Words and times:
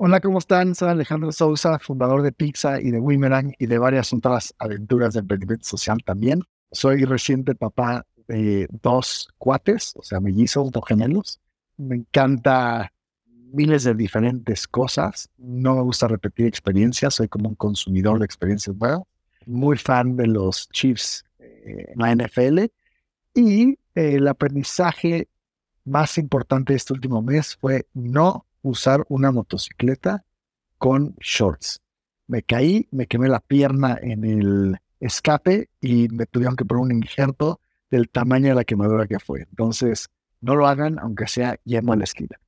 Hola, 0.00 0.20
¿cómo 0.20 0.38
están? 0.38 0.76
Soy 0.76 0.90
Alejandro 0.90 1.32
Sousa, 1.32 1.76
fundador 1.80 2.22
de 2.22 2.30
Pizza 2.30 2.80
y 2.80 2.92
de 2.92 3.00
Wimerang 3.00 3.52
y 3.58 3.66
de 3.66 3.78
varias 3.78 4.12
otras 4.12 4.54
aventuras 4.60 5.14
de 5.14 5.20
emprendimiento 5.20 5.66
social 5.66 5.98
también. 6.04 6.44
Soy 6.70 7.04
reciente 7.04 7.56
papá 7.56 8.06
de 8.28 8.68
dos 8.80 9.28
cuates, 9.38 9.94
o 9.96 10.02
sea, 10.04 10.20
mellizos, 10.20 10.70
dos 10.70 10.84
gemelos. 10.86 11.40
Me 11.78 11.96
encanta 11.96 12.92
miles 13.26 13.82
de 13.82 13.94
diferentes 13.94 14.68
cosas. 14.68 15.30
No 15.36 15.74
me 15.74 15.82
gusta 15.82 16.06
repetir 16.06 16.46
experiencias, 16.46 17.14
soy 17.14 17.26
como 17.26 17.48
un 17.48 17.56
consumidor 17.56 18.20
de 18.20 18.24
experiencias 18.24 18.76
nuevas. 18.76 19.02
Muy 19.46 19.78
fan 19.78 20.16
de 20.16 20.28
los 20.28 20.68
Chiefs 20.68 21.24
eh, 21.40 21.92
en 21.92 21.98
la 21.98 22.14
NFL. 22.14 22.70
Y 23.34 23.70
eh, 23.70 23.76
el 24.14 24.28
aprendizaje 24.28 25.26
más 25.84 26.18
importante 26.18 26.72
de 26.72 26.76
este 26.76 26.92
último 26.92 27.20
mes 27.20 27.56
fue 27.56 27.88
no 27.94 28.44
usar 28.62 29.04
una 29.08 29.30
motocicleta 29.30 30.24
con 30.78 31.14
shorts. 31.20 31.80
Me 32.26 32.42
caí, 32.42 32.88
me 32.90 33.06
quemé 33.06 33.28
la 33.28 33.40
pierna 33.40 33.98
en 34.00 34.24
el 34.24 34.76
escape 35.00 35.70
y 35.80 36.08
me 36.08 36.26
tuvieron 36.26 36.56
que 36.56 36.64
poner 36.64 36.82
un 36.82 36.92
injerto 36.92 37.60
del 37.90 38.08
tamaño 38.08 38.48
de 38.48 38.54
la 38.54 38.64
quemadura 38.64 39.06
que 39.06 39.18
fue. 39.18 39.46
Entonces, 39.48 40.08
no 40.40 40.54
lo 40.54 40.66
hagan 40.66 40.98
aunque 40.98 41.26
sea 41.26 41.58
yendo 41.64 41.92
a 41.92 41.96
la 41.96 42.04
esquina. 42.04 42.38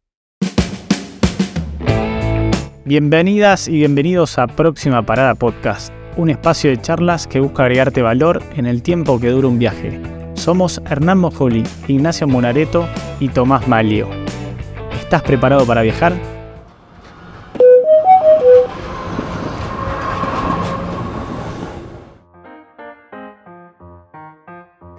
Bienvenidas 2.85 3.69
y 3.69 3.73
bienvenidos 3.73 4.39
a 4.39 4.47
Próxima 4.47 5.05
Parada 5.05 5.35
Podcast, 5.35 5.93
un 6.17 6.31
espacio 6.31 6.71
de 6.71 6.81
charlas 6.81 7.27
que 7.27 7.41
busca 7.41 7.65
agregarte 7.65 8.03
valor 8.03 8.43
en 8.57 8.67
el 8.67 8.83
tiempo 8.83 9.21
que 9.21 9.29
dura 9.29 9.49
un 9.49 9.59
viaje. 9.59 10.01
Somos 10.35 10.81
Hernán 10.87 11.19
Mojoli, 11.19 11.63
Ignacio 11.87 12.27
Monareto 12.27 12.89
y 13.21 13.29
Tomás 13.29 13.69
Malio. 13.69 14.20
¿Estás 14.93 15.23
preparado 15.23 15.67
para 15.67 15.83
viajar? 15.83 16.15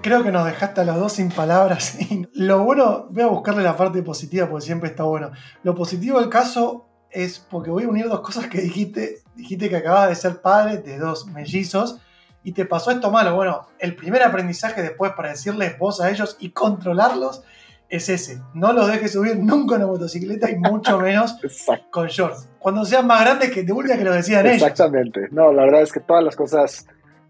Creo 0.02 0.24
que 0.24 0.32
nos 0.32 0.46
dejaste 0.46 0.82
a 0.82 0.84
los 0.84 0.98
dos 0.98 1.14
sin 1.14 1.30
palabras. 1.30 1.98
Lo 2.34 2.64
bueno, 2.64 3.08
voy 3.12 3.24
a 3.24 3.28
buscarle 3.28 3.64
la 3.64 3.78
parte 3.78 4.02
positiva 4.02 4.50
porque 4.50 4.66
siempre 4.66 4.90
está 4.90 5.04
bueno. 5.04 5.32
Lo 5.64 5.76
positivo 5.76 6.20
del 6.20 6.30
caso 6.30 6.88
es 7.12 7.40
porque 7.40 7.70
voy 7.70 7.84
a 7.84 7.88
unir 7.88 8.10
dos 8.10 8.22
cosas 8.22 8.48
que 8.48 8.62
dijiste. 8.62 9.20
Dijiste 9.36 9.70
que 9.70 9.78
acabas 9.78 10.10
de 10.10 10.16
ser 10.16 10.42
padre 10.42 10.80
de 10.80 10.98
dos 10.98 11.28
mellizos 11.28 12.00
y 12.44 12.54
te 12.54 12.66
pasó 12.66 12.92
esto 12.92 13.12
malo. 13.12 13.36
Bueno, 13.36 13.68
el 13.80 13.96
primer 13.96 14.24
aprendizaje 14.24 14.82
después 14.82 15.14
para 15.14 15.30
decirles 15.30 15.78
vos 15.78 16.02
a 16.02 16.10
ellos 16.10 16.36
y 16.40 16.50
controlarlos 16.50 17.44
es 17.92 18.08
ese. 18.08 18.42
No 18.54 18.72
los 18.72 18.88
dejes 18.88 19.12
subir 19.12 19.38
nunca 19.38 19.76
en 19.76 19.84
una 19.84 19.92
motocicleta 19.92 20.50
y 20.50 20.56
mucho 20.58 20.98
menos 21.02 21.36
con 21.92 22.08
shorts. 22.08 22.50
Cuando 22.58 22.86
sean 22.86 23.06
más 23.06 23.22
grandes, 23.22 23.52
que 23.52 23.64
te 23.64 23.74
vuelva 23.74 23.98
que 23.98 24.06
lo 24.06 24.14
decían 24.14 24.46
ellos. 24.48 24.62
Exactamente. 24.62 25.28
No, 25.32 25.52
la 25.52 25.64
verdad 25.64 25.82
es 25.82 25.92
que 25.92 26.00
todas 26.00 26.24
las 26.24 26.36
cosas, 26.36 26.88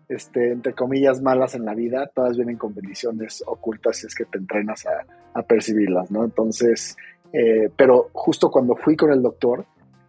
este, 0.08 0.52
entre 0.52 0.74
comillas, 0.74 1.22
malas 1.22 1.56
en 1.56 1.66
la 1.66 1.74
vida, 1.74 2.10
todas 2.14 2.38
vienen 2.38 2.58
con 2.58 2.76
bendiciones 2.76 3.44
ocultas 3.48 3.98
si 3.98 4.08
es 4.08 4.16
que 4.16 4.26
te 4.26 4.38
entrenas 4.38 4.86
a, 4.86 5.42
percibirlas, 5.44 6.12
¿no? 6.12 6.24
Entonces, 6.24 6.96
eh, 7.34 7.70
pero 7.76 8.10
justo 8.14 8.52
cuando 8.52 8.76
fui 8.76 8.96
con 8.96 9.12
el 9.12 9.22
doctor, 9.22 9.66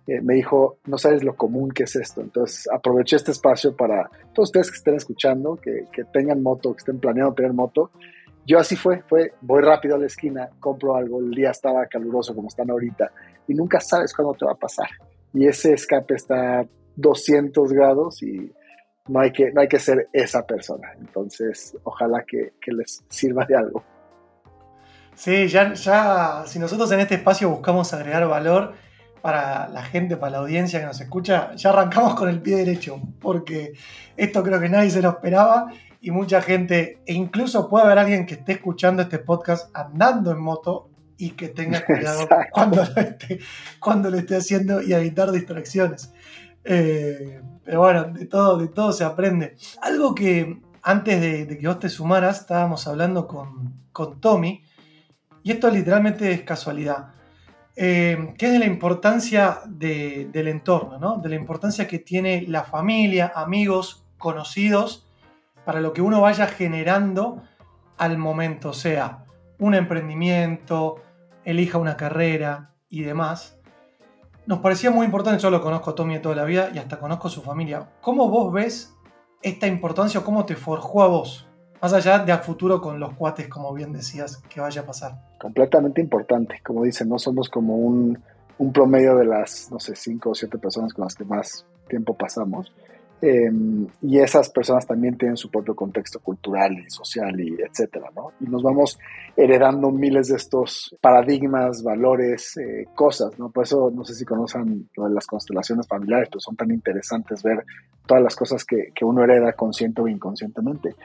eh, 0.07 0.21
me 0.21 0.35
dijo, 0.35 0.79
no 0.87 0.99
sabes 0.99 1.23
lo 1.23 1.37
común 1.37 1.71
que 1.71 1.85
es 1.85 1.97
esto. 1.97 2.21
Entonces 2.21 2.69
aproveché 2.71 3.17
este 3.17 3.31
espacio 3.31 3.75
para 3.75 4.11
todos 4.35 4.49
ustedes 4.49 4.71
que 4.71 4.77
estén 4.77 4.95
escuchando, 4.97 5.57
que, 5.57 5.87
que 5.93 6.05
tengan 6.05 6.43
moto, 6.43 6.73
que 6.73 6.79
estén 6.79 6.99
planeando 6.99 7.33
tener 7.35 7.53
moto, 7.53 7.93
yo 8.45 8.59
así 8.59 8.77
fue, 8.77 9.03
fue, 9.03 9.35
voy 9.41 9.63
rápido 9.63 9.95
a 9.95 9.99
la 9.99 10.07
esquina, 10.07 10.51
compro 10.59 10.97
algo, 10.97 11.21
el 11.21 11.31
día 11.31 11.51
estaba 11.51 11.87
caluroso 11.87 12.35
como 12.35 12.49
están 12.49 12.71
ahorita 12.71 13.13
y 13.47 13.55
nunca 13.55 13.81
sabes 13.81 14.15
cuándo 14.15 14.35
te 14.35 14.45
va 14.45 14.53
a 14.53 14.57
pasar. 14.57 14.89
Y 15.33 15.47
ese 15.47 15.73
escape 15.73 16.15
está 16.15 16.61
a 16.61 16.67
200 16.97 17.73
grados 17.73 18.23
y 18.23 18.53
no 19.09 19.21
hay 19.21 19.33
que, 19.33 19.53
no 19.53 19.61
hay 19.61 19.69
que 19.69 19.79
ser 19.79 20.09
esa 20.13 20.45
persona. 20.45 20.93
Entonces, 20.99 21.77
ojalá 21.85 22.25
que, 22.27 22.53
que 22.61 22.73
les 22.73 23.05
sirva 23.09 23.45
de 23.47 23.57
algo. 23.57 23.83
Sí, 25.15 25.47
ya, 25.49 25.75
ya, 25.75 26.43
si 26.47 26.59
nosotros 26.59 26.91
en 26.93 27.01
este 27.01 27.17
espacio 27.17 27.51
buscamos 27.51 27.93
agregar 27.93 28.27
valor 28.27 28.75
para 29.21 29.69
la 29.69 29.83
gente, 29.83 30.17
para 30.17 30.33
la 30.33 30.39
audiencia 30.39 30.81
que 30.81 30.87
nos 30.87 31.01
escucha, 31.01 31.55
ya 31.55 31.71
arrancamos 31.71 32.15
con 32.15 32.29
el 32.29 32.41
pie 32.41 32.57
derecho, 32.57 33.01
porque 33.21 33.73
esto 34.17 34.43
creo 34.43 34.59
que 34.59 34.69
nadie 34.69 34.91
se 34.91 35.01
lo 35.01 35.11
esperaba 35.11 35.73
y 36.03 36.11
mucha 36.11 36.43
gente, 36.43 37.01
e 37.07 37.15
incluso 37.15 37.69
puede 37.69 37.85
haber 37.85 38.01
alguien 38.01 38.27
que 38.27 38.35
esté 38.35 38.53
escuchando 38.53 39.03
este 39.03 39.21
podcast 39.21 39.71
andando 39.73 40.33
en 40.33 40.41
moto 40.41 40.91
y 41.17 41.31
que 41.31 41.49
tenga 41.49 41.85
cuidado 41.87 42.29
cuando 42.51 42.85
lo, 42.85 43.01
esté, 43.01 43.39
cuando 43.79 44.11
lo 44.11 44.19
esté 44.19 44.35
haciendo 44.35 44.83
y 44.83 44.93
evitar 44.93 45.31
distracciones. 45.31 46.13
Eh, 46.65 47.41
pero 47.65 47.81
bueno, 47.81 48.05
de 48.05 48.27
todo, 48.27 48.59
de 48.59 48.67
todo 48.67 48.93
se 48.93 49.05
aprende. 49.05 49.55
Algo 49.81 50.13
que 50.13 50.61
antes 50.83 51.21
de, 51.21 51.57
que 51.57 51.69
vos 51.69 51.79
te 51.79 51.89
sumaras, 51.89 52.41
estábamos 52.41 52.89
hablando 52.89 53.29
con, 53.29 53.73
con 53.93 54.21
Tommy, 54.21 54.65
y 55.45 55.53
esto 55.53 55.71
literalmente 55.71 56.33
es 56.33 56.43
casualidad, 56.43 57.15
eh, 57.77 58.35
que 58.37 58.47
es 58.47 58.53
de 58.53 58.59
la 58.59 58.67
importancia 58.67 59.61
del 59.67 60.49
entorno, 60.49 60.99
¿no? 60.99 61.19
de 61.19 61.29
la 61.29 61.37
importancia 61.37 61.87
que 61.87 62.01
tiene 62.01 62.45
la 62.49 62.65
familia, 62.65 63.33
amigos, 63.37 64.05
conocidos, 64.19 65.07
para 65.65 65.81
lo 65.81 65.93
que 65.93 66.03
uno 66.03 66.21
vaya 66.21 66.47
generando 66.47 67.43
al 67.99 68.19
momento, 68.19 68.73
sea 68.73 69.25
un 69.59 69.75
emprendimiento, 69.75 70.97
elija 71.45 71.79
una 71.79 71.97
carrera 71.97 72.73
y 72.89 73.03
demás. 73.03 73.59
Nos 74.47 74.59
parecía 74.59 74.91
muy 74.91 75.07
importante, 75.07 75.41
yo 75.41 75.51
lo 75.51 75.63
conozco 75.63 75.91
a 75.91 75.95
Tommy 75.95 76.19
toda 76.19 76.35
la 76.35 76.45
vida 76.45 76.71
y 76.75 76.79
hasta 76.79 76.99
conozco 76.99 77.29
a 77.29 77.31
su 77.31 77.43
familia. 77.43 77.89
¿Cómo 78.01 78.29
vos 78.29 78.53
ves 78.53 78.95
esta 79.41 79.69
importancia 79.69 80.21
o 80.21 80.25
cómo 80.25 80.45
te 80.45 80.57
forjó 80.57 81.03
a 81.03 81.07
vos? 81.07 81.47
Más 81.81 81.93
allá 81.93 82.19
de 82.21 82.33
a 82.33 82.39
futuro 82.39 82.81
con 82.81 82.99
los 82.99 83.15
cuates, 83.15 83.49
como 83.49 83.73
bien 83.73 83.93
decías, 83.93 84.39
que 84.49 84.61
vaya 84.61 84.83
a 84.83 84.87
pasar. 84.87 85.21
Completamente 85.41 86.01
importante. 86.01 86.61
Como 86.65 86.83
dicen, 86.83 87.09
no 87.09 87.19
somos 87.19 87.49
como 87.49 87.77
un, 87.77 88.21
un 88.59 88.73
promedio 88.73 89.17
de 89.17 89.25
las, 89.25 89.71
no 89.71 89.81
sé, 89.81 89.95
cinco 89.97 90.31
o 90.31 90.35
siete 90.35 90.59
personas 90.59 90.93
con 90.93 91.05
las 91.05 91.15
que 91.15 91.25
más 91.25 91.67
tiempo 91.89 92.15
pasamos. 92.15 92.73
Em, 93.25 93.87
y 94.03 94.19
esas 94.19 94.51
personas 94.51 94.85
también 94.85 95.17
tienen 95.17 95.37
su 95.37 95.49
propio 95.49 95.77
contexto 95.77 96.19
cultural 96.19 96.77
y 96.77 96.91
social 96.91 97.41
y 97.41 97.55
etcétera, 97.63 98.11
¿no? 98.17 98.33
Y 98.41 98.47
nos 98.47 98.65
vamos 98.65 98.99
heredando 99.37 99.93
miles 99.93 100.27
de 100.27 100.35
estos 100.35 100.97
paradigmas, 101.01 101.85
valores, 101.85 102.57
eh, 102.57 102.89
cosas, 102.97 103.39
¿no? 103.39 103.49
Por 103.53 103.63
eso 103.63 103.93
no 103.95 104.05
sé 104.05 104.17
si 104.17 104.25
conocen 104.25 104.89
lo 104.97 105.05
de 105.05 105.15
las 105.15 105.25
constelaciones 105.29 105.87
familiares, 105.87 106.31
pero 106.31 106.41
son 106.41 106.57
tan 106.57 106.73
interesantes 106.73 107.45
ver 107.45 107.65
todas 108.07 108.25
las 108.25 108.35
cosas 108.35 108.65
que, 108.65 108.89
que 108.93 109.05
uno 109.05 109.23
hereda 109.23 109.53
consciente 109.53 110.03
o 110.03 110.09
inconscientemente. 110.09 110.97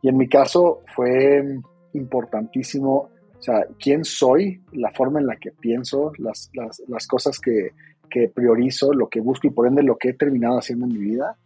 Y 0.00 0.08
en 0.08 0.16
mi 0.16 0.30
caso 0.30 0.80
fue 0.94 1.60
importantísimo, 1.92 3.10
o 3.38 3.42
sea, 3.42 3.66
quién 3.78 4.02
soy, 4.02 4.62
la 4.72 4.92
forma 4.92 5.20
en 5.20 5.26
la 5.26 5.36
que 5.36 5.50
pienso, 5.50 6.12
las, 6.16 6.50
las, 6.54 6.82
las 6.88 7.06
cosas 7.06 7.38
que, 7.38 7.72
que 8.08 8.30
priorizo, 8.30 8.94
lo 8.94 9.10
que 9.10 9.20
busco 9.20 9.46
y 9.46 9.50
por 9.50 9.66
ende 9.66 9.82
lo 9.82 9.98
que 9.98 10.08
he 10.08 10.14
terminado 10.14 10.56
haciendo 10.56 10.86
en 10.86 10.92
mi 10.94 11.00
vida 11.00 11.36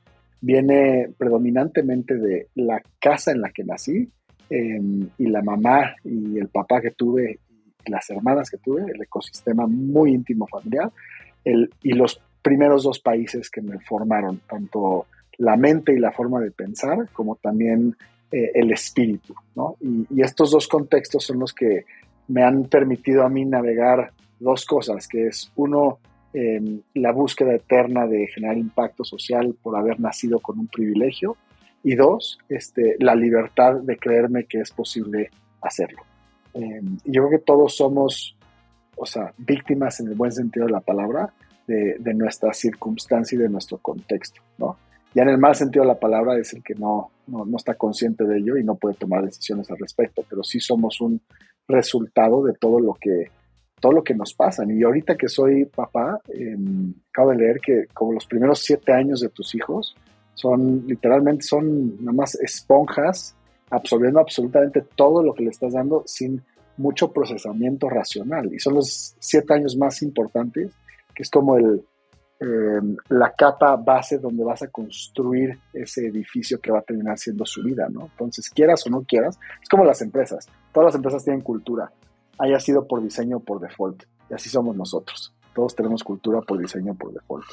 viene 0.40 1.10
predominantemente 1.16 2.16
de 2.16 2.48
la 2.54 2.82
casa 2.98 3.32
en 3.32 3.40
la 3.40 3.50
que 3.50 3.64
nací 3.64 4.10
em, 4.48 5.08
y 5.18 5.26
la 5.26 5.42
mamá 5.42 5.94
y 6.04 6.38
el 6.38 6.48
papá 6.48 6.80
que 6.80 6.92
tuve 6.92 7.38
las 7.86 8.08
hermanas 8.10 8.50
que 8.50 8.58
tuve, 8.58 8.82
el 8.82 9.02
ecosistema 9.02 9.66
muy 9.66 10.12
íntimo 10.12 10.46
familiar 10.46 10.90
el, 11.44 11.70
y 11.82 11.92
los 11.92 12.20
primeros 12.42 12.84
dos 12.84 13.00
países 13.00 13.50
que 13.50 13.62
me 13.62 13.78
formaron, 13.80 14.40
tanto 14.48 15.06
la 15.38 15.56
mente 15.56 15.94
y 15.94 15.98
la 15.98 16.12
forma 16.12 16.40
de 16.40 16.50
pensar 16.50 17.08
como 17.12 17.36
también 17.36 17.96
eh, 18.30 18.50
el 18.54 18.70
espíritu. 18.72 19.34
¿no? 19.54 19.76
Y, 19.80 20.06
y 20.10 20.22
estos 20.22 20.50
dos 20.50 20.68
contextos 20.68 21.24
son 21.24 21.38
los 21.38 21.52
que 21.52 21.84
me 22.28 22.42
han 22.44 22.64
permitido 22.64 23.24
a 23.24 23.28
mí 23.28 23.44
navegar 23.44 24.12
dos 24.38 24.64
cosas, 24.64 25.06
que 25.08 25.28
es 25.28 25.50
uno, 25.56 25.98
la 26.32 27.12
búsqueda 27.12 27.54
eterna 27.54 28.06
de 28.06 28.28
generar 28.28 28.56
impacto 28.56 29.04
social 29.04 29.54
por 29.62 29.76
haber 29.76 29.98
nacido 29.98 30.38
con 30.38 30.58
un 30.58 30.68
privilegio 30.68 31.36
y 31.82 31.94
dos, 31.94 32.38
este, 32.48 32.96
la 32.98 33.14
libertad 33.14 33.80
de 33.80 33.96
creerme 33.96 34.44
que 34.44 34.60
es 34.60 34.70
posible 34.70 35.30
hacerlo. 35.62 36.02
Em, 36.54 36.98
yo 37.04 37.26
creo 37.26 37.38
que 37.38 37.44
todos 37.44 37.76
somos, 37.76 38.36
o 38.96 39.06
sea, 39.06 39.32
víctimas 39.38 40.00
en 40.00 40.08
el 40.08 40.14
buen 40.14 40.32
sentido 40.32 40.66
de 40.66 40.72
la 40.72 40.80
palabra 40.80 41.32
de, 41.66 42.14
nuestra 42.14 42.52
circunstancia 42.52 43.36
y 43.36 43.38
de 43.38 43.48
nuestro 43.48 43.78
contexto, 43.78 44.40
¿no? 44.58 44.76
Ya 45.14 45.22
en 45.22 45.28
el 45.28 45.38
mal 45.38 45.54
sentido 45.54 45.84
de 45.84 45.88
la 45.88 46.00
palabra 46.00 46.36
es 46.36 46.52
el 46.52 46.64
que 46.64 46.74
no, 46.74 47.10
no, 47.28 47.44
no 47.44 47.56
está 47.56 47.74
consciente 47.74 48.24
de 48.24 48.38
ello 48.38 48.56
y 48.56 48.64
no 48.64 48.74
puede 48.74 48.96
tomar 48.96 49.24
decisiones 49.24 49.70
al 49.70 49.78
respecto, 49.78 50.24
pero 50.28 50.42
sí 50.42 50.58
somos 50.58 51.00
un 51.00 51.20
resultado 51.68 52.42
de 52.42 52.54
todo 52.54 52.80
lo 52.80 52.94
que 52.94 53.30
todo 53.80 53.92
lo 53.92 54.04
que 54.04 54.14
nos 54.14 54.34
pasa. 54.34 54.64
Y 54.68 54.82
ahorita 54.82 55.16
que 55.16 55.28
soy 55.28 55.64
papá, 55.64 56.20
em, 56.28 56.94
acabo 57.10 57.30
de 57.30 57.36
leer 57.36 57.60
que 57.60 57.86
como 57.92 58.12
los 58.12 58.26
primeros 58.26 58.60
siete 58.60 58.92
años 58.92 59.20
de 59.20 59.30
tus 59.30 59.54
hijos 59.54 59.96
son 60.34 60.84
literalmente 60.86 61.42
son 61.42 61.96
nada 62.04 62.12
más 62.12 62.34
esponjas 62.36 63.34
absorbiendo 63.70 64.20
absolutamente 64.20 64.82
todo 64.94 65.22
lo 65.22 65.34
que 65.34 65.44
le 65.44 65.50
estás 65.50 65.72
dando 65.72 66.02
sin 66.06 66.42
mucho 66.76 67.12
procesamiento 67.12 67.88
racional. 67.88 68.52
Y 68.52 68.58
son 68.58 68.74
los 68.74 69.14
siete 69.18 69.54
años 69.54 69.76
más 69.76 70.02
importantes, 70.02 70.72
que 71.14 71.22
es 71.22 71.30
como 71.30 71.56
el, 71.56 71.84
em, 72.40 72.96
la 73.08 73.32
capa 73.32 73.76
base 73.76 74.18
donde 74.18 74.42
vas 74.42 74.62
a 74.62 74.68
construir 74.68 75.58
ese 75.72 76.06
edificio 76.06 76.60
que 76.60 76.72
va 76.72 76.78
a 76.80 76.82
terminar 76.82 77.18
siendo 77.18 77.44
su 77.44 77.62
vida, 77.62 77.88
¿no? 77.90 78.06
Entonces, 78.06 78.48
quieras 78.48 78.86
o 78.86 78.90
no 78.90 79.04
quieras, 79.04 79.38
es 79.62 79.68
como 79.68 79.84
las 79.84 80.00
empresas. 80.00 80.48
Todas 80.72 80.86
las 80.86 80.94
empresas 80.94 81.22
tienen 81.22 81.42
cultura, 81.42 81.92
haya 82.40 82.58
sido 82.58 82.86
por 82.86 83.02
diseño 83.02 83.40
por 83.40 83.60
default. 83.60 84.04
Y 84.30 84.34
así 84.34 84.48
somos 84.48 84.74
nosotros. 84.74 85.32
Todos 85.54 85.74
tenemos 85.76 86.02
cultura 86.02 86.40
por 86.40 86.58
diseño 86.58 86.94
por 86.94 87.12
default. 87.12 87.46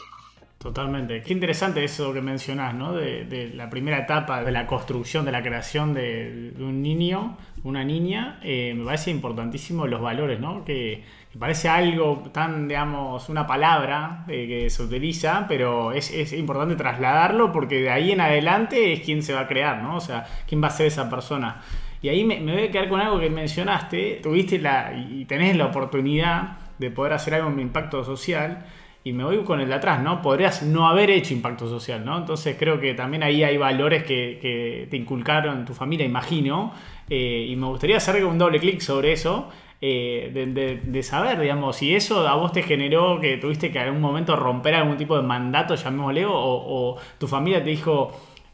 Totalmente. 0.58 1.22
Qué 1.22 1.34
interesante 1.34 1.84
eso 1.84 2.12
que 2.14 2.22
mencionás, 2.22 2.74
¿no? 2.74 2.94
De, 2.94 3.52
la 3.54 3.70
primera 3.70 4.00
etapa 4.00 4.44
de 4.44 4.52
la 4.52 4.66
construcción, 4.66 5.24
de 5.24 5.32
la 5.32 5.44
creación 5.44 5.94
de, 5.94 6.54
un 6.58 6.82
niño, 6.82 7.38
una 7.64 7.84
niña. 7.84 8.40
Eh, 8.44 8.74
me 8.76 8.84
parece 8.84 9.12
importantísimo 9.12 9.86
los 9.86 10.02
valores, 10.02 10.40
¿no? 10.40 10.66
Que, 10.66 11.04
parece 11.38 11.70
algo 11.70 12.24
tan, 12.34 12.68
digamos, 12.68 13.30
una 13.30 13.46
palabra 13.46 14.26
eh, 14.28 14.48
que 14.48 14.70
se 14.72 14.82
utiliza, 14.82 15.46
pero 15.48 15.92
es, 15.92 16.10
es, 16.10 16.34
importante 16.34 16.76
trasladarlo 16.76 17.52
porque 17.52 17.80
de 17.80 17.92
ahí 17.92 18.12
en 18.12 18.22
adelante 18.22 18.94
es 18.94 19.02
quien 19.02 19.22
se 19.22 19.34
va 19.34 19.42
a 19.42 19.48
crear, 19.48 19.84
¿no? 19.84 19.98
O 19.98 20.00
sea, 20.00 20.26
quién 20.48 20.64
va 20.64 20.68
a 20.68 20.72
ser 20.72 20.88
esa 20.88 21.08
persona. 21.08 21.62
Y 22.08 22.10
ahí 22.10 22.24
me, 22.24 22.40
me 22.40 22.54
voy 22.54 22.64
a 22.64 22.72
quedar 22.72 22.88
con 22.88 23.02
algo 23.02 23.20
que 23.20 23.30
mencionaste. 23.30 24.22
Tuviste 24.24 24.60
la, 24.60 24.94
y 25.12 25.26
tenés 25.26 25.58
la 25.58 25.66
oportunidad 25.66 26.58
de 26.80 26.90
poder 26.90 27.12
hacer 27.12 27.34
algo 27.34 27.50
en 27.50 27.60
impacto 27.60 28.02
social 28.06 28.66
y 29.04 29.12
me 29.12 29.26
voy 29.26 29.44
con 29.44 29.60
el 29.60 29.68
de 29.68 29.74
atrás, 29.74 30.02
¿no? 30.02 30.22
Podrías 30.22 30.64
no 30.64 30.88
haber 30.88 31.10
hecho 31.10 31.34
impacto 31.34 31.68
social, 31.68 32.06
¿no? 32.06 32.18
Entonces 32.18 32.56
creo 32.58 32.80
que 32.80 32.94
también 32.94 33.24
ahí 33.24 33.44
hay 33.44 33.58
valores 33.58 34.06
que, 34.06 34.88
te 34.90 34.96
inculcaron 34.96 35.66
tu 35.66 35.74
familia, 35.74 36.06
imagino, 36.06 36.72
eh, 37.10 37.46
y 37.50 37.58
me 37.58 37.68
gustaría 37.68 37.98
hacer 37.98 38.24
un 38.24 38.38
doble 38.38 38.60
clic 38.62 38.80
sobre 38.80 39.12
eso, 39.12 39.50
eh, 39.82 40.80
de, 40.86 41.04
saber, 41.04 41.42
digamos, 41.42 41.76
si 41.76 41.94
eso 41.94 42.26
a 42.26 42.36
vos 42.36 42.54
te 42.54 42.64
generó 42.64 43.20
que 43.20 43.36
tuviste 43.36 43.70
que 43.70 43.80
en 43.80 43.86
algún 43.88 44.02
momento 44.02 44.38
romper 44.38 44.76
algún 44.76 44.96
tipo 44.96 45.18
de 45.18 45.24
mandato, 45.24 45.76
llamémosle, 45.76 46.24
o, 46.26 46.98
tu 47.18 47.28
familia 47.28 47.62
te 47.62 47.72
dijo, 47.72 48.12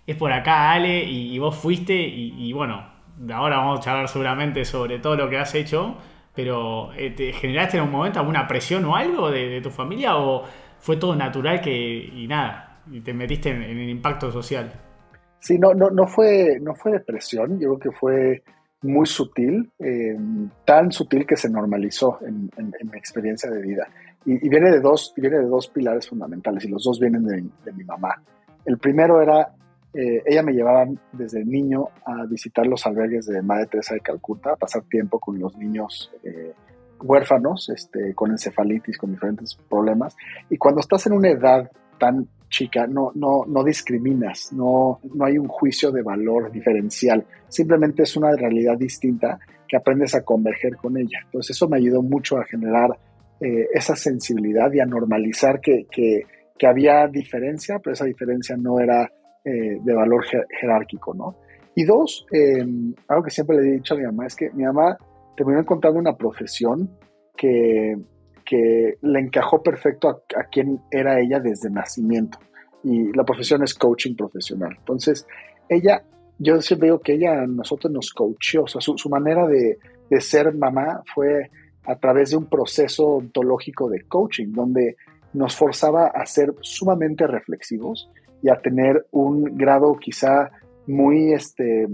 es 0.07 0.15
por 0.15 0.31
acá, 0.31 0.71
Ale, 0.71 1.03
y, 1.03 1.37
vos 1.37 1.55
fuiste, 1.55 1.93
y 1.93 2.51
bueno, 2.51 2.92
ahora 3.33 3.57
vamos 3.57 3.79
a 3.79 3.83
charlar 3.83 4.07
seguramente 4.07 4.65
sobre 4.65 4.99
todo 4.99 5.15
lo 5.15 5.29
que 5.29 5.37
has 5.37 5.53
hecho 5.55 5.97
pero 6.35 6.91
eh, 6.93 7.11
¿te 7.11 7.31
generaste 7.33 7.77
en 7.77 7.83
un 7.83 7.91
momento 7.91 8.19
alguna 8.19 8.47
presión 8.47 8.85
o 8.85 8.95
algo 8.95 9.29
de, 9.29 9.61
tu 9.61 9.69
familia 9.69 10.17
o 10.17 10.43
fue 10.79 10.97
todo 10.97 11.15
natural 11.15 11.61
que 11.61 11.71
y 11.71 12.27
nada, 12.27 12.81
y 12.91 13.01
te 13.01 13.13
metiste 13.13 13.49
en, 13.49 13.61
el 13.61 13.89
impacto 13.89 14.31
social? 14.31 14.71
Sí, 15.39 15.59
no, 15.59 15.73
no, 15.73 15.89
no, 15.89 16.07
fue, 16.07 16.57
no 16.61 16.73
fue 16.73 16.93
depresión, 16.93 17.59
yo 17.59 17.75
creo 17.75 17.79
que 17.79 17.91
fue 17.91 18.43
muy 18.81 19.05
sutil, 19.05 19.71
eh, 19.79 20.17
tan 20.65 20.91
sutil 20.91 21.25
que 21.25 21.35
se 21.35 21.49
normalizó 21.49 22.19
en, 22.25 22.49
mi 22.57 22.97
experiencia 22.97 23.49
de 23.49 23.61
vida. 23.61 23.87
Y, 24.25 24.47
viene, 24.47 24.71
de 24.71 24.79
dos, 24.79 25.13
viene 25.17 25.37
de 25.37 25.45
dos 25.45 25.67
pilares 25.67 26.07
fundamentales, 26.07 26.63
y 26.65 26.69
los 26.69 26.83
dos 26.83 26.99
vienen 26.99 27.23
de, 27.25 27.43
de 27.63 27.73
mi 27.73 27.83
mamá. 27.83 28.21
El 28.65 28.77
primero 28.77 29.21
era 29.21 29.53
eh, 29.93 30.23
ella 30.25 30.41
me 30.41 30.53
llevaba 30.53 30.87
desde 31.11 31.45
niño 31.45 31.89
a 32.05 32.25
visitar 32.25 32.65
los 32.65 32.85
albergues 32.87 33.27
de 33.27 33.41
Madre 33.41 33.67
Teresa 33.67 33.93
de 33.93 34.01
Calcuta, 34.01 34.53
a 34.53 34.55
pasar 34.55 34.83
tiempo 34.83 35.19
con 35.19 35.37
los 35.37 35.55
niños 35.57 36.11
eh, 36.23 36.53
huérfanos, 36.99 37.69
este, 37.69 38.13
con 38.15 38.31
encefalitis, 38.31 38.97
con 38.97 39.11
diferentes 39.11 39.55
problemas. 39.69 40.15
Y 40.49 40.57
cuando 40.57 40.81
estás 40.81 41.05
en 41.07 41.13
una 41.13 41.29
edad 41.29 41.69
tan 41.99 42.27
chica, 42.49 42.87
no, 42.87 43.11
no, 43.13 43.45
no 43.47 43.63
discriminas, 43.63 44.51
no, 44.53 44.99
no 45.13 45.25
hay 45.25 45.37
un 45.37 45.47
juicio 45.47 45.91
de 45.91 46.01
valor 46.01 46.51
diferencial, 46.51 47.25
simplemente 47.47 48.03
es 48.03 48.15
una 48.15 48.31
realidad 48.35 48.77
distinta 48.77 49.39
que 49.67 49.77
aprendes 49.77 50.15
a 50.15 50.23
converger 50.23 50.75
con 50.75 50.97
ella. 50.97 51.19
Entonces 51.25 51.55
eso 51.55 51.67
me 51.67 51.77
ayudó 51.77 52.01
mucho 52.01 52.37
a 52.37 52.45
generar 52.45 52.97
eh, 53.39 53.67
esa 53.73 53.95
sensibilidad 53.95 54.71
y 54.71 54.79
a 54.79 54.85
normalizar 54.85 55.59
que, 55.59 55.85
que, 55.89 56.21
que 56.57 56.67
había 56.67 57.07
diferencia, 57.07 57.79
pero 57.79 57.93
esa 57.93 58.05
diferencia 58.05 58.55
no 58.55 58.79
era 58.79 59.11
eh, 59.45 59.77
de 59.81 59.93
valor 59.93 60.23
jerárquico, 60.59 61.13
¿no? 61.13 61.35
Y 61.75 61.83
dos, 61.85 62.25
em, 62.31 62.93
algo 63.07 63.23
que 63.23 63.31
siempre 63.31 63.57
le 63.57 63.67
he 63.67 63.71
dicho 63.73 63.93
a 63.93 63.97
mi 63.97 64.03
mamá 64.03 64.27
es 64.27 64.35
que 64.35 64.49
mi 64.51 64.63
mamá 64.63 64.97
terminó 65.35 65.59
encontrando 65.59 65.99
una 65.99 66.15
profesión 66.15 66.89
que, 67.35 67.97
que 68.45 68.97
le 69.01 69.19
encajó 69.19 69.63
perfecto 69.63 70.09
a, 70.09 70.43
quien 70.51 70.79
era 70.91 71.19
ella 71.19 71.39
desde 71.39 71.69
nacimiento. 71.69 72.37
Y 72.83 73.11
la 73.13 73.23
profesión 73.23 73.63
es 73.63 73.73
coaching 73.73 74.15
profesional. 74.15 74.75
Entonces, 74.77 75.25
ella, 75.67 76.03
yo 76.37 76.61
siempre 76.61 76.87
digo 76.87 76.99
que 76.99 77.13
ella 77.13 77.41
a 77.41 77.47
nosotros 77.47 77.91
nos 77.91 78.13
coachó, 78.13 78.63
o 78.63 78.67
sea, 78.67 78.81
su, 78.81 79.09
manera 79.09 79.47
de, 79.47 79.79
de 80.09 80.21
ser 80.21 80.53
mamá 80.53 81.01
fue 81.13 81.49
a 81.85 81.97
través 81.97 82.31
de 82.31 82.37
un 82.37 82.45
proceso 82.45 83.15
ontológico 83.15 83.89
de 83.89 84.03
coaching, 84.03 84.51
donde 84.51 84.95
nos 85.33 85.55
forzaba 85.55 86.07
a 86.07 86.25
ser 86.25 86.53
sumamente 86.61 87.25
reflexivos 87.25 88.09
y 88.43 88.49
a 88.49 88.59
tener 88.59 89.07
un 89.11 89.57
grado 89.57 89.95
quizá 89.97 90.51
muy, 90.85 91.33
este, 91.33 91.87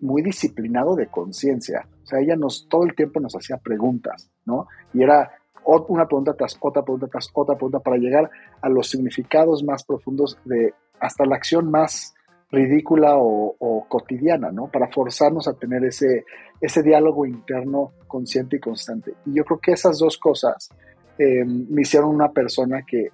muy 0.00 0.22
disciplinado 0.22 0.96
de 0.96 1.06
conciencia. 1.06 1.86
O 2.02 2.06
sea, 2.06 2.20
ella 2.20 2.34
nos 2.34 2.66
todo 2.68 2.84
el 2.84 2.94
tiempo 2.94 3.20
nos 3.20 3.36
hacía 3.36 3.58
preguntas, 3.58 4.30
¿no? 4.46 4.66
Y 4.94 5.02
era 5.02 5.30
una 5.88 6.06
pregunta 6.06 6.32
tras 6.34 6.56
otra 6.60 6.82
pregunta 6.82 7.06
tras 7.06 7.28
otra 7.34 7.54
pregunta 7.54 7.80
para 7.80 7.98
llegar 7.98 8.30
a 8.62 8.68
los 8.70 8.88
significados 8.88 9.62
más 9.62 9.84
profundos 9.84 10.38
de 10.46 10.72
hasta 10.98 11.26
la 11.26 11.36
acción 11.36 11.70
más 11.70 12.14
ridícula 12.50 13.16
o, 13.16 13.86
cotidiana, 13.88 14.50
¿no? 14.50 14.68
Para 14.68 14.88
forzarnos 14.88 15.46
a 15.46 15.54
tener 15.54 15.84
ese, 15.84 16.24
ese 16.60 16.82
diálogo 16.82 17.26
interno 17.26 17.92
consciente 18.08 18.56
y 18.56 18.60
constante. 18.60 19.14
Y 19.26 19.34
yo 19.34 19.44
creo 19.44 19.60
que 19.60 19.72
esas 19.72 19.98
dos 19.98 20.18
cosas 20.18 20.70
eh, 21.18 21.44
me 21.44 21.82
hicieron 21.82 22.10
una 22.10 22.32
persona 22.32 22.82
que 22.86 23.10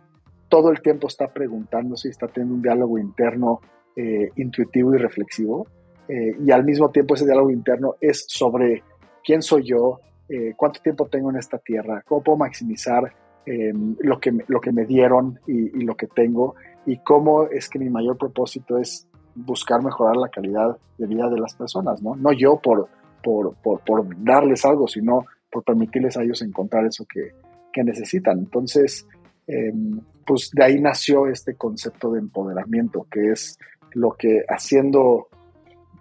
todo 0.57 0.71
el 0.71 0.81
tiempo 0.81 1.07
está 1.07 1.29
preguntándose 1.29 2.09
y 2.09 2.13
está 2.13 2.29
teniendo 2.29 2.55
un 2.55 2.63
diálogo 2.63 2.99
interno 2.99 3.61
eh, 3.95 4.31
intuitivo 4.37 4.95
y 4.95 4.97
reflexivo. 4.97 5.67
Eh, 6.09 6.35
y 6.43 6.51
al 6.51 6.65
mismo 6.65 6.91
tiempo 6.91 7.15
ese 7.15 7.27
diálogo 7.27 7.51
interno 7.51 7.97
es 8.01 8.25
sobre 8.27 8.83
quién 9.23 9.43
soy 9.43 9.65
yo, 9.65 10.01
eh, 10.31 10.55
cuánto 10.57 10.81
tiempo 10.81 11.09
tengo 11.09 11.29
en 11.29 11.37
esta 11.37 11.59
tierra, 11.59 12.03
cómo 12.07 12.23
puedo 12.23 12.39
maximizar 12.39 13.13
em, 13.45 13.97
lo, 14.01 14.19
que, 14.19 14.33
lo 14.47 14.59
que 14.63 14.73
me 14.73 14.87
dieron 14.87 15.39
y, 15.47 15.85
lo 15.85 15.95
que 15.95 16.07
tengo 16.07 16.55
y 16.87 17.01
cómo 17.01 17.49
es 17.49 17.69
que 17.69 17.79
mi 17.79 17.91
mayor 17.91 18.17
propósito 18.17 18.79
es 18.79 19.07
buscar 19.35 19.85
mejorar 19.85 20.17
la 20.17 20.31
calidad 20.31 20.75
de 20.97 21.07
vida 21.07 21.29
de 21.29 21.39
las 21.39 21.55
personas, 21.55 22.01
¿no? 22.01 22.17
No 22.17 22.33
yo 22.33 22.59
por, 22.63 22.89
por, 23.23 23.55
por, 23.57 23.81
por 23.81 24.07
darles 24.25 24.65
algo, 24.65 24.89
sino 24.89 25.27
por 25.53 25.65
permitirles 25.65 26.17
a 26.17 26.23
ellos 26.23 26.41
encontrar 26.41 26.87
eso 26.87 27.05
que, 27.05 27.33
que 27.75 27.85
necesitan. 27.85 28.39
Entonces, 28.39 29.07
Em, 29.47 30.01
pues 30.27 30.51
de 30.53 30.65
ahí 30.65 30.81
nació 30.81 31.27
este 31.29 31.55
concepto 31.55 32.11
de 32.11 32.19
empoderamiento, 32.19 33.07
que 33.11 33.31
es 33.31 33.59
lo 33.93 34.13
que 34.13 34.43
haciendo, 34.49 35.29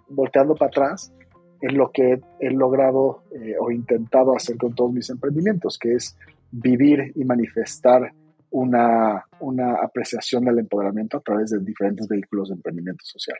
volteando 0.08 0.54
para 0.54 0.68
atrás, 0.68 1.12
es 1.60 1.72
lo 1.72 1.90
que 1.90 2.20
he, 2.40 2.50
logrado 2.50 3.22
eh, 3.32 3.54
o 3.58 3.70
intentado 3.70 4.36
hacer 4.36 4.56
con 4.56 4.74
todos 4.74 4.92
mis 4.92 5.08
emprendimientos, 5.10 5.78
que 5.78 5.94
es 5.94 6.16
vivir 6.50 7.12
y 7.14 7.24
manifestar 7.24 8.12
una, 8.50 9.24
una 9.40 9.74
apreciación 9.82 10.44
del 10.44 10.58
empoderamiento 10.58 11.18
a 11.18 11.20
través 11.20 11.50
de 11.50 11.60
diferentes 11.60 12.06
vehículos 12.08 12.48
de 12.48 12.54
emprendimiento 12.54 13.04
social. 13.04 13.38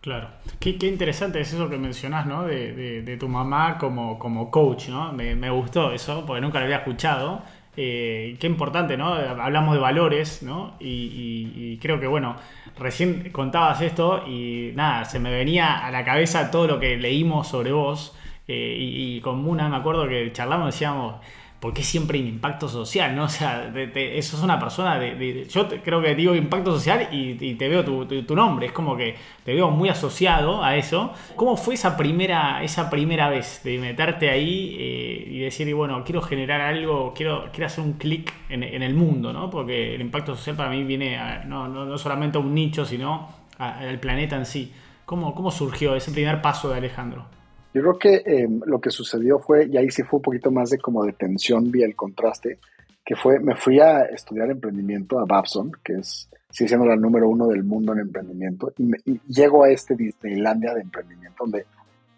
Claro. 0.00 0.28
Qué, 0.60 0.76
interesante 0.82 1.40
es 1.40 1.52
eso 1.52 1.68
que 1.68 1.78
mencionás, 1.78 2.26
¿no? 2.26 2.44
De, 2.44 3.02
de, 3.02 3.16
tu 3.16 3.28
mamá 3.28 3.76
como, 3.76 4.18
como 4.18 4.50
coach, 4.52 4.88
¿no? 4.88 5.12
Me, 5.12 5.34
me, 5.34 5.50
gustó 5.50 5.90
eso, 5.90 6.24
porque 6.24 6.40
nunca 6.40 6.58
lo 6.60 6.66
había 6.66 6.78
escuchado. 6.78 7.42
Eh, 7.76 8.36
qué 8.40 8.46
importante, 8.46 8.96
¿no? 8.96 9.12
Hablamos 9.12 9.74
de 9.74 9.80
valores, 9.80 10.42
¿no? 10.42 10.74
Y, 10.80 11.78
creo 11.78 12.00
que, 12.00 12.06
bueno, 12.06 12.36
recién 12.78 13.30
contabas 13.32 13.80
esto 13.82 14.26
y 14.26 14.72
nada, 14.74 15.04
se 15.04 15.18
me 15.18 15.30
venía 15.30 15.84
a 15.86 15.90
la 15.90 16.04
cabeza 16.04 16.50
todo 16.50 16.66
lo 16.66 16.80
que 16.80 16.96
leímos 16.96 17.48
sobre 17.48 17.72
vos. 17.72 18.16
Eh, 18.48 18.76
y, 18.78 19.16
y, 19.16 19.20
con 19.20 19.42
Muna 19.42 19.68
me 19.68 19.76
acuerdo 19.76 20.08
que 20.08 20.32
charlamos, 20.32 20.66
decíamos, 20.66 21.16
porque 21.60 21.82
siempre 21.82 22.18
hay 22.18 22.28
impacto 22.28 22.68
social, 22.68 23.14
¿no? 23.14 23.24
O 23.26 23.28
sea, 23.28 23.72
eso 23.74 24.36
es 24.36 24.42
una 24.42 24.58
persona 24.58 24.98
de... 24.98 25.46
yo 25.50 25.68
creo 25.82 26.00
que 26.00 26.14
digo 26.14 26.34
impacto 26.34 26.72
social 26.72 27.08
y, 27.10 27.54
te 27.54 27.68
veo 27.68 27.84
tu, 27.84 28.34
nombre, 28.34 28.66
es 28.66 28.72
como 28.72 28.96
que 28.96 29.16
te 29.44 29.54
veo 29.54 29.70
muy 29.70 29.88
asociado 29.88 30.62
a 30.62 30.76
eso. 30.76 31.12
¿Cómo 31.34 31.56
fue 31.56 31.74
esa 31.74 31.96
primera, 31.96 32.62
esa 32.62 32.88
primera 32.88 33.28
vez 33.28 33.62
de 33.64 33.78
meterte 33.78 34.30
ahí 34.30 34.76
eh, 34.78 35.28
y 35.28 35.38
decir, 35.40 35.72
bueno, 35.74 36.02
quiero 36.04 36.22
generar 36.22 36.60
algo, 36.60 37.12
quiero, 37.14 37.48
quiero 37.52 37.66
hacer 37.66 37.84
un 37.84 37.94
clic 37.94 38.32
en, 38.48 38.62
el 38.62 38.94
mundo, 38.94 39.32
¿no? 39.32 39.50
Porque 39.50 39.94
el 39.94 40.00
impacto 40.00 40.34
social 40.36 40.56
para 40.56 40.70
mí 40.70 40.84
viene 40.84 41.18
no, 41.46 41.68
no, 41.68 41.98
solamente 41.98 42.38
a 42.38 42.40
un 42.40 42.54
nicho, 42.54 42.84
sino 42.84 43.28
al 43.58 43.98
planeta 43.98 44.36
en 44.36 44.46
sí. 44.46 44.72
¿Cómo, 45.04 45.34
¿Cómo 45.34 45.50
surgió 45.50 45.94
ese 45.94 46.10
primer 46.12 46.42
paso 46.42 46.68
de 46.68 46.78
Alejandro? 46.78 47.26
Yo 47.74 47.82
creo 47.82 47.98
que 47.98 48.22
em, 48.24 48.60
lo 48.64 48.80
que 48.80 48.90
sucedió 48.90 49.38
fue, 49.38 49.66
y 49.66 49.76
ahí 49.76 49.90
sí 49.90 50.02
fue 50.02 50.18
un 50.18 50.22
poquito 50.22 50.50
más 50.50 50.70
de 50.70 50.78
como 50.78 51.04
de 51.04 51.12
tensión 51.12 51.70
vía 51.70 51.86
el 51.86 51.94
contraste, 51.94 52.58
que 53.04 53.16
fue, 53.16 53.38
me 53.38 53.54
fui 53.54 53.80
a 53.80 54.02
estudiar 54.02 54.50
emprendimiento 54.50 55.18
a 55.18 55.24
Babson, 55.24 55.72
que 55.84 55.94
es, 55.94 56.28
sigue 56.50 56.68
siendo 56.68 56.86
la 56.86 56.96
número 56.96 57.28
uno 57.28 57.46
del 57.48 57.64
mundo 57.64 57.92
en 57.92 58.00
emprendimiento, 58.00 58.72
y, 58.78 58.90
y 59.10 59.20
llego 59.28 59.64
a 59.64 59.70
este 59.70 59.94
Disneylandia 59.94 60.74
de 60.74 60.80
emprendimiento, 60.80 61.36
donde 61.44 61.66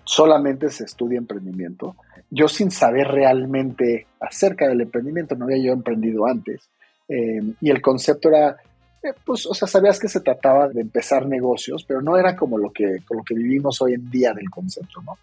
solamente 0.05 0.71
se 0.71 0.85
estudia 0.85 1.19
emprendimiento. 1.19 1.97
Yo 2.31 2.49
sin 2.49 2.71
saber 2.71 3.09
realmente 3.09 4.07
acerca 4.21 4.69
del 4.69 4.81
emprendimiento, 4.81 5.35
no 5.35 5.45
había 5.45 5.59
yo 5.59 5.73
emprendido 5.73 6.26
antes, 6.26 6.69
Eh, 7.11 7.40
y 7.62 7.71
el 7.71 7.81
concepto 7.81 8.28
era, 8.28 8.55
eh, 9.02 9.14
pues, 9.25 9.47
o 9.47 9.55
sea, 9.55 9.67
sabías 9.67 9.99
que 9.99 10.09
se 10.09 10.21
trataba 10.21 10.69
de 10.69 10.83
empezar 10.83 11.25
negocios, 11.26 11.83
pero 11.88 12.02
no 12.02 12.19
era 12.19 12.37
como 12.37 12.59
lo 12.59 12.71
que, 12.71 12.99
lo 13.09 13.23
que 13.25 13.35
vivimos 13.35 13.81
hoy 13.81 13.95
en 13.95 14.11
día 14.11 14.35
del 14.35 14.50
concepto, 14.50 15.00
¿no? 15.00 15.17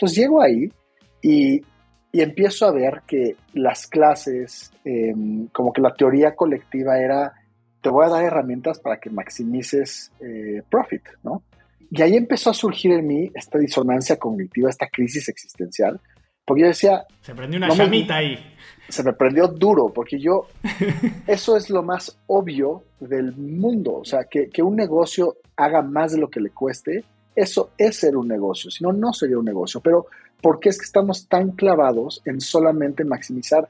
Entonces 0.00 0.16
llego 0.16 0.40
ahí 0.40 0.72
y, 1.20 1.60
y 2.10 2.20
empiezo 2.22 2.64
a 2.64 2.72
ver 2.72 3.02
que 3.06 3.36
las 3.52 3.86
clases, 3.86 4.72
em, 4.82 5.46
como 5.48 5.74
que 5.74 5.82
la 5.82 5.92
teoría 5.92 6.34
colectiva 6.34 6.98
era, 6.98 7.34
te 7.82 7.90
voy 7.90 8.06
a 8.06 8.08
dar 8.08 8.24
herramientas 8.24 8.80
para 8.80 8.98
que 8.98 9.10
maximices 9.10 10.10
eh, 10.20 10.62
profit, 10.70 11.02
¿no? 11.22 11.42
Y 11.90 12.00
ahí 12.00 12.16
empezó 12.16 12.48
a 12.48 12.54
surgir 12.54 12.92
en 12.92 13.06
mí 13.06 13.30
esta 13.34 13.58
disonancia 13.58 14.16
cognitiva, 14.16 14.70
esta 14.70 14.88
crisis 14.88 15.28
existencial, 15.28 16.00
porque 16.46 16.62
yo 16.62 16.68
decía... 16.68 17.04
Se 17.20 17.34
prendió 17.34 17.58
una 17.58 17.68
llamita 17.68 18.16
ahí. 18.16 18.38
Se 18.88 19.02
me 19.02 19.12
prendió 19.12 19.48
duro, 19.48 19.92
porque 19.92 20.18
yo... 20.18 20.46
eso 21.26 21.58
es 21.58 21.68
lo 21.68 21.82
más 21.82 22.18
obvio 22.26 22.84
del 23.00 23.36
mundo, 23.36 23.96
o 23.96 24.04
sea, 24.06 24.24
que, 24.24 24.48
que 24.48 24.62
un 24.62 24.76
negocio 24.76 25.36
haga 25.56 25.82
más 25.82 26.12
de 26.12 26.18
lo 26.18 26.30
que 26.30 26.40
le 26.40 26.48
cueste, 26.48 27.04
eso 27.40 27.70
es 27.78 27.96
ser 27.96 28.16
un 28.16 28.28
negocio, 28.28 28.70
si 28.70 28.84
no, 28.84 28.92
no 28.92 29.12
sería 29.12 29.38
un 29.38 29.44
negocio, 29.44 29.80
pero 29.80 30.06
¿por 30.42 30.60
qué 30.60 30.68
es 30.68 30.78
que 30.78 30.84
estamos 30.84 31.26
tan 31.26 31.52
clavados 31.52 32.22
en 32.24 32.40
solamente 32.40 33.04
maximizar 33.04 33.68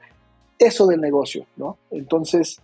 eso 0.57 0.87
del 0.87 1.01
negocio, 1.01 1.45
¿no? 1.55 1.77
Entonces, 1.89 2.61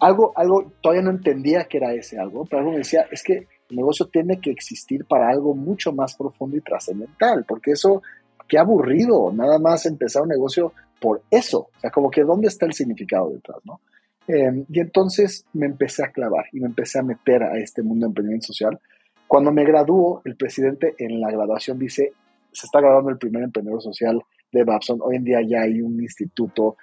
algo, 0.00 0.32
algo, 0.36 0.72
todavía 0.80 1.02
no 1.02 1.10
entendía 1.10 1.64
que 1.64 1.78
era 1.78 1.94
ese 1.94 2.18
algo, 2.18 2.44
pero 2.44 2.60
algo 2.60 2.72
me 2.72 2.78
decía, 2.78 3.06
es 3.10 3.22
que 3.22 3.46
el 3.68 3.76
negocio 3.76 4.06
tiene 4.06 4.40
que 4.40 4.50
existir 4.50 5.04
para 5.04 5.28
algo 5.28 5.54
mucho 5.54 5.92
más 5.92 6.16
profundo 6.16 6.56
y 6.56 6.60
trascendental, 6.60 7.44
porque 7.46 7.72
eso, 7.72 8.02
qué 8.48 8.58
aburrido, 8.58 9.32
nada 9.32 9.58
más 9.58 9.86
empezar 9.86 10.22
un 10.22 10.28
negocio 10.28 10.72
por 11.00 11.22
eso, 11.30 11.68
o 11.76 11.80
sea, 11.80 11.90
como 11.90 12.10
que 12.10 12.24
dónde 12.24 12.48
está 12.48 12.66
el 12.66 12.72
significado 12.72 13.30
detrás, 13.30 13.58
¿no? 13.64 13.80
Em, 14.26 14.64
y 14.68 14.80
entonces 14.80 15.44
me 15.52 15.66
empecé 15.66 16.04
a 16.04 16.10
clavar 16.10 16.46
y 16.52 16.60
me 16.60 16.66
empecé 16.66 16.98
a 16.98 17.02
meter 17.02 17.42
a 17.42 17.58
este 17.58 17.82
mundo 17.82 18.04
de 18.04 18.10
emprendimiento 18.10 18.48
social. 18.48 18.78
Cuando 19.30 19.52
me 19.52 19.62
graduó, 19.62 20.22
el 20.24 20.34
presidente 20.34 20.96
en 20.98 21.20
la 21.20 21.30
graduación 21.30 21.78
dice, 21.78 22.14
se 22.50 22.66
está 22.66 22.80
graduando 22.80 23.10
el 23.10 23.16
primer 23.16 23.44
emprendedor 23.44 23.80
social 23.80 24.20
de 24.50 24.64
Babson. 24.64 24.98
Hoy 25.00 25.14
en 25.14 25.22
día 25.22 25.38
ya 25.40 25.60
hay 25.60 25.80
un 25.80 26.00
instituto, 26.00 26.76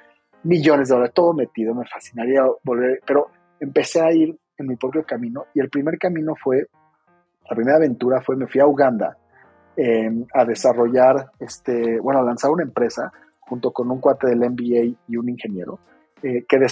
millones 0.44 0.88
de 0.88 0.94
dólares, 0.96 1.13
todo 1.13 1.34
metido. 1.34 1.75
Me 1.75 1.86
fascinaría 1.86 2.44
volver, 2.63 3.01
pero 3.06 3.27
empecé 3.60 4.00
a 4.00 4.13
ir 4.13 4.34
en 4.58 4.66
mi 4.66 4.77
propio 4.77 5.04
camino 5.04 5.48
y 5.54 5.60
el 5.60 5.70
primer 5.70 5.98
camino 5.98 6.36
fue, 6.42 6.70
la 7.50 7.54
primera 7.54 7.75
aventura 7.75 8.22
fue, 8.22 8.38
me 8.38 8.48
fui 8.48 8.62
a 8.62 8.66
Uganda 8.66 9.18
em, 9.75 10.25
a 10.34 10.46
desarrollar, 10.46 11.32
este, 11.39 12.00
bueno, 12.00 12.22
a 12.22 12.24
lanzar 12.24 12.50
una 12.50 12.63
empresa 12.63 13.12
junto 13.42 13.74
con 13.74 13.92
un 13.92 14.00
cuate 14.00 14.27
del 14.27 14.50
MBA 14.50 14.98
y 15.10 15.18
un 15.18 15.27
ingeniero 15.27 15.80
eh, 16.24 16.46
que, 16.48 16.66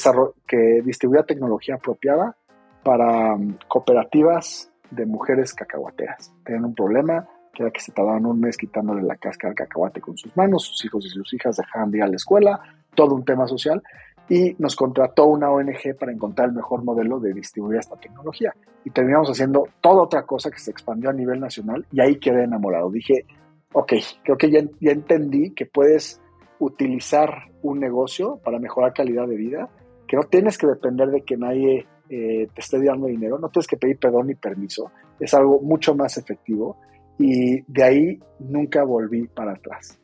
que 0.48 0.82
distribuía 0.86 1.24
tecnología 1.24 1.76
apropiada 1.76 2.34
para 2.82 3.36
um, 3.36 3.58
cooperativas 3.68 4.72
de 4.92 5.06
mujeres 5.06 5.54
cacahuateras. 5.54 6.34
Tenían 6.44 6.66
un 6.66 6.76
problema, 6.76 7.28
que 7.54 7.64
era 7.64 7.72
que 7.72 7.80
se 7.80 7.92
tardaban 7.92 8.26
un 8.26 8.40
mes 8.40 8.58
quitándole 8.58 9.02
la 9.02 9.16
cáscara 9.16 9.52
al 9.52 9.56
cacahuate 9.56 10.02
con 10.02 10.18
sus 10.18 10.36
manos, 10.36 10.64
sus 10.64 10.84
hijos 10.86 11.06
y 11.06 11.10
sus 11.10 11.34
hijas 11.34 11.58
dejaban 11.58 11.92
de 11.92 12.00
ir 12.00 12.04
a 12.04 12.08
la 12.08 12.16
escuela, 12.16 12.60
todo 12.94 13.16
un 13.16 13.26
tema 13.26 13.48
social, 13.48 13.82
y 14.30 14.56
nos 14.58 14.76
contrató 14.76 15.26
una 15.26 15.52
ONG 15.52 15.96
para 16.00 16.12
encontrar 16.12 16.50
el 16.50 16.56
mejor 16.56 16.84
modelo 16.84 17.20
de 17.20 17.34
distribuir 17.34 17.80
esta 17.80 17.96
tecnología. 17.96 18.54
Y 18.84 18.90
terminamos 18.90 19.30
haciendo 19.30 19.68
toda 19.82 20.04
otra 20.04 20.24
cosa 20.24 20.50
que 20.50 20.60
se 20.60 20.72
expandió 20.72 21.10
a 21.10 21.14
nivel 21.14 21.40
nacional 21.40 21.86
y 21.92 22.02
ahí 22.02 22.18
quedé 22.18 22.44
enamorado. 22.44 22.90
Dije, 22.90 23.26
ok, 23.74 23.94
creo 24.24 24.38
que 24.38 24.50
ya, 24.50 24.62
ya 24.80 24.92
entendí 24.92 25.54
que 25.54 25.66
puedes 25.66 26.22
utilizar 26.60 27.30
un 27.62 27.80
negocio 27.80 28.40
para 28.44 28.60
mejorar 28.60 28.94
calidad 28.94 29.28
de 29.28 29.36
vida, 29.36 29.70
que 30.08 30.16
no 30.18 30.24
tienes 30.24 30.58
que 30.58 30.68
depender 30.68 31.10
de 31.10 31.22
que 31.22 31.38
nadie 31.38 31.88
eh, 32.10 32.48
te 32.54 32.62
esté 32.62 32.84
dando 32.84 33.08
dinero, 33.08 33.40
no 33.40 33.50
tienes 33.50 33.68
que 33.68 33.78
pedir 33.78 33.98
perdón 33.98 34.28
ni 34.28 34.36
permiso, 34.36 34.92
es 35.20 35.34
algo 35.34 35.62
mucho 35.62 35.96
más 35.96 36.18
efectivo 36.18 36.78
y 37.18 37.62
de 37.62 37.84
ahí 37.84 38.20
nunca 38.40 38.84
volví 38.84 39.28
para 39.28 39.54
atrás. 39.54 40.00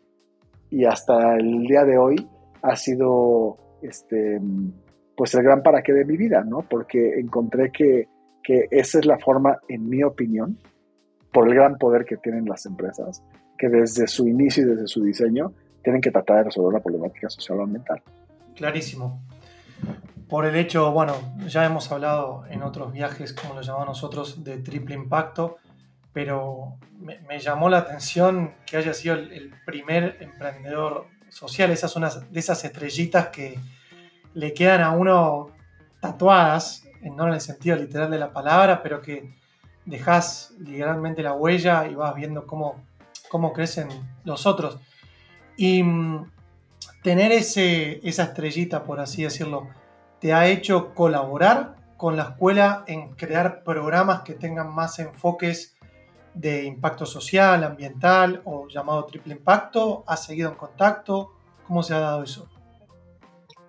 Y 0.70 0.86
hasta 0.86 1.36
el 1.36 1.63
día 1.63 1.84
de 1.84 1.98
hoy 1.98 2.15
ha 2.62 2.75
sido 2.75 3.58
este, 3.81 4.39
pues 5.15 5.34
el 5.36 5.43
gran 5.43 5.62
para 5.62 5.81
qué 5.81 5.93
de 5.93 6.05
mi 6.05 6.17
vida, 6.17 6.43
¿no? 6.43 6.65
Porque 6.70 7.20
encontré 7.20 7.72
que, 7.72 8.08
que 8.41 8.67
esa 8.72 9.00
es 9.00 9.05
la 9.05 9.20
forma, 9.20 9.60
en 9.67 9.89
mi 9.89 10.03
opinión, 10.03 10.58
por 11.31 11.48
el 11.48 11.55
gran 11.55 11.77
poder 11.77 12.05
que 12.05 12.17
tienen 12.17 12.46
las 12.46 12.65
empresas, 12.65 13.24
que 13.58 13.70
desde 13.70 14.08
su 14.08 14.27
inicio 14.27 14.63
y 14.63 14.67
desde 14.67 14.88
su 14.88 15.03
diseño 15.03 15.53
tienen 15.84 16.01
que 16.01 16.12
tratar 16.12 16.38
de 16.38 16.43
resolver 16.46 16.74
la 16.74 16.79
problemática 16.79 17.29
social 17.29 17.60
o 17.60 17.63
ambiental. 17.63 18.01
Clarísimo. 18.55 19.22
Por 20.31 20.45
el 20.45 20.55
hecho, 20.55 20.93
bueno, 20.93 21.13
ya 21.45 21.65
hemos 21.65 21.91
hablado 21.91 22.45
en 22.50 22.63
otros 22.63 22.93
viajes, 22.93 23.33
como 23.33 23.53
lo 23.53 23.61
llamamos 23.61 23.88
nosotros, 23.89 24.45
de 24.45 24.59
triple 24.59 24.95
impacto, 24.95 25.57
pero 26.13 26.77
me, 27.01 27.38
llamó 27.38 27.67
la 27.67 27.79
atención 27.79 28.53
que 28.65 28.77
haya 28.77 28.93
sido 28.93 29.15
el, 29.15 29.53
primer 29.65 30.15
emprendedor 30.21 31.07
social, 31.27 31.69
esas 31.69 31.91
son 31.91 32.03
de 32.29 32.39
esas 32.39 32.63
estrellitas 32.63 33.27
que 33.27 33.59
le 34.33 34.53
quedan 34.53 34.79
a 34.79 34.91
uno 34.91 35.50
tatuadas, 36.00 36.88
no 37.01 37.27
en 37.27 37.33
el 37.33 37.41
sentido 37.41 37.75
literal 37.75 38.09
de 38.09 38.19
la 38.19 38.31
palabra, 38.31 38.81
pero 38.81 39.01
que 39.01 39.35
dejas 39.83 40.53
literalmente 40.59 41.23
la 41.23 41.33
huella 41.33 41.85
y 41.88 41.95
vas 41.95 42.15
viendo 42.15 42.47
cómo, 42.47 42.81
cómo 43.27 43.51
crecen 43.51 43.89
los 44.23 44.45
otros. 44.45 44.79
Y 45.57 45.83
mm, 45.83 46.31
tener 47.03 47.33
ese, 47.33 48.00
esa 48.07 48.23
estrellita, 48.23 48.85
por 48.85 49.01
así 49.01 49.23
decirlo, 49.23 49.67
te 50.21 50.33
ha 50.33 50.47
hecho 50.47 50.93
colaborar 50.93 51.75
con 51.97 52.15
la 52.15 52.23
escuela 52.23 52.83
en 52.87 53.15
crear 53.15 53.63
programas 53.63 54.21
que 54.21 54.35
tengan 54.35 54.73
más 54.73 54.99
enfoques 54.99 55.75
de 56.33 56.63
impacto 56.63 57.05
social, 57.05 57.63
ambiental 57.63 58.41
o 58.45 58.67
llamado 58.67 59.05
triple 59.05 59.33
impacto? 59.33 60.03
¿Ha 60.07 60.15
seguido 60.15 60.49
en 60.49 60.55
contacto? 60.55 61.31
¿Cómo 61.67 61.83
se 61.83 61.95
ha 61.95 61.99
dado 61.99 62.23
eso? 62.23 62.47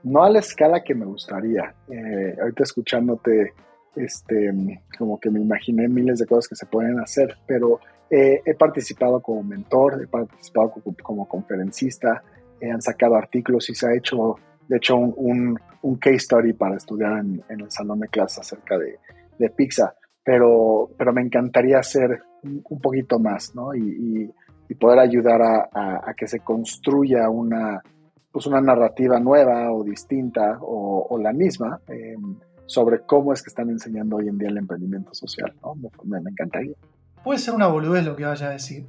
No 0.02 0.23
a 0.25 0.30
la 0.30 0.40
escala 0.40 0.82
que 0.82 0.94
me 0.94 1.06
gustaría. 1.06 1.75
Eh, 1.88 2.37
ahorita 2.40 2.64
escuchándote, 2.64 3.54
este, 3.97 4.52
como 4.99 5.18
que 5.18 5.30
me 5.30 5.40
imaginé 5.40 5.88
miles 5.88 6.18
de 6.18 6.26
cosas 6.26 6.49
que 6.49 6.56
se 6.56 6.66
pueden 6.66 7.00
hacer, 7.00 7.38
pero 7.47 7.80
eh, 8.11 8.42
he 8.44 8.54
participado 8.54 9.21
como 9.21 9.42
mentor, 9.42 10.02
he 10.02 10.06
participado 10.06 10.75
como, 11.02 11.26
conferencista, 11.26 12.23
han 12.62 12.82
sacado 12.82 13.16
artículos 13.16 13.68
y 13.71 13.75
se 13.75 13.88
ha 13.88 13.94
hecho, 13.94 14.37
de 14.69 14.76
hecho, 14.76 14.97
un, 14.97 15.59
un, 15.83 15.97
case 15.97 16.21
study 16.21 16.52
para 16.52 16.76
estudiar 16.76 17.19
en, 17.19 17.42
el 17.49 17.71
salón 17.71 18.00
de 18.00 18.09
clases 18.09 18.38
acerca 18.38 18.78
de, 18.78 18.99
de 19.38 19.50
pizza 19.50 19.95
pero, 20.25 20.90
pero 20.97 21.12
me 21.12 21.23
encantaría 21.23 21.78
hacer 21.78 22.23
un 22.42 22.81
poquito 22.81 23.19
más, 23.19 23.54
¿no? 23.54 23.75
Y, 23.75 24.33
poder 24.81 25.00
ayudar 25.00 25.42
a, 25.42 26.14
que 26.16 26.26
se 26.26 26.40
construya 26.40 27.28
una, 27.28 27.83
pues 28.31 28.47
una 28.47 28.59
narrativa 28.59 29.21
nueva 29.21 29.71
o 29.71 29.85
distinta 29.85 30.57
o, 30.62 31.19
la 31.23 31.31
misma 31.35 31.78
em, 31.88 32.37
sobre 32.64 33.00
cómo 33.00 33.35
es 33.35 33.42
que 33.42 33.50
están 33.50 33.69
enseñando 33.69 34.16
hoy 34.16 34.28
en 34.28 34.38
día 34.38 34.49
el 34.49 34.57
emprendimiento 34.57 35.12
social, 35.12 35.52
¿no? 35.62 35.75
Me, 35.75 36.21
me 36.23 36.31
encantaría. 36.31 36.75
Puede 37.23 37.38
ser 37.38 37.52
una 37.52 37.66
boludez 37.66 38.02
lo 38.02 38.16
que 38.16 38.25
vaya 38.25 38.47
a 38.47 38.50
decir, 38.52 38.87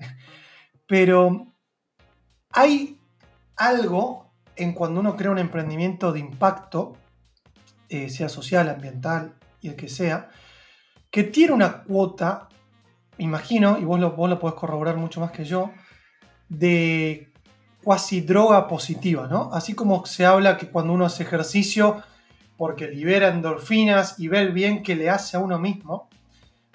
pero 0.87 1.47
hay 2.51 2.97
algo 3.57 4.22
en 4.55 4.73
cuando 4.73 4.99
uno 4.99 5.15
crea 5.15 5.31
un 5.31 5.39
emprendimiento 5.39 6.11
de 6.11 6.19
impacto, 6.19 6.97
eh, 7.89 8.09
sea 8.09 8.29
social, 8.29 8.69
ambiental 8.69 9.33
y 9.61 9.69
el 9.69 9.75
que 9.75 9.89
sea, 9.89 10.29
que 11.11 11.23
tiene 11.23 11.53
una 11.53 11.83
cuota, 11.83 12.49
imagino, 13.17 13.77
y 13.77 13.85
vos 13.85 13.99
lo, 13.99 14.11
vos 14.11 14.29
lo 14.29 14.39
podés 14.39 14.55
corroborar 14.55 14.97
mucho 14.97 15.19
más 15.21 15.31
que 15.31 15.45
yo, 15.45 15.71
de 16.49 17.31
cuasi 17.83 18.21
droga 18.21 18.67
positiva, 18.67 19.27
¿no? 19.27 19.49
Así 19.53 19.73
como 19.73 20.05
se 20.05 20.25
habla 20.25 20.57
que 20.57 20.69
cuando 20.69 20.93
uno 20.93 21.05
hace 21.05 21.23
ejercicio 21.23 22.01
porque 22.57 22.87
libera 22.87 23.29
endorfinas 23.29 24.19
y 24.19 24.27
ve 24.27 24.39
el 24.39 24.51
bien 24.53 24.83
que 24.83 24.95
le 24.95 25.09
hace 25.09 25.37
a 25.37 25.39
uno 25.39 25.59
mismo, 25.59 26.09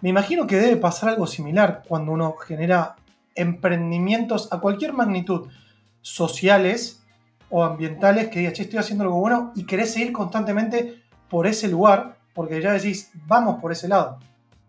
me 0.01 0.11
imagino 0.11 0.47
que 0.47 0.57
debe 0.57 0.77
pasar 0.77 1.11
algo 1.11 1.27
similar 1.27 1.83
cuando 1.89 2.13
uno 2.13 2.35
genera 2.35 2.97
emprendimientos 3.35 4.53
a 4.53 4.61
cualquier 4.61 4.93
magnitud, 4.93 5.49
sociales 6.01 7.03
o 7.51 7.65
ambientales, 7.65 8.29
que 8.29 8.41
diga, 8.41 8.53
che, 8.53 8.63
estoy 8.63 8.79
haciendo 8.79 9.05
algo 9.05 9.21
bueno 9.21 9.53
y 9.55 9.65
querés 9.65 9.93
seguir 9.93 10.13
constantemente 10.13 11.03
por 11.29 11.47
ese 11.47 11.69
lugar, 11.69 12.17
porque 12.35 12.61
ya 12.61 12.73
decís, 12.73 13.11
vamos 13.27 13.61
por 13.61 13.73
ese 13.73 13.89
lado 13.89 14.19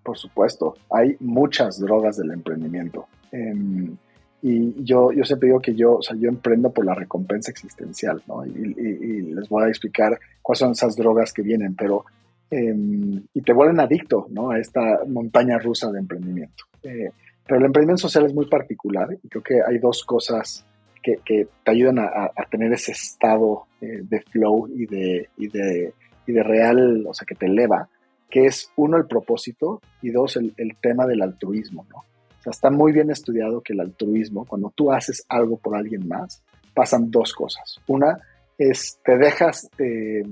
por 0.10 0.18
supuesto. 0.18 0.76
Hay 0.90 1.16
muchas 1.20 1.80
drogas 1.80 2.18
del 2.18 2.32
emprendimiento. 2.32 3.08
Em, 3.32 3.96
y 4.42 4.84
yo, 4.84 5.12
yo 5.12 5.24
siempre 5.24 5.50
digo 5.50 5.60
que 5.60 5.76
yo, 5.76 5.98
o 5.98 6.02
sea, 6.02 6.16
yo 6.18 6.30
emprendo 6.30 6.72
por 6.72 6.84
la 6.84 6.96
recompensa 6.96 7.52
existencial, 7.52 8.24
¿no? 8.26 8.44
Y, 8.44 9.34
les 9.36 9.48
voy 9.50 9.66
a 9.66 9.68
explicar 9.68 10.18
cuáles 10.42 10.60
son 10.60 10.72
esas 10.72 10.96
drogas 10.96 11.32
que 11.32 11.44
vienen, 11.44 11.76
pero... 11.76 12.06
Em, 12.50 13.22
y 13.32 13.42
te 13.42 13.54
vuelven 13.54 13.80
adicto, 13.80 14.26
¿no? 14.32 14.50
A 14.50 14.58
esta 14.58 15.02
montaña 15.08 15.60
rusa 15.60 15.92
de 15.92 16.00
emprendimiento. 16.00 16.64
Eh, 16.82 17.12
pero 17.46 17.60
el 17.60 17.66
emprendimiento 17.66 18.02
social 18.02 18.26
es 18.26 18.34
muy 18.34 18.48
particular 18.48 19.16
y 19.24 19.28
creo 19.28 19.44
que 19.44 19.62
hay 19.62 19.78
dos 19.78 20.04
cosas 20.04 20.66
que, 21.02 21.48
te 21.64 21.72
ayudan 21.72 22.00
a, 22.00 22.32
tener 22.50 22.74
ese 22.74 22.92
estado 22.92 23.68
eh, 23.82 24.02
de 24.04 24.22
flow 24.22 24.68
y 24.68 24.86
de, 24.86 25.30
y 25.38 25.48
de, 25.48 25.94
y 26.28 26.32
de 26.32 26.44
real, 26.44 27.06
o 27.08 27.14
sea, 27.14 27.26
que 27.26 27.36
te 27.36 27.46
eleva, 27.46 27.90
que 28.30 28.46
es 28.46 28.72
uno, 28.76 28.98
el 28.98 29.06
propósito 29.06 29.82
y 30.02 30.12
dos, 30.12 30.36
el, 30.38 30.54
el 30.58 30.76
tema 30.78 31.06
del 31.08 31.22
altruismo, 31.22 31.86
¿no? 31.90 31.98
O 31.98 32.42
sea, 32.42 32.52
está 32.52 32.70
muy 32.70 32.94
bien 32.94 33.12
estudiado 33.12 33.62
que 33.62 33.74
el 33.74 33.82
altruismo, 33.82 34.46
cuando 34.46 34.72
tú 34.74 34.92
haces 34.92 35.26
algo 35.28 35.58
por 35.58 35.76
alguien 35.76 36.08
más, 36.08 36.42
pasan 36.74 37.12
dos 37.12 37.34
cosas. 37.34 37.82
Una 37.88 38.18
es 38.58 39.00
te 39.04 39.18
dejas 39.18 39.70
de, 39.78 40.26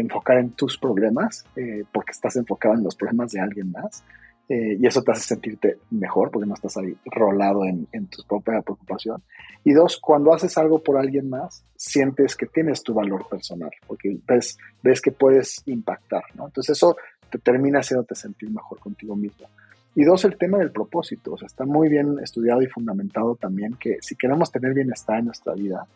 enfocar 0.00 0.38
en 0.38 0.50
tus 0.52 0.78
problemas 0.78 1.44
eh, 1.56 1.84
porque 1.92 2.12
estás 2.12 2.36
enfocado 2.36 2.74
en 2.74 2.82
los 2.82 2.96
problemas 2.96 3.32
de 3.32 3.40
alguien 3.40 3.70
más. 3.70 4.04
Eh, 4.48 4.76
y 4.78 4.86
eso 4.86 5.02
te 5.02 5.12
hace 5.12 5.22
sentirte 5.22 5.78
mejor 5.90 6.30
porque 6.30 6.46
no 6.46 6.54
estás 6.54 6.76
ahí 6.76 6.94
rolado 7.06 7.64
en, 7.64 7.88
en, 7.92 8.06
tu 8.08 8.22
propia 8.24 8.60
preocupación. 8.60 9.22
Y 9.64 9.72
dos, 9.72 9.98
cuando 9.98 10.34
haces 10.34 10.58
algo 10.58 10.82
por 10.82 10.98
alguien 10.98 11.30
más, 11.30 11.64
sientes 11.76 12.36
que 12.36 12.44
tienes 12.46 12.82
tu 12.82 12.92
valor 12.92 13.26
personal 13.28 13.70
porque 13.86 14.18
ves, 14.26 14.58
ves 14.82 15.00
que 15.00 15.12
puedes 15.12 15.62
impactar, 15.64 16.24
¿no? 16.34 16.46
Entonces 16.46 16.76
eso 16.76 16.96
te 17.30 17.38
termina 17.38 17.80
haciéndote 17.80 18.14
sentir 18.14 18.50
mejor 18.50 18.78
contigo 18.80 19.16
mismo. 19.16 19.46
Y 19.94 20.04
dos, 20.04 20.24
el 20.24 20.36
tema 20.36 20.58
del 20.58 20.72
propósito. 20.72 21.32
O 21.32 21.38
sea, 21.38 21.46
está 21.46 21.64
muy 21.64 21.88
bien 21.88 22.18
estudiado 22.22 22.62
y 22.62 22.66
fundamentado 22.66 23.36
también 23.36 23.74
que 23.74 23.98
si 24.00 24.16
queremos 24.16 24.50
tener 24.50 24.74
bienestar 24.74 25.20
en 25.20 25.26
nuestra 25.26 25.54
vida, 25.54 25.86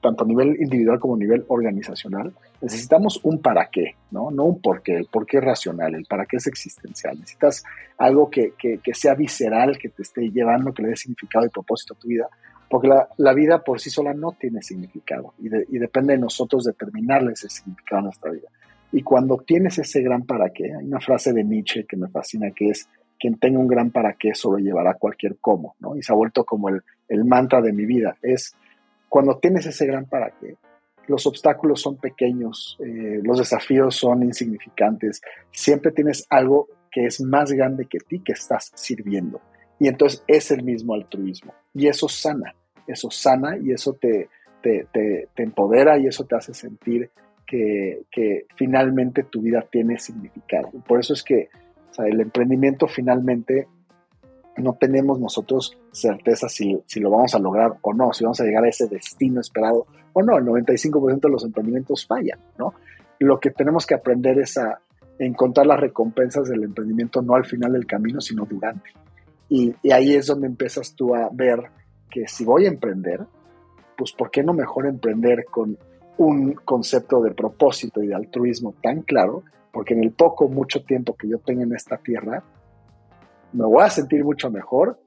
tanto 0.00 0.24
a 0.24 0.26
nivel 0.26 0.56
individual 0.60 0.98
como 0.98 1.14
a 1.14 1.18
nivel 1.18 1.44
organizacional, 1.48 2.32
necesitamos 2.60 3.20
un 3.22 3.40
para 3.40 3.68
qué, 3.70 3.94
¿no? 4.10 4.30
No 4.30 4.44
un 4.44 4.60
por 4.60 4.82
qué, 4.82 4.96
el 4.96 5.06
por 5.06 5.26
qué 5.26 5.38
es 5.38 5.44
racional, 5.44 5.94
el 5.94 6.04
para 6.04 6.26
qué 6.26 6.36
es 6.36 6.46
existencial. 6.46 7.18
Necesitas 7.18 7.64
algo 7.96 8.28
que, 8.28 8.52
que, 8.58 8.94
sea 8.94 9.14
visceral, 9.14 9.78
que 9.78 9.88
te 9.88 10.02
esté 10.02 10.30
llevando, 10.30 10.72
que 10.72 10.82
le 10.82 10.88
dé 10.90 10.96
significado 10.96 11.46
y 11.46 11.50
propósito 11.50 11.94
a 11.94 11.98
tu 11.98 12.08
vida, 12.08 12.28
porque 12.68 12.88
la, 12.88 13.08
la 13.16 13.32
vida 13.32 13.62
por 13.62 13.80
sí 13.80 13.88
sola 13.88 14.12
no 14.12 14.32
tiene 14.32 14.60
significado 14.62 15.32
y, 15.38 15.46
y, 15.46 15.78
depende 15.78 16.12
de 16.12 16.18
nosotros 16.18 16.64
determinarle 16.64 17.32
ese 17.32 17.48
significado 17.48 18.00
a 18.00 18.04
nuestra 18.04 18.30
vida. 18.32 18.48
Y 18.92 19.02
cuando 19.02 19.38
tienes 19.38 19.78
ese 19.78 20.02
gran 20.02 20.24
para 20.24 20.50
qué, 20.50 20.74
hay 20.74 20.84
una 20.84 21.00
frase 21.00 21.32
de 21.32 21.44
Nietzsche 21.44 21.84
que 21.84 21.96
me 21.96 22.08
fascina 22.08 22.50
que 22.50 22.70
es, 22.70 22.88
quien 23.18 23.38
tenga 23.38 23.58
un 23.58 23.66
gran 23.66 23.90
para 23.90 24.14
qué 24.14 24.34
sobrellevará 24.34 24.94
cualquier 24.94 25.38
cómo, 25.40 25.76
¿no? 25.80 25.96
Y 25.96 26.02
se 26.02 26.12
ha 26.12 26.16
vuelto 26.16 26.44
como 26.44 26.68
el, 26.68 26.82
el 27.08 27.24
mantra 27.24 27.60
de 27.60 27.72
mi 27.72 27.84
vida, 27.84 28.16
es 28.22 28.54
cuando 29.08 29.38
tienes 29.38 29.66
ese 29.66 29.86
gran 29.86 30.06
para 30.06 30.30
qué, 30.38 30.56
los 31.06 31.26
obstáculos 31.26 31.80
son 31.80 31.96
pequeños, 31.96 32.76
eh, 32.80 33.20
los 33.22 33.38
desafíos 33.38 33.96
son 33.96 34.22
insignificantes, 34.22 35.22
siempre 35.50 35.90
tienes 35.90 36.26
algo 36.28 36.68
que 36.90 37.06
es 37.06 37.20
más 37.20 37.52
grande 37.52 37.86
que 37.86 37.98
ti 37.98 38.20
que 38.20 38.32
estás 38.32 38.70
sirviendo. 38.74 39.40
Y 39.78 39.88
entonces 39.88 40.22
es 40.26 40.50
el 40.50 40.62
mismo 40.62 40.94
altruismo. 40.94 41.54
Y 41.72 41.86
eso 41.86 42.08
sana, 42.08 42.54
eso 42.86 43.10
sana 43.10 43.56
y 43.56 43.72
eso 43.72 43.94
te, 43.94 44.28
te, 44.62 45.28
empodera 45.36 45.98
y 45.98 46.06
eso 46.06 46.24
te 46.24 46.36
hace 46.36 46.52
sentir 46.52 47.10
que, 47.46 48.02
finalmente 48.56 49.22
tu 49.22 49.40
vida 49.40 49.66
tiene 49.70 49.98
significado. 49.98 50.70
Por 50.86 51.00
eso 51.00 51.14
es 51.14 51.22
que 51.22 51.48
el 51.98 52.20
emprendimiento 52.20 52.86
finalmente 52.86 53.66
no 54.58 54.74
tenemos 54.74 55.20
nosotros 55.20 55.78
certeza 55.92 56.48
si, 56.48 56.82
lo 56.96 57.10
vamos 57.10 57.34
a 57.34 57.38
lograr 57.38 57.76
o 57.82 57.94
no, 57.94 58.12
si 58.12 58.24
vamos 58.24 58.40
a 58.40 58.44
llegar 58.44 58.64
a 58.64 58.68
ese 58.68 58.88
destino 58.88 59.40
esperado 59.40 59.86
o 60.12 60.22
no. 60.22 60.38
El 60.38 60.44
95% 60.44 61.20
de 61.20 61.28
los 61.28 61.44
emprendimientos 61.44 62.06
fallan, 62.06 62.38
¿no? 62.58 62.74
Lo 63.18 63.40
que 63.40 63.50
tenemos 63.50 63.86
que 63.86 63.94
aprender 63.94 64.38
es 64.38 64.58
a 64.58 64.80
encontrar 65.18 65.66
las 65.66 65.80
recompensas 65.80 66.48
del 66.48 66.62
emprendimiento 66.62 67.22
no 67.22 67.34
al 67.34 67.44
final 67.44 67.72
del 67.72 67.86
camino, 67.86 68.20
sino 68.20 68.46
durante. 68.46 68.90
Y, 69.48 69.74
y 69.82 69.92
ahí 69.92 70.14
es 70.14 70.26
donde 70.26 70.46
empiezas 70.46 70.94
tú 70.94 71.14
a 71.14 71.28
ver 71.32 71.60
que 72.10 72.28
si 72.28 72.44
voy 72.44 72.66
a 72.66 72.68
emprender, 72.68 73.20
pues 73.96 74.12
¿por 74.12 74.30
qué 74.30 74.42
no 74.42 74.52
mejor 74.52 74.86
emprender 74.86 75.46
con 75.50 75.76
un 76.18 76.52
concepto 76.52 77.20
de 77.22 77.32
propósito 77.32 78.02
y 78.02 78.08
de 78.08 78.14
altruismo 78.14 78.74
tan 78.82 79.02
claro? 79.02 79.42
Porque 79.72 79.94
en 79.94 80.04
el 80.04 80.12
poco, 80.12 80.48
mucho 80.48 80.84
tiempo 80.84 81.16
que 81.16 81.28
yo 81.28 81.38
tenga 81.38 81.64
en 81.64 81.74
esta 81.74 81.98
tierra, 81.98 82.44
me 83.52 83.64
voy 83.64 83.82
a 83.82 83.90
sentir 83.90 84.24
mucho 84.24 84.50
mejor 84.50 84.98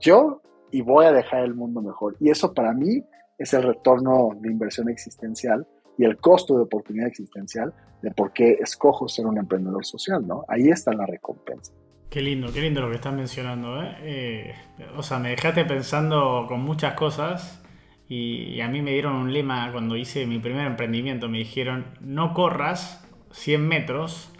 yo 0.00 0.42
y 0.70 0.82
voy 0.82 1.06
a 1.06 1.12
dejar 1.12 1.44
el 1.44 1.54
mundo 1.54 1.80
mejor. 1.80 2.16
Y 2.20 2.30
eso 2.30 2.52
para 2.54 2.72
mí 2.72 3.02
es 3.38 3.54
el 3.54 3.62
retorno 3.62 4.30
de 4.40 4.50
inversión 4.50 4.88
existencial 4.88 5.66
y 5.96 6.04
el 6.04 6.16
costo 6.18 6.56
de 6.56 6.62
oportunidad 6.62 7.08
existencial 7.08 7.72
de 8.02 8.10
por 8.10 8.32
qué 8.32 8.58
escojo 8.60 9.08
ser 9.08 9.26
un 9.26 9.38
emprendedor 9.38 9.84
social, 9.84 10.26
¿no? 10.26 10.44
Ahí 10.48 10.68
está 10.68 10.92
la 10.92 11.06
recompensa. 11.06 11.72
Qué 12.08 12.22
lindo, 12.22 12.48
qué 12.52 12.60
lindo 12.60 12.80
lo 12.80 12.88
que 12.88 12.96
estás 12.96 13.12
mencionando, 13.12 13.82
¿eh? 13.82 13.96
eh 14.02 14.54
o 14.96 15.02
sea, 15.02 15.18
me 15.18 15.30
dejaste 15.30 15.64
pensando 15.64 16.46
con 16.48 16.60
muchas 16.62 16.94
cosas 16.94 17.62
y, 18.08 18.54
y, 18.54 18.60
a 18.62 18.68
mí 18.68 18.80
me 18.80 18.92
dieron 18.92 19.16
un 19.16 19.32
lema 19.32 19.70
cuando 19.72 19.94
hice 19.94 20.26
mi 20.26 20.38
primer 20.38 20.66
emprendimiento, 20.66 21.28
me 21.28 21.38
dijeron, 21.38 21.84
no 22.00 22.32
corras 22.32 23.06
100 23.32 23.68
metros, 23.68 24.32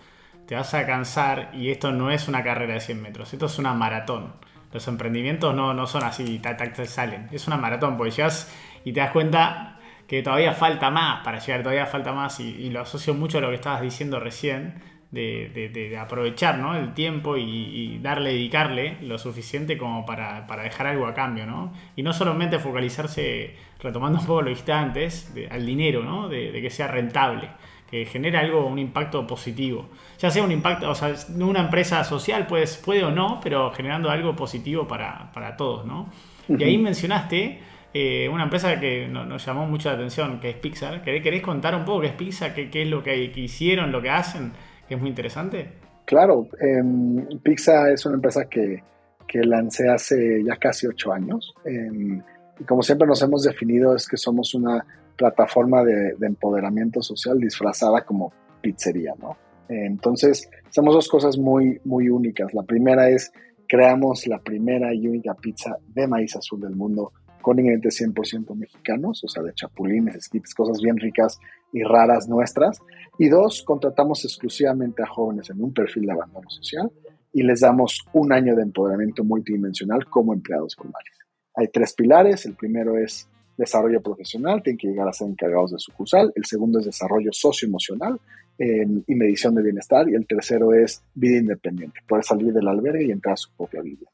te 0.49 0.55
vas 0.55 0.73
a 0.73 0.87
cansar 0.87 1.51
y 1.53 1.69
esto 1.71 1.93
no 1.93 2.11
es 2.11 2.27
una 2.27 2.43
carrera 2.43 2.73
de 2.73 2.81
100 2.81 3.03
metros, 3.03 3.31
esto 3.35 3.45
es 3.45 3.59
una 3.59 3.75
maratón. 3.75 4.33
Los 4.73 4.89
emprendimientos 4.89 5.55
no, 5.55 5.75
no 5.75 5.87
son 5.87 6.05
así, 6.05 6.39
tac, 6.39 6.57
tac, 6.57 6.87
salen. 6.87 7.29
Es 7.33 7.47
una 7.47 7.59
maratón, 7.59 7.99
porque 7.99 8.13
llegas 8.13 8.51
y 8.83 8.95
te 8.95 9.01
das 9.01 9.11
cuenta 9.11 9.79
que 10.07 10.23
todavía 10.23 10.55
falta 10.55 10.91
más 10.91 11.23
para 11.23 11.39
llegar, 11.39 11.63
todavía 11.63 11.85
falta 11.85 12.15
más 12.15 12.41
y, 12.41 12.71
lo 12.71 12.81
asocio 12.81 13.13
mucho 13.13 13.37
a 13.39 13.41
lo 13.43 13.51
que 13.51 13.57
estabas 13.57 13.83
diciendo 13.83 14.21
recién, 14.21 14.83
de, 15.11 15.99
aprovechar 16.01 16.59
¿no? 16.59 16.75
el 16.77 16.95
tiempo 16.95 17.37
y, 17.37 17.99
darle, 17.99 18.31
dedicarle 18.31 18.97
lo 19.03 19.19
suficiente 19.19 19.77
como 19.77 20.07
para, 20.07 20.47
dejar 20.63 20.87
algo 20.87 21.07
a 21.07 21.13
cambio, 21.13 21.45
¿no? 21.45 21.75
Y 21.95 22.03
no 22.03 22.15
solamente 22.15 22.59
focalizarse, 22.59 23.55
retomando 23.81 24.19
un 24.19 24.25
poco 24.25 24.41
lo 24.41 24.47
que 24.47 24.51
dijiste 24.51 24.73
antes, 24.73 25.35
al 25.51 25.67
dinero, 25.67 26.03
¿no? 26.03 26.27
de 26.31 26.59
que 26.63 26.71
sea 26.71 26.89
rentable 26.89 27.51
que 27.91 28.05
genera 28.05 28.41
algo, 28.41 28.67
un 28.67 28.79
impacto 28.79 29.27
positivo. 29.27 29.89
Ya 30.19 30.31
sea 30.31 30.43
un 30.43 30.53
impacto, 30.53 30.91
o 30.91 30.95
sea, 30.95 31.15
una 31.41 31.61
empresa 31.61 32.05
social 32.05 32.47
pues, 32.47 32.77
puede 32.77 33.03
o 33.05 33.11
no, 33.11 33.41
pero 33.43 33.71
generando 33.73 34.11
algo 34.11 34.37
positivo 34.37 34.87
para, 34.87 35.57
todos, 35.57 35.87
¿no? 35.87 36.11
Y 36.49 36.63
ahí 36.63 36.79
mencionaste 36.79 37.61
eh, 37.95 38.29
una 38.29 38.45
empresa 38.45 38.79
que 38.79 39.09
nos 39.09 39.45
llamó 39.45 39.67
mucho 39.67 39.89
la 39.89 39.95
atención, 39.95 40.39
que 40.39 40.51
es 40.51 40.57
Pixar. 40.57 41.03
¿Querés, 41.03 41.43
contar 41.43 41.75
un 41.75 41.85
poco 41.85 42.03
qué 42.03 42.07
es 42.09 42.13
Pixar, 42.13 42.55
qué, 42.55 42.71
es 42.71 42.89
lo 42.89 43.03
que, 43.03 43.17
hicieron, 43.17 43.91
lo 43.91 44.03
que 44.03 44.11
hacen, 44.11 44.53
que 44.87 44.95
es 44.95 45.01
muy 45.01 45.09
interesante? 45.09 45.73
Claro, 46.05 46.47
em, 46.61 47.27
Pixar 47.43 47.93
es 47.93 48.05
una 48.05 48.17
empresa 48.17 48.47
que, 48.49 48.83
que, 49.27 49.41
lancé 49.41 49.89
hace 49.89 50.43
ya 50.45 50.57
casi 50.57 50.87
ocho 50.87 51.13
años. 51.13 51.55
Em, 51.65 52.23
y 52.61 52.65
como 52.65 52.83
siempre 52.83 53.07
nos 53.07 53.23
hemos 53.23 53.43
definido 53.45 53.95
es 53.95 54.07
que 54.07 54.17
somos 54.17 54.55
una 54.55 54.85
plataforma 55.19 55.85
de, 55.85 56.15
empoderamiento 56.21 57.03
social 57.03 57.39
disfrazada 57.39 58.05
como 58.05 58.33
pizzería, 58.63 59.15
¿no? 59.21 59.37
Entonces, 59.69 60.49
hacemos 60.67 60.95
dos 60.95 61.09
cosas 61.09 61.37
muy, 61.37 61.79
muy 61.85 62.09
únicas. 62.09 62.55
La 62.55 62.63
primera 62.63 63.11
es, 63.11 63.31
creamos 63.69 64.27
la 64.27 64.39
primera 64.39 64.95
y 64.95 65.07
única 65.09 65.35
pizza 65.35 65.77
de 65.89 66.07
maíz 66.07 66.35
azul 66.37 66.61
del 66.61 66.75
mundo 66.75 67.13
con 67.43 67.59
ingredientes 67.59 68.01
100% 68.01 68.55
mexicanos, 68.55 69.23
o 69.25 69.29
sea, 69.29 69.43
de 69.43 69.53
chapulines, 69.53 70.25
skips, 70.25 70.55
cosas 70.55 70.81
bien 70.81 70.97
ricas 70.97 71.39
y 71.73 71.83
raras 71.83 72.29
nuestras. 72.29 72.81
Y 73.19 73.29
dos, 73.29 73.63
contratamos 73.63 74.25
exclusivamente 74.25 75.03
a 75.03 75.07
jóvenes 75.07 75.51
en 75.51 75.63
un 75.63 75.73
perfil 75.75 76.07
de 76.07 76.13
abandono 76.13 76.49
social 76.49 76.91
y 77.33 77.43
les 77.43 77.61
damos 77.61 78.07
un 78.13 78.33
año 78.33 78.57
de 78.57 78.63
empoderamiento 78.63 79.25
multidimensional 79.25 80.07
como 80.07 80.33
empleados 80.33 80.75
formales. 80.77 81.13
Hay 81.55 81.69
tres 81.69 81.93
pilares. 81.95 82.47
El 82.47 82.55
primero 82.55 82.97
es 82.97 83.29
desarrollo 83.59 84.01
profesional, 84.01 84.63
tienen 84.63 84.79
que 84.79 84.89
llegar 84.89 85.09
a 85.09 85.13
ser 85.13 85.29
encargados 85.29 85.73
de 85.73 85.79
sucursal. 85.79 86.33
El 86.35 86.47
segundo 86.47 86.79
es 86.79 86.87
desarrollo 86.87 87.31
socioemocional 87.33 88.19
y 88.59 89.15
medición 89.15 89.55
de 89.55 89.63
bienestar. 89.63 90.09
Y 90.09 90.15
el 90.15 90.27
tercero 90.27 90.73
es 90.73 91.03
vida 91.15 91.39
independiente, 91.39 92.01
poder 92.09 92.25
salir 92.25 92.53
del 92.53 92.69
albergue 92.69 93.07
y 93.07 93.11
entrar 93.11 93.35
a 93.35 93.37
su 93.37 93.51
propia 93.51 93.83
vida. 93.83 94.07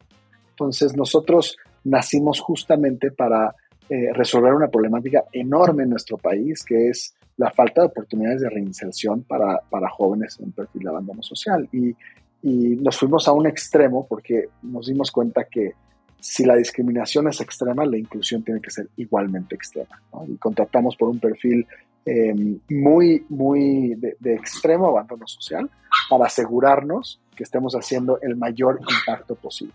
Entonces, 0.51 0.97
nosotros 0.97 1.57
nacimos 1.85 2.41
justamente 2.41 3.11
para 3.11 3.55
eh, 3.89 4.13
resolver 4.15 4.55
una 4.55 4.69
problemática 4.69 5.25
enorme 5.33 5.83
en 5.83 5.91
nuestro 5.91 6.17
país, 6.17 6.65
que 6.65 6.89
es 6.89 7.15
la 7.37 7.51
falta 7.51 7.83
de 7.83 7.89
oportunidades 7.89 8.41
de 8.41 8.49
reinserción 8.49 9.25
para, 9.25 9.61
para 9.69 9.91
jóvenes 9.91 10.39
en 10.41 10.53
perfil 10.53 10.83
de 10.85 10.89
abandono 10.89 11.23
social. 11.23 11.69
Y, 11.73 11.95
y 12.43 12.77
nos 12.77 12.97
fuimos 12.97 13.29
a 13.29 13.33
un 13.33 13.47
extremo 13.47 14.07
porque 14.07 14.49
nos 14.63 14.87
dimos 14.87 15.11
cuenta 15.11 15.45
que 15.45 15.73
si 16.25 16.43
la 16.43 16.57
discriminación 16.57 17.29
es 17.29 17.39
extrema, 17.43 17.85
la 17.85 17.99
inclusión 17.99 18.43
tiene 18.43 18.59
que 18.59 18.71
ser 18.71 18.89
igualmente 18.97 19.57
extrema. 19.57 20.01
Y 20.27 20.39
contratamos 20.39 20.97
por 20.97 21.11
un 21.11 21.21
perfil 21.21 21.67
em, 22.07 22.59
muy, 22.71 23.27
muy 23.29 23.95
de, 23.97 24.35
extremo 24.35 24.89
abandono 24.89 25.27
social 25.27 25.69
para 26.09 26.25
asegurarnos 26.25 27.21
que 27.37 27.43
estemos 27.43 27.75
haciendo 27.75 28.19
el 28.23 28.37
mayor 28.37 28.81
impacto 28.81 29.35
posible. 29.35 29.75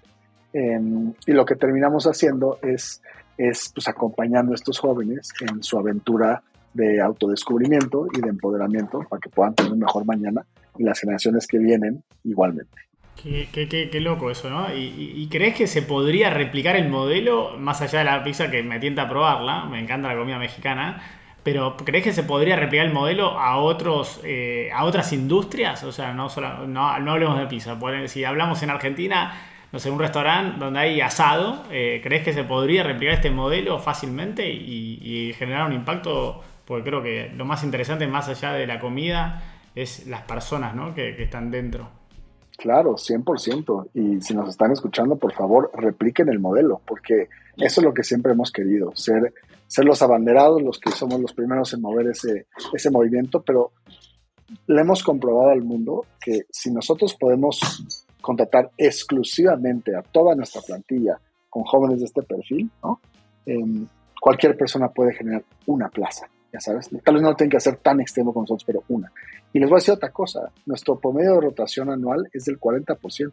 Em, 0.51 1.13
y 1.27 1.33
lo 1.33 1.45
que 1.45 1.55
terminamos 1.55 2.05
haciendo 2.07 2.57
es, 2.63 2.99
es 3.37 3.71
pues, 3.71 3.87
acompañando 3.87 4.53
a 4.53 4.55
estos 4.55 4.79
jóvenes 4.79 5.31
en 5.41 5.61
su 5.61 5.77
aventura 5.77 6.41
de 6.73 6.99
autodescubrimiento 6.99 8.07
y 8.11 8.21
de 8.21 8.29
empoderamiento 8.29 9.05
para 9.07 9.19
que 9.19 9.29
puedan 9.29 9.53
tener 9.53 9.71
un 9.71 9.79
mejor 9.79 10.03
mañana 10.03 10.43
y 10.79 10.83
las 10.83 10.99
generaciones 10.99 11.45
que 11.45 11.59
vienen 11.59 12.03
igualmente. 12.23 12.88
Qué, 13.21 13.89
loco 13.99 14.31
eso, 14.31 14.49
¿no? 14.49 14.73
¿Y, 14.73 15.27
crees 15.29 15.55
que 15.55 15.67
se 15.67 15.81
podría 15.81 16.29
replicar 16.29 16.75
el 16.77 16.87
modelo, 16.87 17.57
más 17.57 17.81
allá 17.81 17.99
de 17.99 18.05
la 18.05 18.23
pizza 18.23 18.49
que 18.49 18.63
me 18.63 18.79
tienta 18.79 19.03
a 19.03 19.09
probarla, 19.09 19.65
me 19.65 19.79
encanta 19.79 20.07
la 20.07 20.17
comida 20.17 20.37
mexicana, 20.37 21.01
pero 21.43 21.75
¿crees 21.77 22.03
que 22.03 22.13
se 22.13 22.23
podría 22.23 22.55
replicar 22.55 22.85
el 22.85 22.93
modelo 22.93 23.37
a 23.39 23.57
otros 23.57 24.21
eh, 24.23 24.69
a 24.73 24.85
otras 24.85 25.11
industrias? 25.13 25.83
O 25.83 25.91
sea, 25.91 26.13
no, 26.13 26.29
solo, 26.29 26.67
no, 26.67 26.87
hablemos 26.87 27.37
de 27.39 27.47
pizza. 27.47 27.77
Si 28.07 28.23
hablamos 28.23 28.63
en 28.63 28.69
Argentina, 28.69 29.33
no 29.71 29.79
sé, 29.79 29.89
un 29.89 29.99
restaurante 29.99 30.57
donde 30.59 30.79
hay 30.79 31.01
asado, 31.01 31.65
eh, 31.71 31.99
¿crees 32.03 32.23
que 32.23 32.33
se 32.33 32.43
podría 32.43 32.83
replicar 32.83 33.15
este 33.15 33.31
modelo 33.31 33.79
fácilmente 33.79 34.49
y, 34.49 35.33
generar 35.37 35.67
un 35.67 35.73
impacto? 35.73 36.43
Porque 36.65 36.83
creo 36.89 37.03
que 37.03 37.31
lo 37.35 37.45
más 37.45 37.63
interesante, 37.63 38.07
más 38.07 38.29
allá 38.29 38.53
de 38.53 38.67
la 38.67 38.79
comida, 38.79 39.41
es 39.75 40.07
las 40.07 40.21
personas 40.21 40.75
¿no? 40.75 40.93
que, 40.93 41.21
están 41.21 41.51
dentro. 41.51 41.98
Claro, 42.59 42.95
100%. 42.95 43.89
Y 43.93 44.21
si 44.21 44.33
nos 44.33 44.49
están 44.49 44.71
escuchando, 44.71 45.15
por 45.15 45.31
favor, 45.33 45.71
repliquen 45.73 46.27
el 46.29 46.39
modelo, 46.39 46.81
porque 46.85 47.29
eso 47.57 47.81
es 47.81 47.85
lo 47.85 47.93
que 47.93 48.03
siempre 48.03 48.33
hemos 48.33 48.51
querido, 48.51 48.91
ser, 48.95 49.33
ser 49.65 49.85
los 49.85 50.01
abanderados, 50.01 50.61
los 50.61 50.77
que 50.77 50.91
somos 50.91 51.21
los 51.21 51.33
primeros 51.33 51.73
en 51.73 51.81
mover 51.81 52.07
ese, 52.07 52.47
ese 52.73 52.91
movimiento, 52.91 53.41
pero 53.41 53.71
le 54.67 54.81
hemos 54.81 55.03
comprobado 55.03 55.51
al 55.51 55.63
mundo 55.63 56.05
que 56.19 56.41
si 56.49 56.71
nosotros 56.71 57.15
podemos 57.15 57.59
contratar 58.19 58.71
exclusivamente 58.77 59.95
a 59.95 60.01
toda 60.01 60.35
nuestra 60.35 60.61
plantilla 60.61 61.17
con 61.49 61.63
jóvenes 61.63 61.99
de 61.99 62.05
este 62.05 62.23
perfil, 62.23 62.69
¿no? 62.83 62.99
Em, 63.45 63.87
cualquier 64.19 64.57
persona 64.57 64.89
puede 64.89 65.13
generar 65.13 65.43
una 65.65 65.87
plaza, 65.87 66.27
ya 66.51 66.59
sabes. 66.59 66.89
Tal 67.03 67.15
vez 67.15 67.23
no 67.23 67.35
tenga 67.35 67.51
que 67.51 67.59
ser 67.59 67.77
tan 67.77 67.99
extremo 68.01 68.33
con 68.33 68.43
nosotros, 68.43 68.63
pero 68.65 68.83
una. 68.89 69.11
Y 69.53 69.59
les 69.59 69.69
voy 69.69 69.77
a 69.77 69.79
decir 69.79 69.93
otra 69.93 70.11
cosa, 70.11 70.51
nuestro 70.65 70.99
promedio 70.99 71.35
de 71.35 71.41
rotación 71.41 71.89
anual 71.89 72.29
es 72.33 72.45
del 72.45 72.59
40%. 72.59 73.31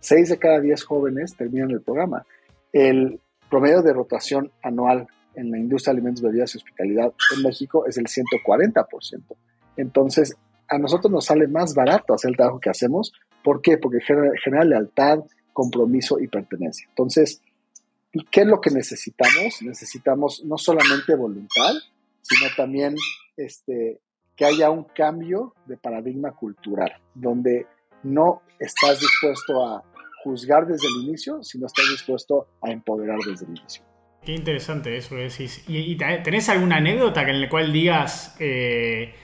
Seis 0.00 0.28
de 0.28 0.38
cada 0.38 0.60
diez 0.60 0.84
jóvenes 0.84 1.34
terminan 1.36 1.70
el 1.70 1.80
programa. 1.80 2.26
El 2.72 3.20
promedio 3.48 3.82
de 3.82 3.92
rotación 3.92 4.50
anual 4.62 5.06
en 5.34 5.50
la 5.50 5.58
industria 5.58 5.92
de 5.92 5.98
alimentos, 5.98 6.22
bebidas 6.22 6.54
y 6.54 6.58
hospitalidad 6.58 7.12
en 7.36 7.42
México 7.42 7.86
es 7.86 7.96
del 7.96 8.06
140%. 8.06 9.22
Entonces, 9.76 10.36
a 10.68 10.78
nosotros 10.78 11.12
nos 11.12 11.26
sale 11.26 11.46
más 11.48 11.74
barato 11.74 12.14
hacer 12.14 12.30
el 12.30 12.36
trabajo 12.36 12.60
que 12.60 12.70
hacemos. 12.70 13.12
¿Por 13.42 13.60
qué? 13.60 13.78
Porque 13.78 13.98
genera, 14.00 14.64
lealtad, 14.64 15.20
compromiso 15.52 16.18
y 16.18 16.28
pertenencia. 16.28 16.86
Entonces, 16.88 17.40
¿qué 18.30 18.42
es 18.42 18.46
lo 18.46 18.60
que 18.60 18.70
necesitamos? 18.70 19.62
Necesitamos 19.62 20.44
no 20.44 20.58
solamente 20.58 21.14
voluntad, 21.14 21.74
sino 22.24 22.50
también 22.56 22.94
este, 23.36 24.00
que 24.34 24.44
haya 24.44 24.70
un 24.70 24.84
cambio 24.84 25.54
de 25.66 25.76
paradigma 25.76 26.32
cultural, 26.32 26.92
donde 27.14 27.66
no 28.02 28.42
estás 28.58 29.00
dispuesto 29.00 29.64
a 29.64 29.84
juzgar 30.22 30.66
desde 30.66 30.88
el 30.88 31.08
inicio, 31.08 31.42
sino 31.42 31.66
estás 31.66 31.86
dispuesto 31.90 32.48
a 32.62 32.70
empoderar 32.70 33.18
desde 33.26 33.44
el 33.46 33.58
inicio. 33.58 33.84
Qué 34.24 34.32
interesante 34.32 34.96
eso 34.96 35.16
decís. 35.16 35.64
¿Y, 35.68 35.96
tenés 35.96 36.48
alguna 36.48 36.76
anécdota 36.76 37.28
en 37.28 37.42
la 37.42 37.48
cual 37.48 37.72
digas, 37.72 38.34
eh, 38.40 39.14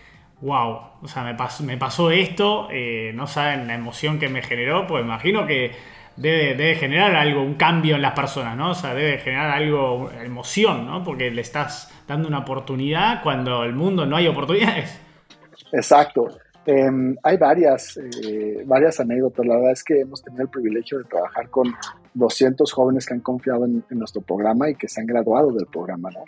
wow, 0.43 0.79
o 1.01 1.09
sea, 1.09 1.25
me 1.25 1.35
pasó, 1.35 1.65
me 1.65 1.79
pasó 1.79 2.11
esto, 2.11 2.69
eh, 2.71 3.13
no 3.15 3.27
saben 3.27 3.67
la 3.67 3.75
emoción 3.75 4.19
que 4.19 4.29
me 4.29 4.43
generó, 4.43 4.87
pues 4.87 5.03
imagino 5.03 5.47
que 5.47 5.73
debe, 6.17 6.75
generar 6.75 7.15
algo, 7.15 7.43
un 7.43 7.55
cambio 7.55 7.97
en 7.97 8.03
las 8.03 8.13
personas, 8.13 8.57
¿no? 8.57 8.71
O 8.71 8.75
sea, 8.75 8.95
debe 8.95 9.19
generar 9.19 9.51
algo, 9.51 10.11
emoción, 10.23 10.87
¿no? 10.87 11.03
Porque 11.03 11.31
le 11.31 11.41
estás 11.41 11.91
dando 12.07 12.29
una 12.29 12.41
oportunidad 12.41 13.23
cuando 13.23 13.65
el 13.65 13.75
mundo 13.75 14.07
no 14.07 14.17
hay 14.17 14.27
oportunidades. 14.27 14.99
Exacto. 15.73 16.29
Em, 16.67 17.17
hay 17.23 17.37
varias, 17.39 17.97
eh, 17.97 18.63
varias 18.67 19.01
anécdotas. 19.01 19.47
La 19.47 19.57
verdad 19.57 19.73
es 19.73 19.83
que 19.83 20.01
hemos 20.01 20.23
tenido 20.23 20.43
el 20.43 20.49
privilegio 20.49 20.99
de 20.99 21.05
trabajar 21.05 21.49
con 21.49 21.73
200 22.15 22.71
jóvenes 22.73 23.07
que 23.07 23.15
han 23.15 23.21
confiado 23.21 23.65
en, 23.65 23.83
nuestro 23.91 24.21
programa 24.21 24.69
y 24.69 24.75
que 24.75 24.89
se 24.89 25.01
han 25.01 25.07
graduado 25.07 25.53
del 25.53 25.67
programa, 25.67 26.11
¿no? 26.11 26.25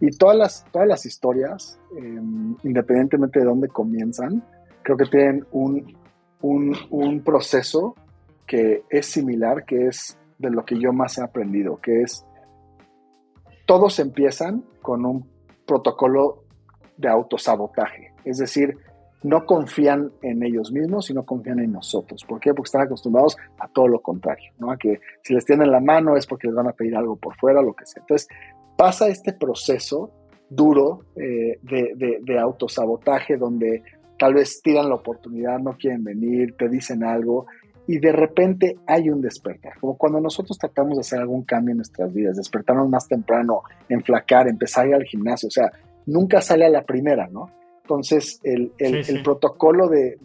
Y 0.00 0.10
todas 0.16 0.36
las, 0.36 0.64
todas 0.72 0.88
las 0.88 1.04
historias, 1.06 1.78
em, 1.96 2.56
independientemente 2.62 3.40
de 3.40 3.44
dónde 3.44 3.68
comienzan, 3.68 4.42
creo 4.82 4.96
que 4.96 5.06
tienen 5.06 5.46
un, 5.52 5.96
un, 6.40 6.76
un 6.90 7.22
proceso 7.22 7.94
que 8.52 8.84
es 8.90 9.06
similar, 9.06 9.64
que 9.64 9.86
es 9.86 10.18
de 10.36 10.50
lo 10.50 10.62
que 10.66 10.78
yo 10.78 10.92
más 10.92 11.16
he 11.16 11.22
aprendido, 11.22 11.80
que 11.80 12.02
es 12.02 12.26
todos 13.64 13.98
empiezan 13.98 14.62
con 14.82 15.06
un 15.06 15.26
protocolo 15.66 16.44
de 16.98 17.08
autosabotaje, 17.08 18.12
es 18.26 18.36
decir, 18.36 18.76
no 19.22 19.46
confían 19.46 20.12
en 20.20 20.42
ellos 20.42 20.70
mismos, 20.70 21.06
sino 21.06 21.24
confían 21.24 21.60
en 21.60 21.72
nosotros. 21.72 22.26
¿Por 22.28 22.40
qué? 22.40 22.52
Porque 22.52 22.66
están 22.66 22.82
acostumbrados 22.82 23.38
a 23.58 23.68
todo 23.68 23.88
lo 23.88 24.02
contrario, 24.02 24.52
¿no? 24.58 24.70
A 24.70 24.76
que 24.76 25.00
si 25.22 25.32
les 25.32 25.46
tienen 25.46 25.70
la 25.70 25.80
mano 25.80 26.14
es 26.14 26.26
porque 26.26 26.48
les 26.48 26.54
van 26.54 26.68
a 26.68 26.72
pedir 26.72 26.94
algo 26.94 27.16
por 27.16 27.34
fuera, 27.36 27.62
lo 27.62 27.72
que 27.72 27.86
sea. 27.86 28.02
Entonces, 28.02 28.28
pasa 28.76 29.08
este 29.08 29.32
proceso 29.32 30.10
duro 30.50 31.06
eh, 31.16 31.58
de, 31.62 32.20
de, 32.20 32.38
autosabotaje 32.38 33.38
donde 33.38 33.82
tal 34.18 34.34
vez 34.34 34.60
tiran 34.60 34.90
la 34.90 34.96
oportunidad, 34.96 35.58
no 35.58 35.78
quieren 35.78 36.04
venir, 36.04 36.54
te 36.58 36.68
dicen 36.68 37.02
algo 37.02 37.46
y 37.86 37.98
de 37.98 38.12
repente 38.12 38.78
hay 38.86 39.10
un 39.10 39.20
despertar. 39.20 39.78
Como 39.80 39.96
cuando 39.96 40.20
nosotros 40.20 40.56
tratamos 40.58 40.94
de 40.94 41.00
hacer 41.00 41.18
algún 41.18 41.42
cambio 41.42 41.72
en 41.72 41.78
nuestras 41.78 42.12
vidas, 42.12 42.36
despertarnos 42.36 42.88
más 42.88 43.08
temprano, 43.08 43.62
enflacar, 43.88 44.48
empezar 44.48 44.84
a 44.84 44.88
ir 44.88 44.94
al 44.94 45.04
gimnasio, 45.04 45.48
o 45.48 45.50
sea, 45.50 45.70
nunca 46.06 46.40
sale 46.40 46.64
a 46.64 46.68
la 46.68 46.82
primera, 46.84 47.28
¿no? 47.28 47.50
Entonces, 47.82 48.40
el, 48.44 48.72
protocolo 49.24 49.88
de, 49.88 50.16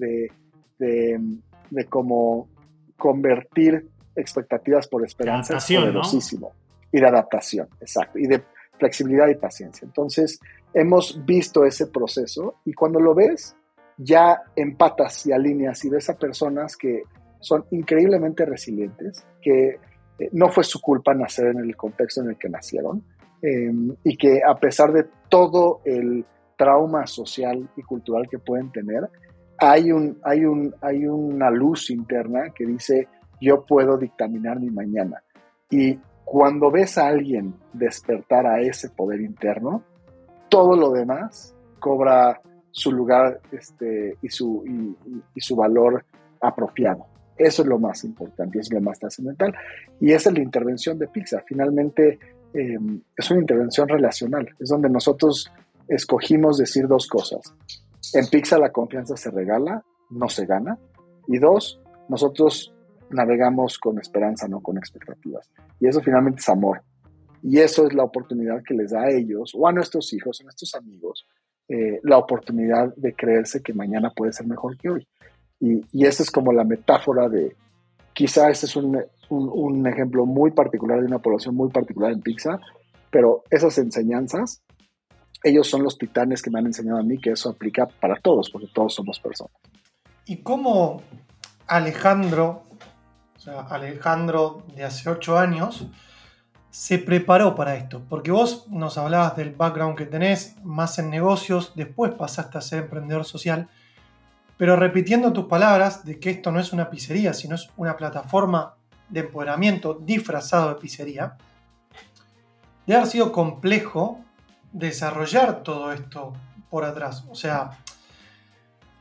de, 0.77 1.85
cómo 1.89 2.47
convertir 2.95 3.87
expectativas 4.15 4.87
por 4.87 5.03
esperanza 5.03 5.57
es 5.57 5.65
poderosísimo. 5.65 6.53
Y 6.91 6.99
de 6.99 7.07
adaptación, 7.07 7.67
exacto. 7.81 8.19
Y 8.19 8.27
de 8.27 8.43
flexibilidad 8.77 9.27
y 9.27 9.35
paciencia. 9.35 9.85
Entonces, 9.85 10.39
hemos 10.73 11.25
visto 11.25 11.65
ese 11.65 11.87
proceso 11.87 12.55
y 12.63 12.73
cuando 12.73 12.99
lo 12.99 13.15
ves, 13.15 13.55
ya 13.97 14.43
empatas 14.55 15.25
y 15.25 15.31
alineas 15.31 15.83
y 15.83 15.89
ves 15.89 16.09
a 16.09 16.17
personas 16.17 16.77
que 16.77 17.01
son 17.39 17.65
increíblemente 17.71 18.45
resilientes, 18.45 19.25
que 19.41 19.79
eh, 20.19 20.29
no 20.31 20.49
fue 20.49 20.63
su 20.63 20.79
culpa 20.81 21.13
nacer 21.13 21.47
en 21.47 21.59
el 21.59 21.75
contexto 21.75 22.21
en 22.21 22.29
el 22.29 22.37
que 22.37 22.49
nacieron 22.49 23.03
eh, 23.41 23.71
y 24.03 24.17
que 24.17 24.41
a 24.47 24.55
pesar 24.55 24.91
de 24.91 25.05
todo 25.29 25.81
el 25.85 26.25
trauma 26.57 27.05
social 27.05 27.69
y 27.75 27.81
cultural 27.83 28.27
que 28.29 28.39
pueden 28.39 28.71
tener, 28.71 29.07
hay, 29.59 29.91
un, 29.91 30.17
hay, 30.23 30.45
un, 30.45 30.73
hay 30.81 31.05
una 31.05 31.49
luz 31.49 31.89
interna 31.89 32.49
que 32.55 32.65
dice, 32.65 33.07
yo 33.39 33.63
puedo 33.65 33.97
dictaminar 33.97 34.59
mi 34.59 34.69
mañana. 34.69 35.21
Y 35.69 35.99
cuando 36.23 36.71
ves 36.71 36.97
a 36.97 37.07
alguien 37.07 37.53
despertar 37.73 38.45
a 38.47 38.59
ese 38.59 38.89
poder 38.89 39.21
interno, 39.21 39.83
todo 40.49 40.75
lo 40.75 40.91
demás 40.91 41.55
cobra 41.79 42.41
su 42.71 42.91
lugar 42.91 43.39
este, 43.51 44.17
y, 44.21 44.29
su, 44.29 44.63
y, 45.33 45.41
su 45.41 45.55
valor 45.55 46.05
apropiado. 46.41 47.05
Eso 47.37 47.61
es 47.61 47.67
lo 47.67 47.79
más 47.79 48.03
importante, 48.03 48.59
eso 48.59 48.69
es 48.69 48.73
lo 48.73 48.81
más 48.81 48.99
trascendental. 48.99 49.53
Y 49.99 50.11
esa 50.11 50.29
es 50.29 50.37
la 50.37 50.43
intervención 50.43 50.97
de 50.97 51.07
Pixar. 51.07 51.43
Finalmente, 51.47 52.19
eh, 52.53 52.77
es 53.15 53.31
una 53.31 53.39
intervención 53.39 53.87
relacional. 53.87 54.49
Es 54.59 54.69
donde 54.69 54.89
nosotros 54.89 55.51
escogimos 55.87 56.57
decir 56.57 56.87
dos 56.87 57.07
cosas. 57.07 57.53
En 58.13 58.27
Pixar 58.27 58.59
la 58.59 58.71
confianza 58.71 59.15
se 59.15 59.31
regala, 59.31 59.83
no 60.09 60.29
se 60.29 60.45
gana. 60.45 60.77
Y 61.27 61.37
dos, 61.37 61.79
nosotros 62.09 62.73
navegamos 63.09 63.77
con 63.77 63.99
esperanza, 63.99 64.47
no 64.47 64.61
con 64.61 64.77
expectativas. 64.77 65.49
Y 65.79 65.87
eso 65.87 66.01
finalmente 66.01 66.39
es 66.39 66.49
amor. 66.49 66.81
Y 67.43 67.59
eso 67.59 67.85
es 67.85 67.93
la 67.93 68.03
oportunidad 68.03 68.63
que 68.63 68.73
les 68.73 68.91
da 68.91 69.03
a 69.03 69.11
ellos 69.11 69.53
o 69.55 69.67
a 69.67 69.71
nuestros 69.71 70.11
hijos, 70.13 70.41
a 70.41 70.43
nuestros 70.43 70.73
amigos, 70.75 71.27
eh, 71.69 71.99
la 72.03 72.17
oportunidad 72.17 72.93
de 72.95 73.13
creerse 73.13 73.61
que 73.61 73.73
mañana 73.73 74.11
puede 74.11 74.33
ser 74.33 74.47
mejor 74.47 74.77
que 74.77 74.89
hoy. 74.89 75.07
Y, 75.59 75.81
y 75.91 76.05
esa 76.05 76.23
es 76.23 76.31
como 76.31 76.53
la 76.53 76.63
metáfora 76.63 77.29
de, 77.29 77.55
quizá 78.13 78.49
este 78.49 78.67
es 78.67 78.75
un, 78.75 78.95
un, 79.29 79.49
un, 79.51 79.87
ejemplo 79.87 80.25
muy 80.25 80.51
particular 80.51 80.99
de 80.99 81.07
una 81.07 81.19
población 81.19 81.55
muy 81.55 81.69
particular 81.69 82.11
en 82.11 82.21
Pixar, 82.21 82.59
pero 83.09 83.43
esas 83.49 83.77
enseñanzas 83.77 84.61
ellos 85.43 85.69
son 85.69 85.83
los 85.83 85.97
titanes 85.97 86.41
que 86.41 86.49
me 86.49 86.59
han 86.59 86.65
enseñado 86.65 86.99
a 86.99 87.03
mí 87.03 87.17
que 87.17 87.31
eso 87.31 87.49
aplica 87.49 87.87
para 87.87 88.19
todos, 88.19 88.49
porque 88.49 88.67
todos 88.73 88.93
somos 88.93 89.19
personas. 89.19 89.53
¿Y 90.25 90.37
cómo 90.37 91.01
Alejandro, 91.67 92.63
o 93.35 93.39
sea, 93.39 93.61
Alejandro 93.61 94.63
de 94.75 94.83
hace 94.83 95.09
ocho 95.09 95.37
años, 95.37 95.87
se 96.69 96.99
preparó 96.99 97.55
para 97.55 97.75
esto? 97.75 98.03
Porque 98.09 98.31
vos 98.31 98.67
nos 98.69 98.97
hablabas 98.97 99.37
del 99.37 99.51
background 99.51 99.97
que 99.97 100.05
tenés, 100.05 100.55
más 100.63 100.99
en 100.99 101.09
negocios, 101.09 101.73
después 101.75 102.13
pasaste 102.13 102.57
a 102.57 102.61
ser 102.61 102.83
emprendedor 102.83 103.25
social, 103.25 103.69
pero 104.57 104.75
repitiendo 104.75 105.31
tus 105.33 105.45
palabras 105.45 106.03
de 106.03 106.19
que 106.19 106.31
esto 106.31 106.51
no 106.51 106.59
es 106.59 106.73
una 106.73 106.89
pizzería, 106.89 107.33
sino 107.33 107.55
es 107.55 107.69
una 107.77 107.95
plataforma 107.95 108.75
de 109.09 109.21
empoderamiento 109.21 109.93
disfrazado 109.93 110.69
de 110.69 110.75
pizzería, 110.75 111.37
de 112.85 112.95
haber 112.95 113.07
sido 113.07 113.31
complejo 113.31 114.21
desarrollar 114.71 115.63
todo 115.63 115.91
esto 115.93 116.33
por 116.69 116.83
atrás. 116.83 117.23
O 117.29 117.35
sea, 117.35 117.71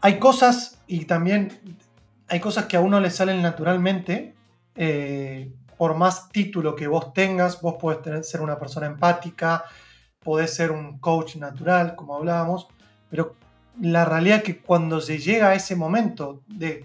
hay 0.01 0.19
cosas 0.19 0.79
y 0.87 1.07
también 1.07 1.79
hay 2.29 2.41
cosas 2.41 2.67
que 2.67 2.77
a 2.77 2.81
uno 2.81 3.01
le 3.01 3.11
salen 3.11 3.43
naturalmente. 3.43 4.35
Eh, 4.75 5.53
por 5.77 5.95
más 5.95 6.29
título 6.31 6.75
que 6.75 6.87
vos 6.87 7.13
tengas, 7.13 7.61
vos 7.61 7.77
podés 7.81 8.29
ser 8.29 8.41
una 8.41 8.59
persona 8.59 8.87
empática, 8.87 9.65
podés 10.23 10.55
ser 10.55 10.71
un 10.71 10.99
coach 10.99 11.37
natural, 11.37 11.95
como 11.97 12.17
hablábamos, 12.17 12.67
pero 13.11 13.37
la 13.81 14.05
realidad 14.05 14.43
que 14.43 14.59
cuando 14.59 15.01
se 15.01 15.19
llega 15.19 15.51
a 15.51 15.55
ese 15.55 15.77
momento 15.77 16.43
de, 16.47 16.85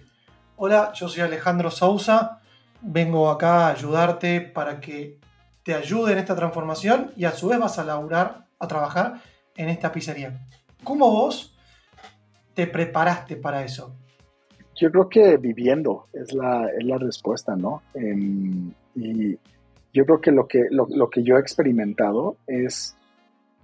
hola, 0.57 0.91
yo 0.93 1.07
soy 1.07 1.21
Alejandro 1.21 1.71
Sousa, 1.71 2.39
vengo 2.81 3.29
acá 3.29 3.67
a 3.67 3.71
ayudarte 3.71 4.41
para 4.41 4.79
que 4.79 5.19
te 5.63 5.73
ayude 5.73 6.13
en 6.13 6.19
esta 6.19 6.35
transformación 6.35 7.11
y 7.15 7.25
a 7.25 7.31
su 7.31 7.49
vez 7.49 7.59
vas 7.59 7.77
a 7.79 7.83
laburar, 7.83 8.45
a 8.59 8.67
trabajar 8.67 9.21
en 9.55 9.69
esta 9.69 9.91
pizzería. 9.91 10.47
¿Cómo 10.83 11.11
vos 11.11 11.55
te 12.53 12.67
preparaste 12.67 13.35
para 13.35 13.63
eso? 13.63 13.95
Yo 14.75 14.91
creo 14.91 15.09
que 15.09 15.37
viviendo 15.37 16.07
es 16.13 16.33
la, 16.33 16.67
es 16.77 16.83
la 16.83 16.97
respuesta, 16.97 17.55
¿no? 17.55 17.83
Em, 17.93 18.73
y 18.95 19.37
yo 19.93 20.05
creo 20.05 20.21
que 20.21 20.31
lo, 20.31 20.47
que 20.47 20.65
lo, 20.71 21.09
que 21.09 21.23
yo 21.23 21.37
he 21.37 21.39
experimentado 21.39 22.37
es 22.47 22.97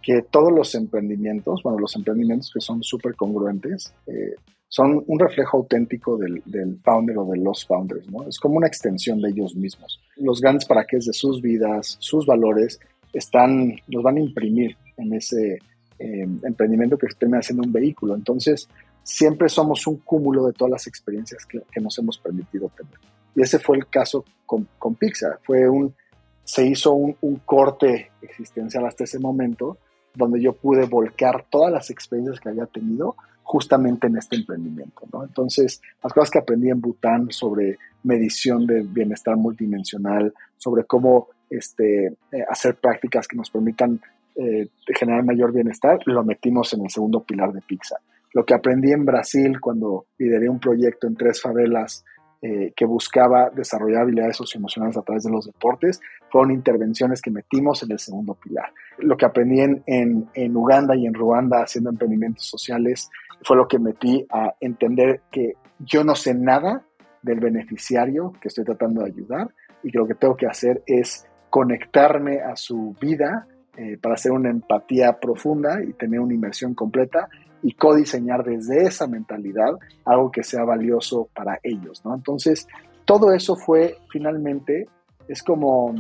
que 0.01 0.21
todos 0.21 0.51
los 0.51 0.73
emprendimientos, 0.75 1.62
bueno, 1.63 1.79
los 1.79 1.95
emprendimientos 1.95 2.51
que 2.53 2.62
son 2.62 2.81
súper 2.83 3.15
congruentes, 3.15 3.93
eh, 4.07 4.36
son 4.69 5.03
un 5.07 5.19
reflejo 5.19 5.57
auténtico 5.57 6.17
del, 6.17 6.41
del, 6.45 6.79
founder 6.83 7.17
o 7.17 7.25
de 7.25 7.38
los 7.38 7.65
founders, 7.65 8.10
¿no? 8.10 8.27
Es 8.27 8.39
como 8.39 8.57
una 8.57 8.67
extensión 8.67 9.21
de 9.21 9.29
ellos 9.29 9.55
mismos. 9.55 9.99
Los 10.17 10.41
grandes 10.41 10.65
para 10.65 10.86
qué 10.86 10.97
de 10.97 11.13
sus 11.13 11.41
vidas, 11.41 11.97
sus 11.99 12.25
valores, 12.25 12.79
están, 13.13 13.75
los 13.88 14.03
van 14.03 14.17
a 14.17 14.21
imprimir 14.21 14.75
en 14.97 15.13
ese 15.13 15.60
eh, 15.99 16.27
emprendimiento 16.43 16.97
que 16.97 17.07
termina 17.17 17.41
siendo 17.41 17.63
un 17.63 17.71
vehículo. 17.71 18.13
Entonces, 18.13 18.67
siempre 19.03 19.47
somos 19.47 19.88
un 19.88 19.97
cúmulo 19.97 20.45
de 20.45 20.53
todas 20.53 20.71
las 20.71 20.88
experiencias 20.88 21.45
que, 21.45 21.62
que 21.71 21.79
nos 21.79 21.97
hemos 21.97 22.17
permitido 22.17 22.69
tener. 22.75 22.99
Y 23.36 23.41
ese 23.41 23.60
fue 23.60 23.77
el 23.77 23.88
caso 23.88 24.25
con, 24.45 24.67
con 24.77 24.95
Pixar. 24.95 25.39
Fue 25.43 25.69
un, 25.69 25.95
se 26.43 26.67
hizo 26.67 26.93
un, 26.93 27.15
un 27.21 27.38
corte 27.38 28.12
existencial 28.21 28.86
hasta 28.86 29.05
ese 29.05 29.19
momento 29.19 29.77
donde 30.17 30.41
yo 30.41 30.53
pude 30.53 30.86
volcar 30.86 31.45
todas 31.49 31.71
las 31.71 31.89
experiencias 31.89 32.39
que 32.39 32.49
había 32.49 32.65
tenido 32.65 33.15
justamente 33.43 34.08
en 34.08 34.17
este 34.17 34.36
emprendimiento. 34.36 35.08
Entonces, 35.23 35.82
las 36.03 36.12
cosas 36.12 36.30
que 36.30 36.39
aprendí 36.39 36.69
en 36.69 36.82
Bután 36.82 37.32
sobre 37.32 37.77
medición 38.03 38.67
de 38.67 38.82
bienestar 38.82 39.38
multidimensional, 39.38 40.34
sobre 40.58 40.84
cómo 40.84 41.30
este, 41.49 42.08
eh, 42.08 42.45
hacer 42.49 42.75
prácticas 42.75 43.27
que 43.27 43.38
nos 43.38 43.49
permitan 43.49 44.01
eh, 44.36 44.67
generar 44.88 45.23
mayor 45.23 45.53
bienestar, 45.53 45.99
lo 46.06 46.23
metimos 46.23 46.73
en 46.73 46.84
el 46.84 46.89
segundo 46.89 47.23
pilar 47.23 47.53
de 47.53 47.62
Pixar. 47.62 47.99
Lo 48.34 48.45
que 48.45 48.53
aprendí 48.53 48.91
en 48.91 49.06
Brasil 49.06 49.60
cuando 49.62 50.08
lideré 50.17 50.49
un 50.49 50.60
proyecto 50.60 51.08
en 51.08 51.15
tres 51.15 51.41
favelas 51.41 52.03
eh, 52.41 52.73
que 52.76 52.86
buscaba 52.86 53.50
desarrollar 53.50 54.04
habilidades 54.04 54.38
socioemocionales 54.38 54.97
a 54.97 55.02
través 55.02 55.23
de 55.23 55.32
los 55.32 55.45
deportes, 55.45 56.00
fueron 56.30 56.52
intervenciones 56.52 57.21
que 57.21 57.32
metimos 57.32 57.82
en 57.84 57.91
el 57.91 58.00
segundo 58.00 58.36
pilar. 58.36 58.71
Lo 59.00 59.17
que 59.17 59.26
aprendí 59.26 59.62
en, 59.62 59.84
en, 59.86 60.56
Uganda 60.56 60.95
y 60.95 61.08
en 61.08 61.13
Ruanda 61.13 61.63
haciendo 61.63 61.89
emprendimientos 61.89 62.45
sociales 62.45 63.10
fue 63.43 63.58
lo 63.58 63.67
que 63.67 63.80
metí 63.80 64.26
a 64.32 64.54
entender 64.60 65.21
que 65.32 65.54
yo 65.80 66.04
no 66.04 66.15
sé 66.15 66.34
nada 66.34 66.84
del 67.21 67.39
beneficiario 67.39 68.34
que 68.41 68.50
estoy 68.50 68.65
tratando 68.65 69.02
de 69.02 69.08
ayudar 69.08 69.50
y 69.84 69.91
que 69.91 69.97
lo 69.97 70.08
que 70.08 70.15
tengo 70.15 70.36
que 70.36 70.47
hacer 70.47 70.84
es 70.86 71.28
conectarme 71.50 72.41
a 72.41 72.56
su 72.56 72.95
vida 73.00 73.47
eh, 73.78 73.97
para 74.02 74.15
hacer 74.15 74.32
una 74.32 74.50
empatía 74.50 75.19
profunda 75.19 75.84
y 75.84 75.93
tener 75.93 76.19
una 76.19 76.34
inmersión 76.34 76.73
completa 76.73 77.30
y 77.63 77.74
codiseñar 77.74 78.43
desde 78.43 78.84
esa 78.84 79.08
mentalidad 79.08 79.74
algo 80.06 80.32
que 80.32 80.43
sea 80.43 80.63
valioso 80.63 81.30
para 81.34 81.60
ellos, 81.63 82.04
¿no? 82.06 82.15
Entonces, 82.15 82.67
todo 83.06 83.32
eso 83.32 83.56
fue 83.56 83.98
finalmente, 84.10 84.88
es 85.28 85.41
como, 85.41 85.93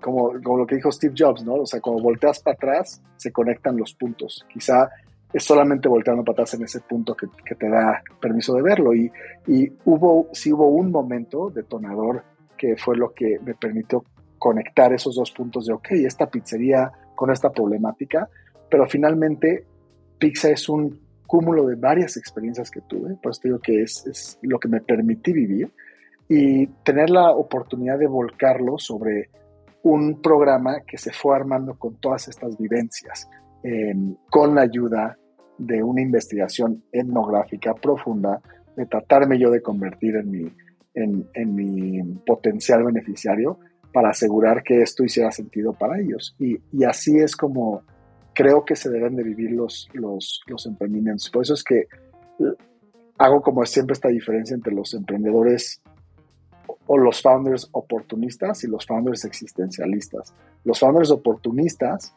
como, 0.00 0.32
como 0.42 0.58
lo 0.58 0.66
que 0.66 0.76
dijo 0.76 0.90
Steve 0.92 1.14
Jobs, 1.16 1.44
¿no? 1.44 1.54
O 1.54 1.66
sea, 1.66 1.80
cuando 1.80 2.02
volteas 2.02 2.40
para 2.40 2.54
atrás, 2.54 3.02
se 3.16 3.32
conectan 3.32 3.76
los 3.76 3.94
puntos. 3.94 4.44
Quizá 4.52 4.90
es 5.32 5.44
solamente 5.44 5.88
volteando 5.88 6.24
para 6.24 6.34
atrás 6.34 6.54
en 6.54 6.64
ese 6.64 6.80
punto 6.80 7.14
que, 7.14 7.26
que 7.44 7.54
te 7.54 7.68
da 7.68 8.02
permiso 8.20 8.54
de 8.54 8.62
verlo. 8.62 8.94
Y, 8.94 9.10
y, 9.46 9.72
hubo, 9.84 10.28
sí 10.32 10.52
hubo 10.52 10.68
un 10.68 10.90
momento 10.90 11.50
detonador 11.50 12.24
que 12.56 12.76
fue 12.76 12.96
lo 12.96 13.12
que 13.12 13.38
me 13.44 13.54
permitió 13.54 14.04
conectar 14.38 14.92
esos 14.92 15.14
dos 15.14 15.30
puntos 15.30 15.66
de, 15.66 15.72
ok, 15.72 15.88
esta 15.92 16.26
pizzería 16.26 16.90
con 17.14 17.30
esta 17.30 17.50
problemática, 17.50 18.28
pero 18.70 18.86
finalmente 18.86 19.64
Pizza 20.18 20.50
es 20.50 20.68
un 20.68 21.00
cúmulo 21.26 21.66
de 21.66 21.74
varias 21.74 22.16
experiencias 22.16 22.70
que 22.70 22.80
tuve, 22.82 23.16
por 23.16 23.32
eso 23.32 23.40
digo 23.44 23.58
que 23.58 23.82
es, 23.82 24.38
lo 24.42 24.58
que 24.58 24.68
me 24.68 24.80
permití 24.80 25.32
vivir 25.32 25.70
y 26.28 26.66
tener 26.84 27.10
la 27.10 27.30
oportunidad 27.30 27.98
de 27.98 28.06
volcarlo 28.06 28.78
sobre 28.78 29.30
un 29.82 30.20
programa 30.20 30.80
que 30.86 30.98
se 30.98 31.12
fue 31.12 31.36
armando 31.36 31.74
con 31.78 31.96
todas 31.96 32.28
estas 32.28 32.56
vivencias, 32.58 33.28
con 34.30 34.54
la 34.54 34.62
ayuda 34.62 35.16
de 35.58 35.82
una 35.82 36.02
investigación 36.02 36.84
etnográfica 36.90 37.74
profunda, 37.74 38.40
de 38.76 38.86
tratarme 38.86 39.38
yo 39.38 39.50
de 39.50 39.62
convertir 39.62 40.16
en 40.16 40.30
mi, 40.30 40.52
en, 40.94 41.28
en 41.34 41.54
mi 41.54 42.02
potencial 42.26 42.84
beneficiario 42.84 43.58
para 43.92 44.10
asegurar 44.10 44.62
que 44.62 44.82
esto 44.82 45.04
hiciera 45.04 45.30
sentido 45.30 45.72
para 45.72 46.00
ellos. 46.00 46.36
Y 46.38 46.84
así 46.84 47.18
es 47.18 47.36
como 47.36 47.82
creo 48.36 48.66
que 48.66 48.76
se 48.76 48.90
deben 48.90 49.16
de 49.16 49.22
vivir 49.22 49.52
los, 49.52 49.88
los, 49.94 50.42
los 50.46 50.66
emprendimientos. 50.66 51.30
Por 51.30 51.42
eso 51.42 51.54
es 51.54 51.64
que 51.64 51.88
hago 53.16 53.40
como 53.40 53.64
siempre 53.64 53.94
esta 53.94 54.08
diferencia 54.08 54.54
entre 54.54 54.74
los 54.74 54.92
emprendedores 54.92 55.80
o 56.86 56.98
los 56.98 57.22
founders 57.22 57.70
oportunistas 57.72 58.62
y 58.62 58.68
los 58.68 58.84
founders 58.84 59.24
existencialistas. 59.24 60.34
Los 60.64 60.78
founders 60.78 61.10
oportunistas 61.10 62.14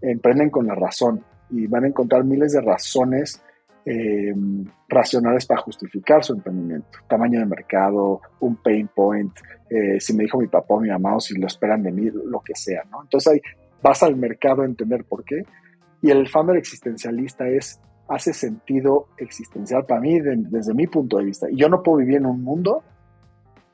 emprenden 0.00 0.50
con 0.50 0.66
la 0.66 0.74
razón 0.74 1.24
y 1.48 1.68
van 1.68 1.84
a 1.84 1.88
encontrar 1.88 2.24
miles 2.24 2.52
de 2.52 2.60
razones 2.60 3.40
eh, 3.84 4.34
racionales 4.88 5.46
para 5.46 5.60
justificar 5.60 6.24
su 6.24 6.32
emprendimiento. 6.34 6.98
Tamaño 7.08 7.38
de 7.38 7.46
mercado, 7.46 8.20
un 8.40 8.56
pain 8.56 8.88
point, 8.88 9.32
eh, 9.70 10.00
si 10.00 10.12
me 10.14 10.24
dijo 10.24 10.38
mi 10.38 10.48
papá 10.48 10.74
o 10.74 10.80
mi 10.80 10.88
mamá 10.88 11.16
o 11.16 11.20
si 11.20 11.38
lo 11.38 11.46
esperan 11.46 11.84
de 11.84 11.92
mí, 11.92 12.10
lo 12.10 12.40
que 12.40 12.54
sea, 12.56 12.82
¿no? 12.90 13.02
Entonces 13.02 13.32
hay 13.32 13.40
vas 13.82 14.02
al 14.02 14.16
mercado 14.16 14.62
a 14.62 14.66
entender 14.66 15.04
por 15.04 15.24
qué. 15.24 15.44
Y 16.00 16.10
el 16.10 16.28
founder 16.28 16.56
existencialista 16.56 17.48
es, 17.48 17.80
hace 18.08 18.32
sentido 18.32 19.08
existencial 19.16 19.86
para 19.86 20.00
mí 20.00 20.20
desde 20.20 20.74
mi 20.74 20.86
punto 20.86 21.18
de 21.18 21.24
vista. 21.24 21.50
Y 21.50 21.56
yo 21.56 21.68
no 21.68 21.82
puedo 21.82 21.98
vivir 21.98 22.16
en 22.16 22.26
un 22.26 22.42
mundo 22.42 22.82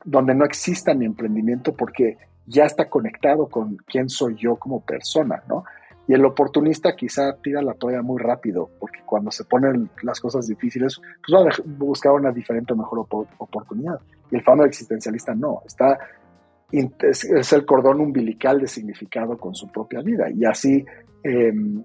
donde 0.05 0.33
no 0.33 0.45
exista 0.45 0.93
mi 0.93 1.05
emprendimiento 1.05 1.73
porque 1.75 2.17
ya 2.45 2.65
está 2.65 2.89
conectado 2.89 3.47
con 3.47 3.77
quién 3.85 4.09
soy 4.09 4.35
yo 4.35 4.55
como 4.55 4.81
persona, 4.81 5.43
¿no? 5.47 5.63
Y 6.07 6.13
el 6.13 6.25
oportunista 6.25 6.95
quizá 6.95 7.35
tira 7.35 7.61
la 7.61 7.75
toalla 7.75 8.01
muy 8.01 8.19
rápido, 8.19 8.71
porque 8.79 9.01
cuando 9.05 9.29
se 9.29 9.43
ponen 9.43 9.91
las 10.01 10.19
cosas 10.19 10.47
difíciles, 10.47 10.99
pues 11.23 11.37
va 11.37 11.47
a 11.47 11.55
buscar 11.77 12.13
una 12.13 12.31
diferente 12.31 12.73
o 12.73 12.75
mejor 12.75 13.05
oportunidad. 13.37 13.99
Y 14.31 14.37
el 14.37 14.43
founder 14.43 14.65
existencialista 14.65 15.35
no, 15.35 15.61
está 15.67 15.99
es 16.71 17.53
el 17.53 17.65
cordón 17.65 17.99
umbilical 17.99 18.59
de 18.59 18.67
significado 18.67 19.37
con 19.37 19.55
su 19.55 19.71
propia 19.71 20.01
vida. 20.01 20.29
Y 20.29 20.45
así 20.45 20.85
em, 21.23 21.83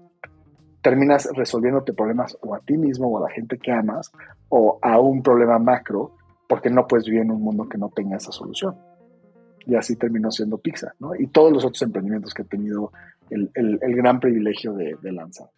terminas 0.81 1.27
resolviéndote 1.33 1.93
problemas 1.93 2.37
o 2.41 2.53
a 2.53 2.59
ti 2.59 2.77
mismo 2.77 3.07
o 3.07 3.17
a 3.17 3.27
la 3.27 3.33
gente 3.33 3.57
que 3.57 3.71
amas 3.71 4.11
o 4.49 4.77
a 4.81 4.99
un 4.99 5.23
problema 5.23 5.57
macro 5.57 6.11
porque 6.47 6.69
no 6.69 6.87
puedes 6.87 7.05
vivir 7.05 7.21
en 7.21 7.31
un 7.31 7.41
mundo 7.41 7.67
que 7.67 7.77
no 7.77 7.89
tenga 7.89 8.17
esa 8.17 8.31
solución. 8.31 8.75
Y 9.65 9.75
así 9.75 9.95
terminó 9.95 10.29
siendo 10.29 10.59
Pizza, 10.59 10.93
¿no? 10.99 11.15
Y 11.15 11.25
todos 11.27 11.51
los 11.51 11.65
otros 11.65 11.81
emprendimientos 11.81 12.35
que 12.35 12.43
he 12.43 12.45
tenido 12.45 12.91
el, 13.31 13.49
gran 13.95 14.19
privilegio 14.19 14.73
de, 14.73 14.95
de, 15.01 15.11
lanzar. 15.11 15.49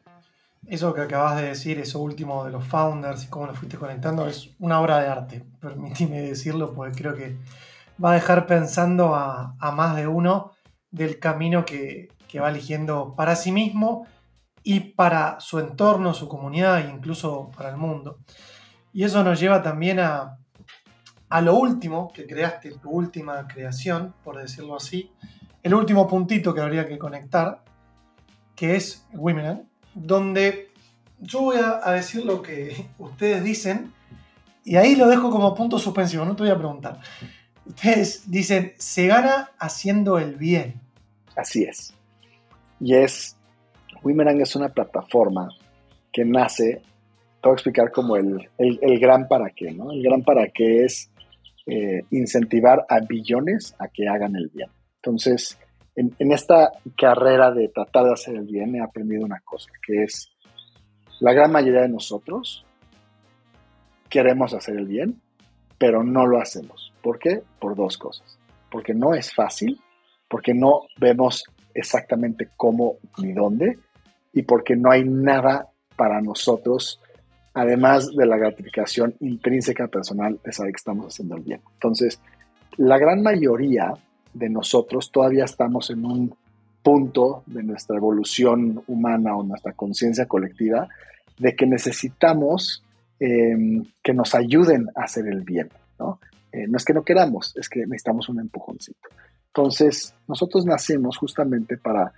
Eso 0.66 0.94
que 0.94 1.02
acabas 1.02 1.42
de 1.42 1.50
decir, 1.50 1.78
eso 1.78 2.00
último 2.00 2.46
de 2.46 2.52
los 2.52 2.63
founders 2.63 3.26
y 3.26 3.28
cómo 3.28 3.48
lo 3.48 3.54
fuiste 3.54 3.78
conectando, 3.78 4.26
es 4.28 4.56
una 4.60 4.80
obra 4.80 5.02
de 5.02 5.08
arte, 5.08 5.44
permíteme 5.60 6.22
decirlo, 6.22 6.74
porque 6.74 6.98
creo 6.98 7.16
que 7.16 7.36
va 8.04 8.12
a 8.12 8.16
dejar 8.16 8.46
pensando 8.46 9.16
a, 9.16 9.56
más 9.74 9.96
de 9.96 10.08
uno 10.08 10.52
del 10.92 11.20
camino 11.20 11.66
que, 11.66 12.10
va 12.40 12.50
eligiendo 12.50 13.16
para 13.16 13.36
sí 13.36 13.52
mismo 13.52 14.06
y 14.62 14.80
para 14.80 15.40
su 15.40 15.58
entorno, 15.58 16.14
su 16.14 16.28
comunidad 16.28 16.82
e 16.82 16.92
incluso 16.92 17.50
para 17.58 17.70
el 17.70 17.78
mundo. 17.78 18.20
Y 18.94 19.04
eso 19.04 19.24
nos 19.24 19.40
lleva 19.40 19.64
también 19.64 20.00
a, 20.00 20.38
a 21.30 21.42
lo 21.42 21.56
último 21.56 22.12
que 22.14 22.28
creaste, 22.28 22.78
tu 22.78 22.90
última 22.92 23.48
creación, 23.48 24.14
por 24.24 24.38
decirlo 24.38 24.76
así, 24.76 25.12
el 25.64 25.74
último 25.74 26.08
puntito 26.08 26.54
que 26.54 26.62
habría 26.62 26.88
que 26.88 26.98
conectar, 26.98 27.64
que 28.56 28.76
es 28.76 29.06
Women, 29.14 29.68
donde 29.94 30.72
yo 31.20 31.42
voy 31.42 31.58
a, 31.58 31.92
decir 31.92 32.26
lo 32.26 32.42
que 32.42 32.88
ustedes 32.98 33.44
dicen 33.44 33.94
y 34.64 34.76
ahí 34.76 34.96
lo 34.96 35.08
dejo 35.08 35.30
como 35.30 35.54
punto 35.56 35.80
suspensivo, 35.80 36.26
no 36.26 36.36
te 36.36 36.44
voy 36.44 36.52
a 36.52 36.58
preguntar. 36.58 37.00
Ustedes 37.68 38.30
dicen, 38.30 38.74
se 38.78 39.08
gana 39.08 39.52
haciendo 39.60 40.18
el 40.18 40.36
bien. 40.36 40.82
Así 41.36 41.64
es. 41.64 41.94
Y 42.80 42.96
es, 42.96 43.38
Wimerang 44.04 44.42
es 44.42 44.56
una 44.56 44.70
plataforma 44.70 45.50
que 46.12 46.26
nace, 46.26 46.82
te 47.42 47.44
voy 47.44 47.52
a 47.52 47.54
explicar 47.54 47.92
como 47.92 48.16
el, 48.16 48.50
el, 48.58 49.00
gran 49.00 49.28
para 49.28 49.50
qué, 49.52 49.72
¿no? 49.72 49.92
El 49.92 50.02
gran 50.02 50.24
para 50.24 50.48
qué 50.48 50.86
es 50.86 51.12
eh, 51.66 52.02
incentivar 52.12 52.86
a 52.90 53.00
billones 53.02 53.76
a 53.80 53.88
que 53.88 54.08
hagan 54.08 54.36
el 54.36 54.50
bien. 54.50 54.70
Entonces, 55.02 55.58
en, 55.98 56.32
esta 56.32 56.72
carrera 56.96 57.52
de 57.52 57.70
tratar 57.70 58.06
de 58.06 58.14
hacer 58.14 58.36
el 58.36 58.46
bien 58.46 58.76
he 58.76 58.82
aprendido 58.82 59.26
una 59.26 59.40
cosa, 59.44 59.70
que 59.86 60.04
es 60.04 60.30
la 61.20 61.34
gran 61.34 61.52
mayoría 61.52 61.82
de 61.82 61.90
nosotros 61.90 62.64
queremos 64.08 64.54
hacer 64.54 64.78
el 64.78 64.86
bien, 64.86 65.22
pero 65.78 66.04
no 66.04 66.26
lo 66.26 66.40
hacemos. 66.40 66.92
¿Por 67.02 67.20
qué? 67.20 67.42
Por 67.60 67.76
dos 67.76 67.98
cosas. 67.98 68.38
Porque 68.72 68.94
no 68.94 69.13
es 69.13 69.34
fácil, 69.34 69.80
porque 70.28 70.54
no 70.54 70.82
vemos 71.00 71.44
exactamente 71.74 72.50
cómo 72.58 72.98
ni 73.18 73.34
dónde, 73.34 73.78
y 74.34 74.44
porque 74.44 74.76
no 74.76 74.92
hay 74.92 75.04
nada 75.04 75.68
para 75.96 76.22
nosotros, 76.22 77.00
además 77.54 78.16
de 78.16 78.26
la 78.26 78.38
gratificación 78.38 79.16
intrínseca 79.20 79.88
personal 79.88 80.40
de 80.44 80.52
saber 80.52 80.74
que 80.74 80.78
estamos 80.78 81.08
haciendo 81.08 81.36
el 81.36 81.44
bien. 81.44 81.62
Entonces, 81.74 82.20
la 82.78 82.98
gran 82.98 83.24
mayoría 83.24 83.94
de 84.34 84.50
nosotros 84.50 85.12
todavía 85.12 85.46
estamos 85.46 85.90
en 85.90 86.06
un 86.06 86.36
punto 86.84 87.44
de 87.48 87.63
nuestra 87.63 87.98
evolución 87.98 88.84
humana 88.88 89.36
o 89.36 89.44
nuestra 89.44 89.74
conciencia 89.74 90.28
colectiva 90.28 90.88
de 91.38 91.56
que 91.56 91.66
necesitamos 91.66 92.84
em, 93.20 93.84
que 94.04 94.14
nos 94.14 94.36
ayuden 94.36 94.88
a 94.96 95.04
hacer 95.04 95.28
el 95.28 95.42
bien, 95.42 95.70
¿no? 96.00 96.20
Eh, 96.52 96.68
no 96.68 96.78
es 96.78 96.86
que 96.86 96.94
no 96.94 97.04
queramos, 97.04 97.56
es 97.58 97.70
que 97.70 97.82
necesitamos 97.82 98.30
un 98.30 98.40
empujoncito. 98.40 99.10
Entonces, 99.48 100.14
nosotros 100.28 100.66
nacemos 100.66 101.18
justamente 101.18 101.78
para 101.78 102.14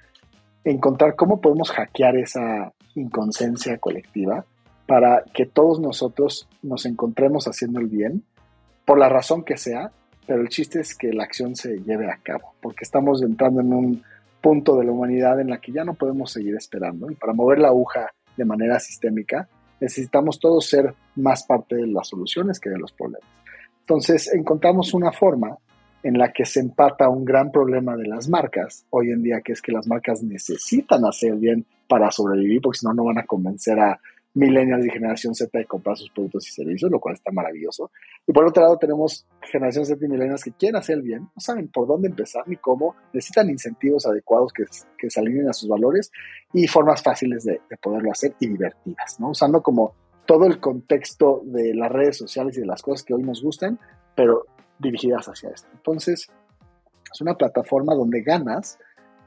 encontrar 0.64 1.16
cómo 1.16 1.40
podemos 1.40 1.72
hackear 1.72 2.18
esa 2.18 2.74
inconsciencia 2.96 3.78
colectiva 3.78 4.46
para 4.86 5.24
que 5.34 5.46
todos 5.46 5.80
nosotros 5.80 6.48
nos 6.64 6.86
encontremos 6.86 7.48
haciendo 7.48 7.80
el 7.80 7.88
bien, 7.88 8.24
por 8.86 8.98
la 8.98 9.08
razón 9.08 9.44
que 9.44 9.56
sea, 9.56 9.92
pero 10.26 10.42
el 10.42 10.50
chiste 10.50 10.80
es 10.80 10.96
que 10.96 11.14
la 11.14 11.24
acción 11.24 11.56
se 11.56 11.78
lleve 11.80 12.10
a 12.10 12.18
cabo, 12.18 12.56
porque 12.60 12.84
estamos 12.84 13.22
entrando 13.22 13.62
en 13.62 13.72
un 13.72 14.04
punto 14.42 14.78
de 14.78 14.86
la 14.86 14.92
humanidad 14.92 15.40
en 15.40 15.50
la 15.50 15.60
que 15.60 15.72
ya 15.72 15.84
no 15.84 15.94
podemos 15.94 16.32
seguir 16.32 16.56
esperando 16.56 17.12
y 17.12 17.16
para 17.16 17.34
mover 17.34 17.60
la 17.60 17.68
aguja 17.68 18.12
de 18.36 18.46
manera 18.46 18.80
sistémica 18.80 19.48
necesitamos 19.80 20.40
todos 20.40 20.68
ser 20.68 20.94
más 21.16 21.44
parte 21.44 21.76
de 21.76 21.88
las 21.88 22.08
soluciones 22.08 22.60
que 22.60 22.70
de 22.70 22.78
los 22.78 22.92
problemas. 22.92 23.30
Entonces 23.82 24.32
encontramos 24.34 24.94
una 24.94 25.12
forma 25.12 25.58
en 26.04 26.18
la 26.18 26.32
que 26.32 26.46
se 26.46 26.60
empata 26.60 27.10
un 27.10 27.26
gran 27.26 27.52
problema 27.52 27.96
de 27.98 28.08
las 28.08 28.30
marcas 28.30 28.86
hoy 28.90 29.10
en 29.12 29.22
día, 29.22 29.42
que 29.42 29.54
es 29.54 29.62
que 29.62 29.72
las 29.72 29.88
marcas 29.88 30.24
necesitan 30.24 31.06
hacer 31.06 31.36
bien 31.36 31.66
para 31.88 32.12
sobrevivir, 32.12 32.62
porque 32.62 32.80
si 32.80 32.86
no, 32.86 32.94
no 32.94 33.04
van 33.04 33.18
a 33.18 33.26
convencer 33.26 33.80
a 33.80 34.00
millennials 34.40 34.86
y 34.86 34.90
generación 34.90 35.36
Z 35.36 35.58
de 35.58 35.66
comprar 35.66 35.98
sus 35.98 36.10
productos 36.10 36.48
y 36.48 36.52
servicios, 36.52 36.90
lo 36.90 37.00
cual 37.00 37.16
está 37.16 37.32
maravilloso. 37.32 37.92
Y 38.26 38.32
por 38.32 38.46
otro 38.46 38.64
lado 38.64 38.78
tenemos 38.78 39.28
generación 39.42 39.86
Z 39.86 40.04
y 40.04 40.08
millennials 40.08 40.44
que 40.44 40.52
quieren 40.54 40.78
hacer 40.78 40.96
el 40.96 41.02
bien, 41.02 41.24
no 41.24 41.40
saben 41.40 41.68
por 41.68 41.88
dónde 41.88 42.08
empezar 42.08 42.48
ni 42.48 42.56
cómo, 42.56 42.96
necesitan 43.14 43.50
incentivos 43.50 44.06
adecuados 44.06 44.54
que, 44.54 44.64
que 44.98 45.10
se 45.10 45.20
alineen 45.20 45.50
a 45.50 45.54
sus 45.54 45.68
valores 45.68 46.12
y 46.54 46.68
formas 46.68 47.04
fáciles 47.04 47.44
de, 47.44 47.62
de 47.70 47.78
poderlo 47.78 48.12
hacer 48.12 48.34
y 48.40 48.48
divertidas, 48.48 49.20
¿no? 49.20 49.32
Usando 49.32 49.62
como 49.62 49.94
todo 50.26 50.46
el 50.46 50.60
contexto 50.60 51.42
de 51.44 51.74
las 51.74 51.92
redes 51.92 52.18
sociales 52.18 52.58
y 52.58 52.62
de 52.62 52.68
las 52.68 52.82
cosas 52.82 53.04
que 53.04 53.14
hoy 53.14 53.24
nos 53.24 53.42
gustan, 53.42 53.80
pero 54.16 54.46
dirigidas 54.78 55.28
hacia 55.28 55.50
esto. 55.50 55.68
Entonces, 55.74 56.30
es 57.12 57.22
una 57.22 57.36
plataforma 57.36 57.96
donde 57.96 58.22
ganas 58.22 58.78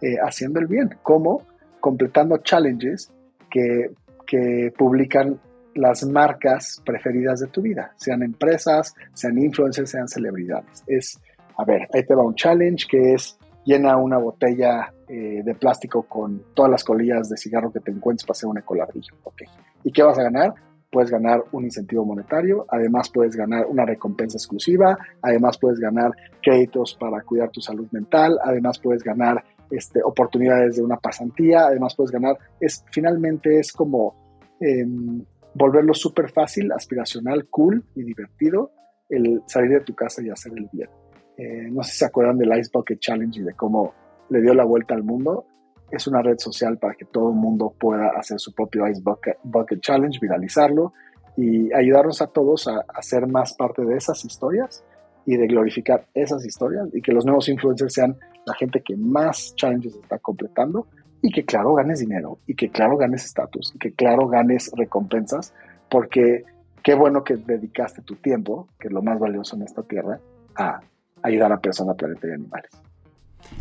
eh, 0.01 0.17
haciendo 0.25 0.61
el 0.61 0.67
bien, 0.67 0.97
como 1.03 1.43
completando 1.81 2.39
challenges 2.39 3.13
que, 3.51 3.91
que 4.27 4.73
publican 4.77 5.41
las 5.75 6.05
marcas 6.05 6.83
preferidas 6.85 7.41
de 7.41 7.47
tu 7.47 7.63
vida, 7.63 7.93
sean 7.97 8.23
empresas, 8.23 8.95
sean 9.15 9.39
influencers, 9.39 9.91
sean 9.91 10.09
celebridades. 10.09 10.83
Es, 10.87 11.21
a 11.57 11.65
ver, 11.65 11.89
ahí 11.95 12.05
te 12.05 12.15
va 12.15 12.23
un 12.23 12.35
challenge 12.35 12.87
que 12.89 13.15
es 13.15 13.39
llena 13.65 13.97
una 13.97 14.19
botella 14.19 14.93
eh, 15.09 15.43
de 15.45 15.55
plástico 15.55 16.03
con 16.03 16.43
todas 16.55 16.71
las 16.71 16.85
colillas 16.85 17.29
de 17.29 17.37
cigarro 17.37 17.73
que 17.73 17.81
te 17.81 17.91
encuentres 17.91 18.27
para 18.27 18.37
hacer 18.37 18.49
un 18.49 18.59
ecoladrillo. 18.59 19.15
Ok. 19.25 19.43
¿Y 19.85 19.93
qué 19.93 20.03
vas 20.03 20.19
a 20.19 20.25
ganar? 20.25 20.55
puedes 20.93 21.11
ganar 21.11 21.43
un 21.53 21.65
incentivo 21.65 22.05
monetario, 22.05 22.67
además 22.69 23.09
puedes 23.09 23.35
ganar 23.35 23.65
una 23.67 23.87
recompensa 23.87 24.37
exclusiva, 24.37 24.99
además 25.23 25.57
puedes 25.59 25.81
ganar 25.81 26.13
créditos 26.43 26.95
para 27.01 27.23
cuidar 27.23 27.51
tu 27.51 27.63
salud 27.63 27.89
mental, 27.93 28.39
además 28.45 28.79
puedes 28.79 29.03
ganar 29.03 29.43
este, 29.71 30.03
oportunidades 30.03 30.77
de 30.77 30.83
una 30.83 30.97
pasantía, 30.97 31.67
además 31.67 31.95
puedes 31.97 32.11
ganar, 32.11 32.37
es, 32.61 32.85
finalmente 32.91 33.59
es 33.59 33.73
como 33.73 34.15
em, 34.61 35.25
volverlo 35.55 35.95
súper 35.95 36.31
fácil, 36.31 36.73
aspiracional, 36.73 37.47
cool 37.49 37.85
y 37.95 38.03
divertido 38.03 38.73
el 39.09 39.43
salir 39.47 39.71
de 39.71 39.81
tu 39.81 39.95
casa 39.95 40.23
y 40.23 40.31
hacer 40.31 40.53
el 40.57 40.69
bien. 40.73 40.89
Eh, 41.37 41.69
no 41.71 41.83
sé 41.83 41.93
si 41.93 41.99
se 41.99 42.05
acuerdan 42.07 42.39
del 42.39 42.57
Ice 42.59 42.71
Bucket 42.73 42.99
Challenge 42.99 43.41
y 43.41 43.43
de 43.43 43.55
cómo 43.55 43.95
le 44.31 44.41
dio 44.41 44.55
la 44.55 44.65
vuelta 44.65 44.95
al 44.95 45.03
mundo. 45.03 45.47
Es 45.91 46.07
una 46.07 46.23
red 46.23 46.39
social 46.39 46.79
para 46.79 46.95
que 46.95 47.05
todo 47.05 47.29
el 47.31 47.37
mundo 47.37 47.75
pueda 47.79 48.11
hacer 48.17 48.39
su 48.41 48.55
propio 48.55 48.87
Ice 48.89 49.03
Bucket, 49.03 49.81
Challenge, 49.81 50.19
viralizarlo 50.21 50.93
y 51.37 51.73
ayudarnos 51.73 52.23
a 52.23 52.29
todos 52.29 52.69
a, 52.69 52.85
hacer 52.95 53.27
más 53.27 53.55
parte 53.55 53.85
de 53.85 53.97
esas 53.97 54.25
historias 54.25 54.85
y 55.27 55.37
de 55.37 55.47
glorificar 55.47 56.07
esas 56.15 56.45
historias 56.45 56.89
y 56.93 57.01
que 57.01 57.13
los 57.13 57.25
nuevos 57.25 57.49
influencers 57.49 57.95
sean 57.95 58.17
la 58.45 58.55
gente 58.55 58.83
que 58.83 58.97
más 58.97 59.55
challenges 59.57 59.95
está 59.95 60.19
completando 60.19 60.87
y 61.23 61.31
que 61.31 61.45
claro 61.45 61.75
ganes 61.75 62.01
dinero 62.01 62.39
y 62.47 62.55
que 62.55 62.71
claro 62.71 62.97
ganes 62.97 63.25
estatus 63.25 63.73
y 63.75 63.79
que 63.79 63.93
claro 63.93 64.29
ganes 64.29 64.71
recompensas 64.77 65.55
porque 65.89 66.45
qué 66.83 66.95
bueno 66.95 67.23
que 67.23 67.37
dedicaste 67.37 68.03
tu 68.03 68.17
tiempo, 68.17 68.69
que 68.79 68.89
es 68.89 68.95
lo 68.95 69.03
más 69.03 69.19
valioso 69.19 69.57
en 69.57 69.63
esta 69.63 69.83
tierra, 69.83 70.19
a 70.57 70.81
ayudar 71.23 71.53
a 71.53 71.61
personas, 71.61 71.97
planetas 71.97 72.31
y 72.31 72.33
animales. 72.33 72.71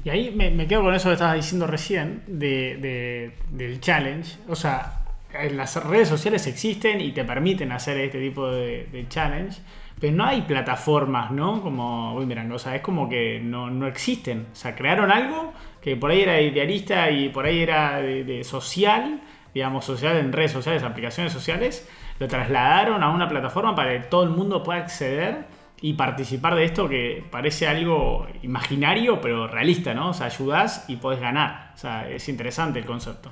Y 0.04 0.10
ahí 0.10 0.34
me, 0.36 0.68
quedo 0.68 0.82
con 0.84 0.94
eso 0.94 1.10
que 1.10 1.14
estabas 1.14 1.36
diciendo 1.36 1.68
recién 1.68 2.24
de, 2.28 3.34
del 3.52 3.80
challenge. 3.80 4.38
O 4.48 4.56
sea, 4.56 5.04
las 5.52 5.84
redes 5.84 6.08
sociales 6.08 6.48
existen 6.48 7.02
y 7.02 7.12
te 7.12 7.24
permiten 7.24 7.72
hacer 7.72 7.98
este 7.98 8.20
tipo 8.20 8.50
de, 8.52 9.06
challenge, 9.10 9.62
pero 10.02 10.18
no 10.18 10.26
hay 10.26 10.42
plataformas, 10.42 11.30
¿no? 11.30 11.62
Como 11.62 12.16
Boomerang, 12.16 12.52
o 12.52 12.58
sea, 12.58 12.76
es 12.76 12.82
como 12.82 13.08
que 13.08 13.40
no, 13.40 13.86
existen. 13.86 14.48
O 14.52 14.56
sea, 14.56 14.76
crearon 14.76 15.12
algo 15.12 15.54
que 15.80 15.96
por 15.96 16.10
ahí 16.10 16.22
era 16.22 16.42
idealista 16.42 17.12
y 17.12 17.30
por 17.30 17.46
ahí 17.46 17.62
era 17.62 18.02
de, 18.02 18.44
social, 18.44 19.22
digamos, 19.54 19.86
social 19.86 20.18
en 20.18 20.34
redes 20.34 20.54
sociales, 20.54 20.82
aplicaciones 20.82 21.32
sociales, 21.32 21.88
lo 22.18 22.28
trasladaron 22.28 23.04
a 23.04 23.12
una 23.12 23.30
plataforma 23.30 23.76
para 23.76 23.94
que 23.94 24.08
todo 24.08 24.24
el 24.24 24.32
mundo 24.32 24.64
pueda 24.64 24.80
acceder 24.80 25.46
y 25.82 25.94
participar 25.94 26.56
de 26.56 26.66
esto 26.66 26.90
que 26.90 27.24
parece 27.30 27.68
algo 27.68 28.26
imaginario, 28.42 29.22
pero 29.22 29.48
realista, 29.48 29.94
¿no? 29.94 30.10
O 30.10 30.14
sea, 30.14 30.26
ayudas 30.26 30.86
y 30.88 30.96
puedes 30.96 31.22
ganar. 31.22 31.74
O 31.76 31.78
sea, 31.78 32.10
es 32.10 32.28
interesante 32.28 32.80
el 32.80 32.86
concepto. 32.86 33.32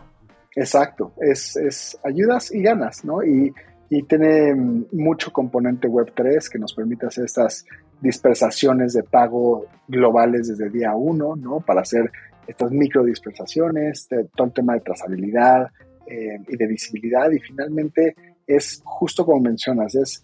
Exacto, 0.56 1.14
es, 1.20 1.56
es 1.56 2.00
ayudas 2.04 2.52
y 2.54 2.62
ganas, 2.62 3.04
¿no? 3.06 3.24
Y, 3.24 3.52
y 3.90 4.04
tiene 4.04 4.54
mucho 4.92 5.32
componente 5.32 5.88
Web3 5.88 6.50
que 6.50 6.60
nos 6.60 6.74
permite 6.74 7.08
hacer 7.08 7.26
estas 7.26 7.66
dispersaciones 8.02 8.94
de 8.94 9.04
pago 9.04 9.66
globales 9.88 10.48
desde 10.48 10.70
día 10.70 10.94
uno, 10.96 11.36
¿no? 11.36 11.60
Para 11.60 11.82
hacer 11.82 12.12
estas 12.48 12.72
micro 12.72 13.04
dispersaciones, 13.04 14.08
todo 14.36 14.48
el 14.48 14.54
tema 14.54 14.74
de 14.74 14.82
trazabilidad 14.82 15.70
eh, 16.06 16.40
y 16.48 16.56
de 16.56 16.68
visibilidad. 16.68 17.32
Y 17.32 17.40
finalmente 17.40 18.16
es 18.46 18.82
justo 18.84 19.26
como 19.26 19.42
mencionas, 19.42 19.96
es 19.96 20.24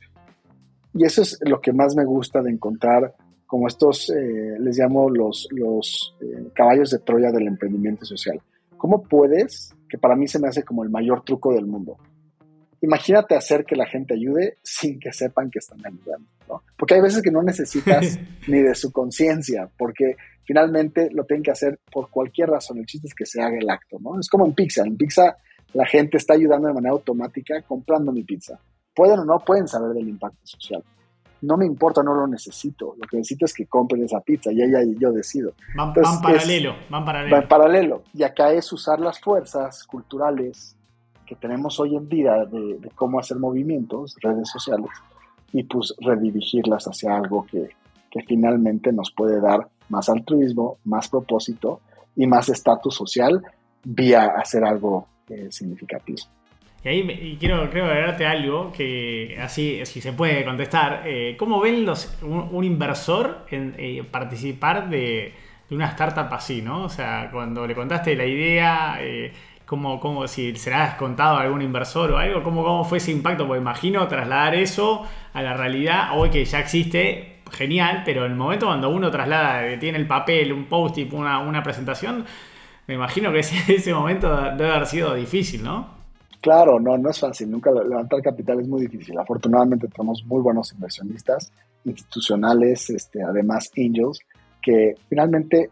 y 0.95 1.03
eso 1.03 1.23
es 1.23 1.37
lo 1.41 1.59
que 1.59 1.73
más 1.73 1.93
me 1.93 2.05
gusta 2.05 2.41
de 2.41 2.51
encontrar 2.51 3.13
como 3.45 3.67
estos, 3.67 4.09
eh, 4.09 4.55
les 4.59 4.77
llamo 4.77 5.09
los, 5.09 5.47
los 5.51 6.15
eh, 6.21 6.47
caballos 6.53 6.89
de 6.89 6.99
Troya 6.99 7.31
del 7.31 7.47
emprendimiento 7.47 8.05
social. 8.05 8.41
¿Cómo 8.77 9.03
puedes, 9.03 9.75
que 9.89 9.97
para 9.97 10.15
mí 10.15 10.27
se 10.27 10.39
me 10.39 10.47
hace 10.47 10.63
como 10.63 10.83
el 10.83 10.89
mayor 10.89 11.23
truco 11.23 11.53
del 11.53 11.65
mundo, 11.65 11.97
imagínate 12.85 13.35
hacer 13.35 13.65
que 13.65 13.75
la 13.75 13.85
gente 13.85 14.13
ayude 14.13 14.57
sin 14.63 14.99
que 14.99 15.11
sepan 15.11 15.51
que 15.51 15.59
están 15.59 15.79
ayudando, 15.85 16.27
¿no? 16.47 16.63
Porque 16.77 16.95
hay 16.95 17.01
veces 17.01 17.21
que 17.21 17.31
no 17.31 17.43
necesitas 17.43 18.17
ni 18.47 18.61
de 18.61 18.75
su 18.75 18.91
conciencia, 18.91 19.69
porque 19.77 20.15
finalmente 20.43 21.09
lo 21.11 21.25
tienen 21.25 21.43
que 21.43 21.51
hacer 21.51 21.79
por 21.91 22.09
cualquier 22.09 22.49
razón. 22.49 22.77
El 22.77 22.85
chiste 22.85 23.07
es 23.07 23.13
que 23.13 23.25
se 23.25 23.41
haga 23.41 23.57
el 23.57 23.69
acto, 23.69 23.97
¿no? 23.99 24.19
Es 24.19 24.29
como 24.29 24.45
en 24.45 24.53
pizza. 24.53 24.83
En 24.85 24.95
pizza 24.95 25.37
la 25.73 25.85
gente 25.85 26.17
está 26.17 26.33
ayudando 26.33 26.67
de 26.67 26.73
manera 26.73 26.93
automática 26.93 27.61
comprando 27.63 28.11
mi 28.11 28.23
pizza 28.23 28.59
pueden 28.95 29.19
o 29.19 29.25
no 29.25 29.39
pueden 29.39 29.67
saber 29.67 29.91
del 29.91 30.07
impacto 30.07 30.39
social. 30.43 30.83
No 31.41 31.57
me 31.57 31.65
importa, 31.65 32.01
no 32.01 32.15
lo 32.15 32.25
necesito. 32.25 32.95
Lo 32.99 33.07
que 33.07 33.17
necesito 33.17 33.45
es 33.45 33.53
que 33.53 33.67
compren 33.67 34.03
esa 34.03 34.21
pizza 34.21 34.51
y 34.51 34.63
ella 34.63 34.81
y 34.81 34.97
yo 34.97 35.11
decido. 35.11 35.51
Van, 35.75 35.93
paralelo, 35.93 36.75
van 36.89 37.05
paralelo. 37.05 37.35
Van 37.35 37.47
paralelo. 37.47 38.03
Y 38.13 38.23
acá 38.23 38.51
es 38.53 38.71
usar 38.71 38.99
las 38.99 39.19
fuerzas 39.19 39.83
culturales 39.83 40.75
que 41.25 41.35
tenemos 41.35 41.79
hoy 41.79 41.95
en 41.95 42.07
día 42.07 42.45
de, 42.45 42.79
cómo 42.95 43.19
hacer 43.19 43.37
movimientos, 43.37 44.15
redes 44.21 44.49
sociales, 44.49 44.89
y 45.51 45.63
pues 45.63 45.95
redirigirlas 45.99 46.85
hacia 46.85 47.15
algo 47.15 47.45
que, 47.45 47.69
que 48.11 48.21
finalmente 48.23 48.91
nos 48.91 49.11
puede 49.11 49.39
dar 49.39 49.67
más 49.89 50.09
altruismo, 50.09 50.77
más 50.83 51.09
propósito 51.09 51.81
y 52.15 52.27
más 52.27 52.49
estatus 52.49 52.95
social 52.95 53.41
vía 53.83 54.33
hacer 54.37 54.63
algo 54.63 55.07
eh, 55.29 55.47
significativo. 55.51 56.19
Y 56.83 56.87
ahí 56.87 57.37
quiero, 57.39 57.67
creo 57.71 57.85
agregarte 57.85 58.27
algo 58.27 58.71
que 58.71 59.37
así, 59.41 59.83
si 59.85 60.01
se 60.01 60.13
puede 60.13 60.45
contestar. 60.45 61.01
Eh, 61.05 61.35
¿Cómo 61.37 61.59
ven 61.59 61.83
los, 61.83 62.15
un, 62.21 62.63
inversor 62.63 63.45
en 63.49 63.73
eh, 63.79 64.03
participar 64.09 64.87
de, 64.89 65.33
de 65.67 65.75
una 65.75 65.87
startup 65.87 66.31
así, 66.31 66.61
¿no? 66.61 66.83
O 66.83 66.89
sea, 66.89 67.29
cuando 67.31 67.65
le 67.65 67.73
contaste 67.73 68.15
la 68.15 68.25
idea, 68.25 68.97
eh, 69.01 69.33
¿cómo, 69.65 69.99
cómo, 69.99 70.27
si 70.27 70.55
se 70.55 70.69
la 70.69 70.83
has 70.83 70.95
contado 70.95 71.37
a 71.37 71.41
algún 71.41 71.61
inversor 71.61 72.11
o 72.11 72.17
algo, 72.17 72.43
¿cómo, 72.43 72.63
cómo 72.63 72.83
fue 72.83 72.99
ese 72.99 73.11
impacto? 73.11 73.47
Porque 73.47 73.61
imagino 73.61 74.07
trasladar 74.07 74.55
eso 74.55 75.03
a 75.33 75.41
la 75.41 75.53
realidad, 75.53 76.17
hoy 76.17 76.29
que 76.29 76.43
ya 76.45 76.59
existe, 76.59 77.41
genial, 77.51 78.03
pero 78.05 78.25
en 78.25 78.31
el 78.31 78.37
momento 78.37 78.67
cuando 78.67 78.89
uno 78.89 79.11
traslada, 79.11 79.77
tiene 79.79 79.97
el 79.97 80.07
papel, 80.07 80.51
un 80.53 80.65
post-it, 80.65 81.11
una, 81.13 81.39
una 81.39 81.61
presentación, 81.63 82.25
me 82.87 82.95
imagino 82.95 83.31
que 83.31 83.39
ese, 83.41 83.73
ese 83.73 83.93
momento 83.93 84.29
debe 84.57 84.71
haber 84.71 84.85
sido 84.85 85.13
difícil, 85.15 85.63
¿no? 85.63 85.95
Claro, 86.45 86.79
no, 86.79 86.95
no 86.95 87.09
es 87.09 87.19
fácil. 87.19 87.49
Nunca 87.49 87.71
levantar 87.71 88.21
capital 88.21 88.59
es 88.59 88.67
muy 88.67 88.81
difícil. 88.81 89.17
Afortunadamente 89.17 89.87
tenemos 89.87 90.23
muy 90.25 90.43
buenos 90.43 90.71
inversionistas 90.73 91.51
institucionales, 91.85 92.89
este, 92.91 93.23
además 93.23 93.71
angels, 93.75 94.19
que 94.61 94.93
finalmente 95.09 95.71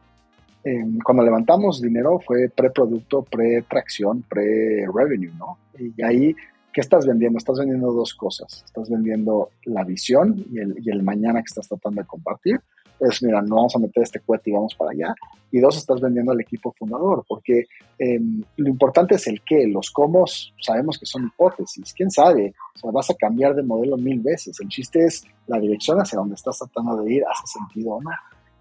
em, 0.63 0.99
cuando 0.99 1.23
levantamos 1.23 1.81
dinero 1.81 2.19
fue 2.19 2.49
preproducto, 2.49 3.23
pre-tracción, 3.23 4.23
pre-revenue, 4.23 5.33
¿no? 5.37 5.57
Y 5.77 6.01
ahí, 6.01 6.35
¿qué 6.71 6.81
estás 6.81 7.05
vendiendo? 7.05 7.37
Estás 7.37 7.59
vendiendo 7.59 7.91
dos 7.91 8.13
cosas. 8.13 8.63
Estás 8.65 8.89
vendiendo 8.89 9.49
la 9.65 9.83
visión 9.83 10.45
y 10.51 10.59
el, 10.59 10.75
y 10.83 10.89
el 10.89 11.03
mañana 11.03 11.39
que 11.41 11.47
estás 11.47 11.67
tratando 11.67 12.01
de 12.01 12.07
compartir 12.07 12.59
es, 12.99 13.23
mira, 13.23 13.41
no 13.41 13.55
vamos 13.55 13.75
a 13.75 13.79
meter 13.79 14.03
este 14.03 14.19
cohete 14.19 14.49
y 14.49 14.53
vamos 14.53 14.75
para 14.75 14.91
allá. 14.91 15.15
Y 15.51 15.59
dos, 15.59 15.77
estás 15.77 16.01
vendiendo 16.01 16.31
al 16.31 16.41
equipo 16.41 16.73
fundador, 16.77 17.23
porque 17.27 17.67
em, 17.99 18.43
lo 18.57 18.69
importante 18.69 19.15
es 19.15 19.27
el 19.27 19.41
qué, 19.41 19.67
los 19.67 19.91
cómo 19.91 20.25
sabemos 20.59 20.97
que 20.97 21.05
son 21.05 21.27
hipótesis, 21.27 21.93
quién 21.93 22.09
sabe, 22.09 22.53
o 22.75 22.79
sea, 22.79 22.91
vas 22.91 23.09
a 23.09 23.15
cambiar 23.15 23.53
de 23.53 23.63
modelo 23.63 23.97
mil 23.97 24.19
veces, 24.19 24.59
el 24.59 24.67
chiste 24.69 25.05
es 25.05 25.23
la 25.47 25.59
dirección 25.59 25.99
hacia 25.99 26.17
donde 26.17 26.35
estás 26.35 26.57
tratando 26.57 27.03
de 27.03 27.13
ir, 27.13 27.23
hace 27.29 27.59
sentido 27.59 27.95
o 27.95 28.01
no. 28.01 28.09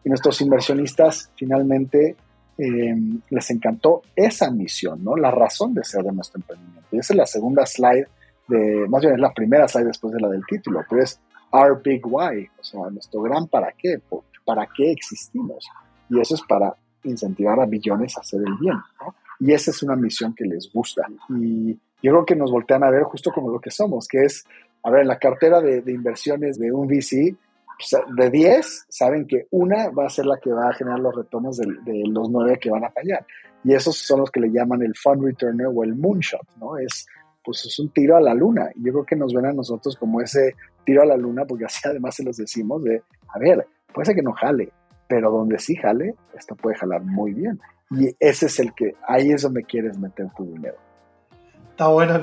Y 0.05 0.09
nuestros 0.09 0.41
inversionistas 0.41 1.31
finalmente 1.37 2.17
em, 2.59 3.21
les 3.31 3.51
encantó 3.51 4.03
esa 4.15 4.51
misión, 4.51 5.03
¿no? 5.03 5.17
La 5.17 5.31
razón 5.31 5.75
de 5.75 5.85
ser 5.85 6.03
de 6.03 6.13
nuestro 6.13 6.41
emprendimiento. 6.41 6.89
Y 6.91 6.99
esa 6.99 7.13
es 7.13 7.17
la 7.17 7.27
segunda 7.27 7.65
slide, 7.67 8.07
de, 8.49 8.87
más 8.89 9.01
bien 9.01 9.15
es 9.15 9.21
la 9.21 9.33
primera 9.33 9.69
slide 9.69 9.87
después 9.87 10.13
de 10.13 10.21
la 10.21 10.29
del 10.29 10.45
título, 10.47 10.81
pero 10.89 11.03
es 11.03 11.21
Our 11.53 11.81
Big 11.83 12.05
Why, 12.05 12.49
o 12.59 12.65
sea, 12.65 12.91
nuestro 12.91 13.23
gran 13.23 13.47
para 13.47 13.73
qué, 13.73 14.01
para 14.45 14.67
qué 14.67 14.93
existimos. 14.93 15.69
Y 16.09 16.21
eso 16.21 16.35
es 16.35 16.43
para 16.43 16.75
incentivar 17.05 17.61
a 17.61 17.67
billones 17.67 18.17
a 18.17 18.21
hacer 18.21 18.41
el 18.41 18.55
bien. 18.59 18.77
¿no? 19.01 19.15
Y 19.41 19.53
esa 19.53 19.71
es 19.73 19.83
una 19.83 19.97
misión 19.97 20.35
que 20.35 20.45
les 20.45 20.73
gusta. 20.73 21.03
Y 21.31 21.73
yo 22.03 22.13
creo 22.13 22.25
que 22.25 22.37
nos 22.37 22.53
voltean 22.53 22.85
a 22.85 22.91
ver 22.91 23.03
justo 23.03 23.33
como 23.33 23.51
lo 23.51 23.61
que 23.61 23.73
somos, 23.73 24.07
que 24.07 24.25
es, 24.25 24.45
a 24.85 24.91
ver, 24.91 25.03
en 25.03 25.09
la 25.09 25.19
cartera 25.19 25.61
de, 25.61 25.83
inversiones 25.93 26.59
de 26.59 26.73
un 26.73 26.87
VC, 26.87 27.35
de 28.17 28.31
10, 28.31 28.87
saben 28.89 29.27
que 29.27 29.47
una 29.51 29.91
va 29.91 30.07
a 30.07 30.11
ser 30.11 30.27
la 30.27 30.39
que 30.39 30.53
va 30.53 30.69
a 30.69 30.73
generar 30.73 31.01
los 31.01 31.15
retornos 31.15 31.57
de, 31.57 31.67
de, 31.85 32.05
los 32.07 32.31
9 32.31 32.59
que 32.61 32.71
van 32.71 32.85
a 32.85 32.91
fallar. 32.91 33.27
Y 33.65 33.75
esos 33.75 33.97
son 33.97 34.21
los 34.21 34.31
que 34.31 34.41
le 34.41 34.51
llaman 34.51 34.83
el 34.83 34.95
fund 34.97 35.25
returner 35.25 35.69
o 35.73 35.85
el 35.85 35.95
moonshot, 35.95 36.47
¿no? 36.59 36.79
Es, 36.79 37.07
pues 37.45 37.65
es 37.67 37.79
un 37.79 37.91
tiro 37.91 38.17
a 38.17 38.21
la 38.21 38.35
luna. 38.35 38.71
Y 38.75 38.85
yo 38.85 38.93
creo 38.93 39.05
que 39.05 39.17
nos 39.17 39.33
ven 39.33 39.47
a 39.47 39.53
nosotros 39.53 39.97
como 39.97 40.21
ese 40.21 40.55
tiro 40.85 41.03
a 41.03 41.07
la 41.07 41.17
luna, 41.17 41.45
porque 41.45 41.65
así 41.65 41.81
además 41.89 42.15
se 42.15 42.25
los 42.25 42.37
decimos 42.37 42.83
de, 42.83 43.03
a 43.29 43.39
ver, 43.39 43.67
puede 43.93 44.07
ser 44.07 44.15
que 44.15 44.23
no 44.23 44.33
jale, 44.33 44.73
pero 45.09 45.31
donde 45.31 45.59
sí 45.59 45.77
jale, 45.77 46.15
esto 46.35 46.55
puede 46.55 46.77
jalar 46.77 47.03
muy 47.03 47.33
bien. 47.33 47.61
Y 47.91 48.15
ese 48.19 48.47
es 48.47 48.59
el 48.59 48.73
que, 48.75 48.95
ahí 49.07 49.31
es 49.31 49.43
donde 49.43 49.65
quieres 49.65 49.99
meter 49.99 50.29
tu 50.37 50.45
dinero. 50.45 50.77
Está 51.71 51.89
bueno 51.89 52.21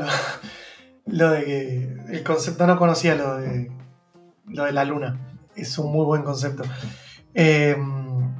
lo, 1.06 1.32
de 1.32 1.43
que 1.43 1.97
el 2.10 2.24
concepto, 2.24 2.66
no 2.66 2.78
conocía 2.78 3.16
lo 3.16 3.38
de, 3.38 3.72
lo 4.47 4.64
de 4.64 4.72
la 4.72 4.84
luna. 4.84 5.28
Es 5.62 5.78
un 5.78 5.91
muy 5.91 6.05
buen 6.05 6.24
concepto. 6.24 6.64
Em, 7.34 8.34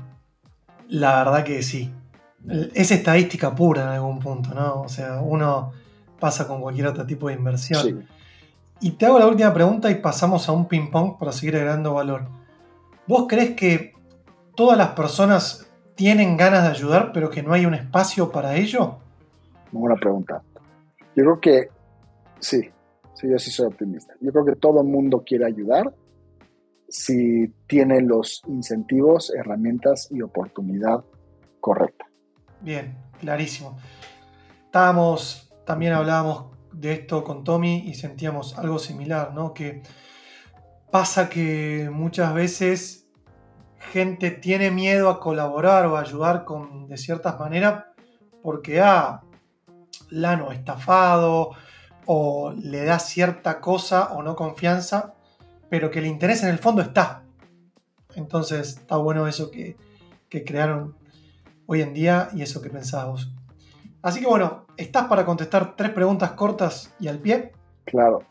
la 0.90 1.24
verdad 1.24 1.44
que 1.44 1.62
sí. 1.62 1.94
Es 2.74 2.92
estadística 2.92 3.54
pura 3.54 3.84
en 3.84 3.90
algún 3.90 4.20
punto, 4.20 4.54
¿no? 4.54 4.82
O 4.82 4.90
sea, 4.90 5.20
uno 5.22 5.72
pasa 6.20 6.48
con 6.48 6.62
cualquier 6.62 6.88
otro 6.88 7.06
tipo 7.06 7.28
de 7.28 7.34
inversión. 7.34 8.06
Y 8.82 8.92
te 8.92 9.06
hago 9.06 9.20
la 9.20 9.28
última 9.28 9.54
pregunta 9.54 9.92
y 9.92 9.96
pasamos 9.96 10.48
a 10.48 10.54
un 10.54 10.68
ping-pong 10.68 11.18
para 11.18 11.32
seguir 11.32 11.58
agregando 11.58 11.94
valor. 11.94 12.28
¿Vos 13.08 13.26
crees 13.28 13.56
que 13.56 13.94
todas 14.56 14.78
las 14.78 14.90
personas 14.90 15.70
tienen 15.96 16.38
ganas 16.38 16.64
de 16.64 16.70
ayudar, 16.70 17.12
pero 17.14 17.30
que 17.30 17.44
no 17.44 17.52
hay 17.52 17.66
un 17.66 17.74
espacio 17.74 18.32
para 18.32 18.56
ello? 18.56 18.98
Buena 19.72 19.96
pregunta. 19.98 20.42
Yo 21.16 21.24
creo 21.24 21.40
que 21.42 21.70
sí, 22.40 22.70
sí, 23.14 23.30
yo 23.30 23.38
sí 23.38 23.52
soy 23.52 23.68
optimista. 23.68 24.14
Yo 24.22 24.32
creo 24.32 24.46
que 24.46 24.56
todo 24.56 24.82
el 24.82 24.88
mundo 24.88 25.24
quiere 25.26 25.46
ayudar 25.46 25.94
si 26.90 27.54
tiene 27.68 28.02
los 28.02 28.42
incentivos, 28.48 29.32
herramientas 29.34 30.08
y 30.12 30.22
oportunidad 30.22 31.04
correcta. 31.60 32.06
Bien, 32.62 32.98
clarísimo. 33.20 33.78
Estábamos, 34.66 35.54
también 35.66 35.94
hablábamos 35.94 36.58
de 36.74 36.94
esto 36.94 37.24
con 37.24 37.44
Tommy 37.44 37.84
y 37.88 37.94
sentíamos 37.96 38.58
algo 38.58 38.80
similar, 38.80 39.34
¿no? 39.34 39.54
Que 39.54 39.82
pasa 40.92 41.30
que 41.30 41.90
muchas 41.92 42.34
veces 42.34 43.08
gente 43.92 44.32
tiene 44.32 44.72
miedo 44.72 45.10
a 45.10 45.20
colaborar 45.20 45.86
o 45.86 45.96
a 45.96 46.02
ayudar 46.02 46.46
con, 46.46 46.88
de 46.88 46.98
ciertas 46.98 47.40
maneras 47.40 47.86
porque 48.42 48.82
ah, 48.82 49.22
la 50.10 50.36
no 50.36 50.52
estafado 50.52 51.52
o 52.06 52.52
le 52.52 52.84
da 52.84 53.00
cierta 53.00 53.62
cosa 53.62 54.14
o 54.14 54.24
no 54.24 54.36
confianza, 54.36 55.14
pero 55.70 55.92
que 55.92 56.00
el 56.00 56.06
interés 56.06 56.44
en 56.44 56.50
el 56.50 56.58
fondo 56.58 56.82
está. 56.82 57.24
Entonces 58.16 58.78
está 58.80 58.98
bueno 58.98 59.28
eso 59.28 59.52
que, 59.52 59.78
que 60.28 60.44
crearon 60.44 60.96
hoy 61.66 61.82
en 61.82 61.94
día 61.94 62.30
y 62.34 62.42
eso 62.42 62.62
que 62.62 62.70
pensabas 62.70 63.30
Así 64.02 64.22
que 64.22 64.28
bueno, 64.28 64.66
¿estás 64.78 65.08
para 65.08 65.26
contestar 65.26 65.76
tres 65.76 65.92
preguntas 65.92 66.32
cortas 66.32 66.94
y 67.00 67.08
al 67.08 67.20
pie? 67.20 67.52
Claro. 67.84 68.24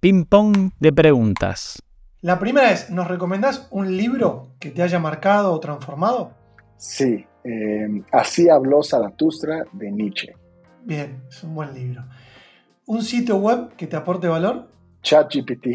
Ping 0.00 0.24
pong 0.24 0.72
de 0.80 0.92
preguntas. 0.92 1.82
La 2.20 2.38
primera 2.38 2.72
es, 2.72 2.90
¿nos 2.90 3.06
recomendás 3.06 3.68
un 3.70 3.96
libro 3.96 4.48
que 4.58 4.70
te 4.70 4.82
haya 4.82 4.98
marcado 4.98 5.52
o 5.52 5.60
transformado? 5.60 6.32
Sí, 6.76 7.24
eh, 7.44 8.02
así 8.10 8.48
habló 8.48 8.82
Zaratustra 8.82 9.64
de 9.72 9.92
Nietzsche. 9.92 10.34
Bien, 10.84 11.22
es 11.28 11.42
un 11.44 11.54
buen 11.54 11.72
libro. 11.72 12.04
¿Un 12.86 13.02
sitio 13.02 13.36
web 13.36 13.74
que 13.76 13.86
te 13.86 13.96
aporte 13.96 14.26
valor? 14.26 14.68
ChatGPT. 15.02 15.66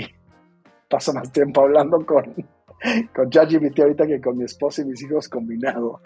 Paso 0.91 1.13
más 1.13 1.31
tiempo 1.31 1.61
hablando 1.61 2.05
con, 2.05 2.35
con 3.15 3.29
ChatGPT 3.29 3.79
ahorita 3.79 4.05
que 4.05 4.19
con 4.19 4.37
mi 4.37 4.43
esposa 4.43 4.81
y 4.81 4.85
mis 4.85 5.01
hijos 5.01 5.29
combinado. 5.29 6.01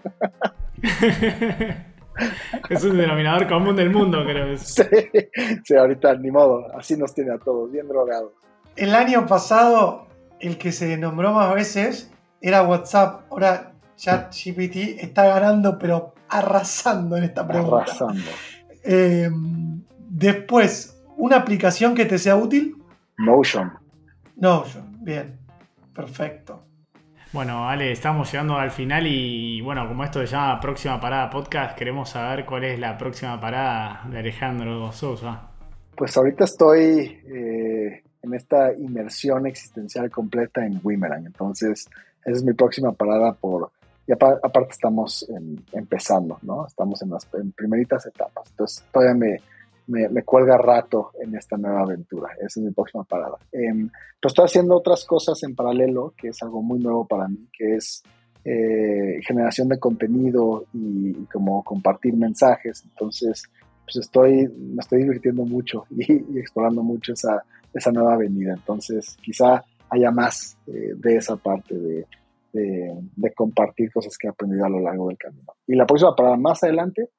es 2.70 2.84
un 2.84 2.98
denominador 2.98 3.48
común 3.48 3.76
del 3.76 3.90
mundo, 3.90 4.24
creo. 4.24 4.56
Sí, 4.58 4.84
sí, 5.64 5.76
ahorita 5.76 6.14
ni 6.16 6.30
modo, 6.30 6.68
así 6.78 6.96
nos 6.96 7.16
tiene 7.16 7.34
a 7.34 7.40
todos, 7.40 7.72
bien 7.72 7.88
drogados. 7.88 8.32
El 8.76 8.94
año 8.94 9.26
pasado, 9.26 10.06
el 10.40 10.60
que 10.60 10.72
se 10.72 10.98
nombró 10.98 11.34
más 11.34 11.54
veces 11.56 12.12
era 12.40 12.62
WhatsApp. 12.62 13.24
Ahora 13.32 13.74
ChatGPT 13.96 15.02
está 15.02 15.26
ganando, 15.28 15.80
pero 15.80 16.14
arrasando 16.30 17.18
en 17.18 17.24
esta 17.24 17.48
pregunta. 17.48 17.78
Arrasando. 17.78 18.30
Eh, 18.84 19.32
después, 20.10 21.02
¿una 21.18 21.38
aplicación 21.38 21.96
que 21.96 22.06
te 22.06 22.20
sea 22.20 22.36
útil? 22.36 22.76
Notion. 23.18 23.85
Notion, 24.38 25.04
bien, 25.04 25.40
perfecto. 25.94 26.66
Bueno, 27.32 27.68
Ale, 27.68 27.92
estamos 27.92 28.32
llegando 28.32 28.56
al 28.56 28.72
final 28.72 29.08
y 29.08 29.60
bueno, 29.62 29.88
como 29.88 30.04
esto 30.04 30.20
se 30.20 30.28
llama 30.28 30.60
Próxima 30.60 31.00
Parada 31.00 31.30
Podcast, 31.30 31.78
queremos 31.78 32.10
saber 32.10 32.46
cuál 32.46 32.64
es 32.66 32.80
la 32.80 32.98
próxima 32.98 33.40
parada 33.40 34.04
de 34.10 34.20
Alejandro 34.20 34.92
Sosa. 34.92 35.50
Pues 35.96 36.16
ahorita 36.16 36.46
estoy 36.46 37.22
eh, 37.28 38.04
en 38.22 38.34
esta 38.34 38.74
inmersión 38.74 39.48
existencial 39.48 40.10
completa 40.10 40.66
en 40.66 40.80
Wimerang, 40.84 41.26
entonces 41.26 41.90
esa 42.24 42.38
es 42.38 42.44
mi 42.44 42.54
próxima 42.54 42.92
parada 42.92 43.34
por... 43.34 43.72
Y 44.08 44.12
aparte 44.12 44.70
estamos 44.70 45.26
empezando, 45.72 46.38
¿no? 46.44 46.68
Estamos 46.68 47.02
en 47.02 47.10
las 47.10 47.28
primeritas 47.56 48.06
etapas, 48.06 48.50
entonces 48.52 48.86
todavía 48.92 49.16
me 49.16 49.42
me, 49.88 50.24
cuelga 50.24 50.58
rato 50.58 51.12
en 51.22 51.36
esta 51.36 51.58
nueva 51.58 51.82
aventura. 51.82 52.30
Esa 52.38 52.60
es 52.60 52.66
mi 52.66 52.72
próxima 52.72 53.04
parada. 53.04 53.38
Eh, 53.52 53.72
pero 53.72 54.30
estoy 54.30 54.46
haciendo 54.46 54.76
otras 54.76 55.06
cosas 55.06 55.42
en 55.44 55.56
paralelo, 55.56 56.14
que 56.18 56.30
es 56.30 56.42
algo 56.42 56.62
muy 56.62 56.80
nuevo 56.80 57.06
para 57.06 57.28
mí, 57.28 57.48
que 57.52 57.76
es 57.76 58.04
eh, 58.44 59.20
generación 59.26 59.70
de 59.70 59.80
contenido 59.80 60.66
y, 60.74 61.14
como 61.26 61.64
compartir 61.64 62.16
mensajes. 62.16 62.84
Entonces, 62.84 63.44
pues 63.84 63.98
estoy, 63.98 64.48
me 64.48 64.80
estoy 64.80 65.04
divirtiendo 65.04 65.46
mucho 65.46 65.86
y, 65.92 66.40
explorando 66.40 66.84
mucho 66.84 67.14
esa, 67.14 67.44
esa 67.74 67.92
nueva 67.92 68.14
avenida. 68.14 68.54
Entonces, 68.54 69.18
quizá 69.22 69.64
haya 69.90 70.12
más 70.12 70.58
eh, 70.68 70.94
de 70.96 71.16
esa 71.16 71.36
parte 71.38 71.76
de, 71.76 72.08
de, 72.52 72.96
de, 73.16 73.34
compartir 73.34 73.92
cosas 73.92 74.18
que 74.18 74.28
he 74.28 74.30
aprendido 74.30 74.66
a 74.66 74.70
lo 74.70 74.80
largo 74.80 75.10
del 75.10 75.18
camino. 75.18 75.54
Y 75.68 75.76
la 75.76 75.86
próxima 75.86 76.16
parada 76.16 76.38
más 76.38 76.64
adelante 76.64 77.10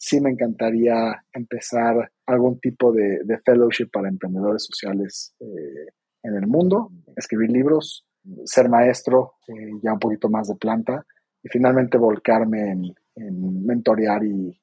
sí 0.00 0.18
me 0.18 0.30
encantaría 0.30 1.22
empezar 1.30 2.10
algún 2.26 2.58
tipo 2.58 2.90
de, 2.90 3.20
fellowship 3.44 3.90
para 3.92 4.08
emprendedores 4.08 4.64
sociales 4.64 5.34
eh, 5.40 5.92
en 6.22 6.34
el 6.36 6.46
mundo, 6.46 6.90
escribir 7.16 7.50
libros, 7.50 8.06
ser 8.44 8.70
maestro, 8.70 9.34
eh, 9.48 9.72
ya 9.82 9.92
un 9.92 9.98
poquito 9.98 10.30
más 10.30 10.48
de 10.48 10.56
planta, 10.56 11.04
finalmente 11.44 11.98
volcarme 11.98 12.72
en, 12.72 13.66
mentorear 13.66 14.24
y, 14.24 14.58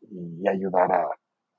ayudar 0.48 0.92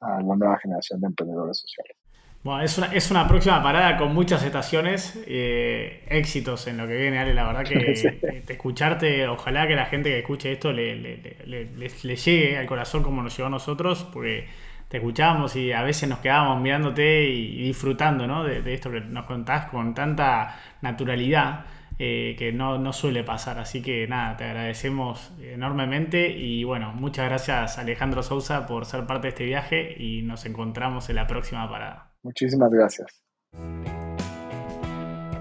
a 0.01 0.21
la 0.23 0.37
nueva 0.37 0.59
generación 0.59 1.01
de 1.01 1.07
emprendedores 1.07 1.59
sociales. 1.59 1.98
Bueno, 2.45 2.63
es 2.63 2.79
una, 2.79 2.87
es 2.95 3.11
una 3.11 3.27
próxima 3.27 3.61
parada 3.63 3.97
con 3.97 4.15
muchas 4.15 4.45
estaciones, 4.45 5.21
eh, 5.27 6.05
éxitos 6.09 6.69
en 6.69 6.77
lo 6.77 6.87
que 6.87 6.97
viene, 6.97 7.19
Ale. 7.19 7.35
La 7.35 7.45
verdad 7.45 7.65
que 7.65 8.43
te 8.47 8.53
escucharte, 8.53 9.27
ojalá 9.27 9.67
que 9.67 9.75
la 9.75 9.87
gente 9.87 10.11
que 10.11 10.21
escuche 10.21 10.53
esto 10.53 10.73
le, 10.73 10.95
le, 10.95 12.17
llegue 12.17 12.57
al 12.57 12.67
corazón 12.67 13.03
como 13.03 13.23
nos 13.23 13.37
llegó 13.37 13.49
a 13.49 13.51
nosotros, 13.51 14.05
porque 14.13 14.47
te 14.89 14.99
escuchábamos 14.99 15.57
y 15.57 15.73
a 15.73 15.83
veces 15.83 16.09
nos 16.09 16.21
quedábamos 16.21 16.63
mirándote 16.63 17.25
y, 17.29 17.65
disfrutando 17.65 18.27
¿no? 18.29 18.45
de, 18.45 18.73
esto 18.73 18.91
que 18.91 19.01
nos 19.01 19.27
contás 19.27 19.67
con 19.67 19.95
tanta 19.95 20.57
naturalidad. 20.81 21.67
Eh, 22.01 22.37
que 22.39 22.53
no, 22.53 22.79
no, 22.79 22.93
suele 22.93 23.25
pasar. 23.25 23.59
Así 23.59 23.83
que 23.83 24.07
nada, 24.07 24.37
te 24.37 24.45
agradecemos 24.45 25.33
enormemente 25.43 26.31
y 26.31 26.63
bueno, 26.63 26.93
muchas 26.93 27.25
gracias 27.27 27.77
Alejandro 27.79 28.23
Sousa 28.23 28.67
por 28.69 28.87
ser 28.87 29.05
parte 29.05 29.27
de 29.27 29.29
este 29.31 29.45
viaje 29.45 29.97
y 29.99 30.23
nos 30.23 30.47
encontramos 30.47 31.11
en 31.11 31.17
la 31.17 31.27
próxima 31.27 31.69
parada. 31.69 32.08
Muchísimas 32.23 32.71
gracias. 32.71 33.07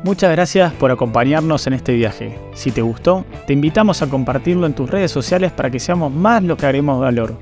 Muchas 0.04 0.32
gracias 0.32 0.74
por 0.74 0.92
acompañarnos 0.92 1.68
en 1.68 1.74
este 1.74 1.94
viaje. 1.94 2.38
Si 2.54 2.72
te 2.72 2.82
gustó, 2.82 3.26
te 3.46 3.54
invitamos 3.54 4.02
a 4.02 4.10
compartirlo 4.10 4.66
en 4.66 4.74
tus 4.74 4.90
redes 4.90 5.12
sociales 5.12 5.52
para 5.52 5.70
que 5.70 5.80
seamos 5.80 6.14
más 6.14 6.44
lo 6.44 6.56
que 6.56 6.66
haremos 6.66 7.02
valor. 7.02 7.38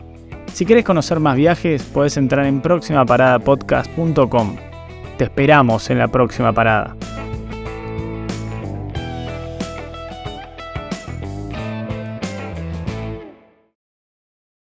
Si 0.54 0.66
quieres 0.66 0.86
conocer 0.86 1.20
más 1.20 1.36
viajes, 1.36 1.84
puedes 1.84 2.18
entrar 2.18 2.46
en 2.46 2.62
próximaparadapodcast.com. 2.62 4.56
Te 5.18 5.26
esperamos 5.26 5.90
en 5.90 6.00
la 6.00 6.08
próxima 6.08 6.54
parada. 6.54 6.96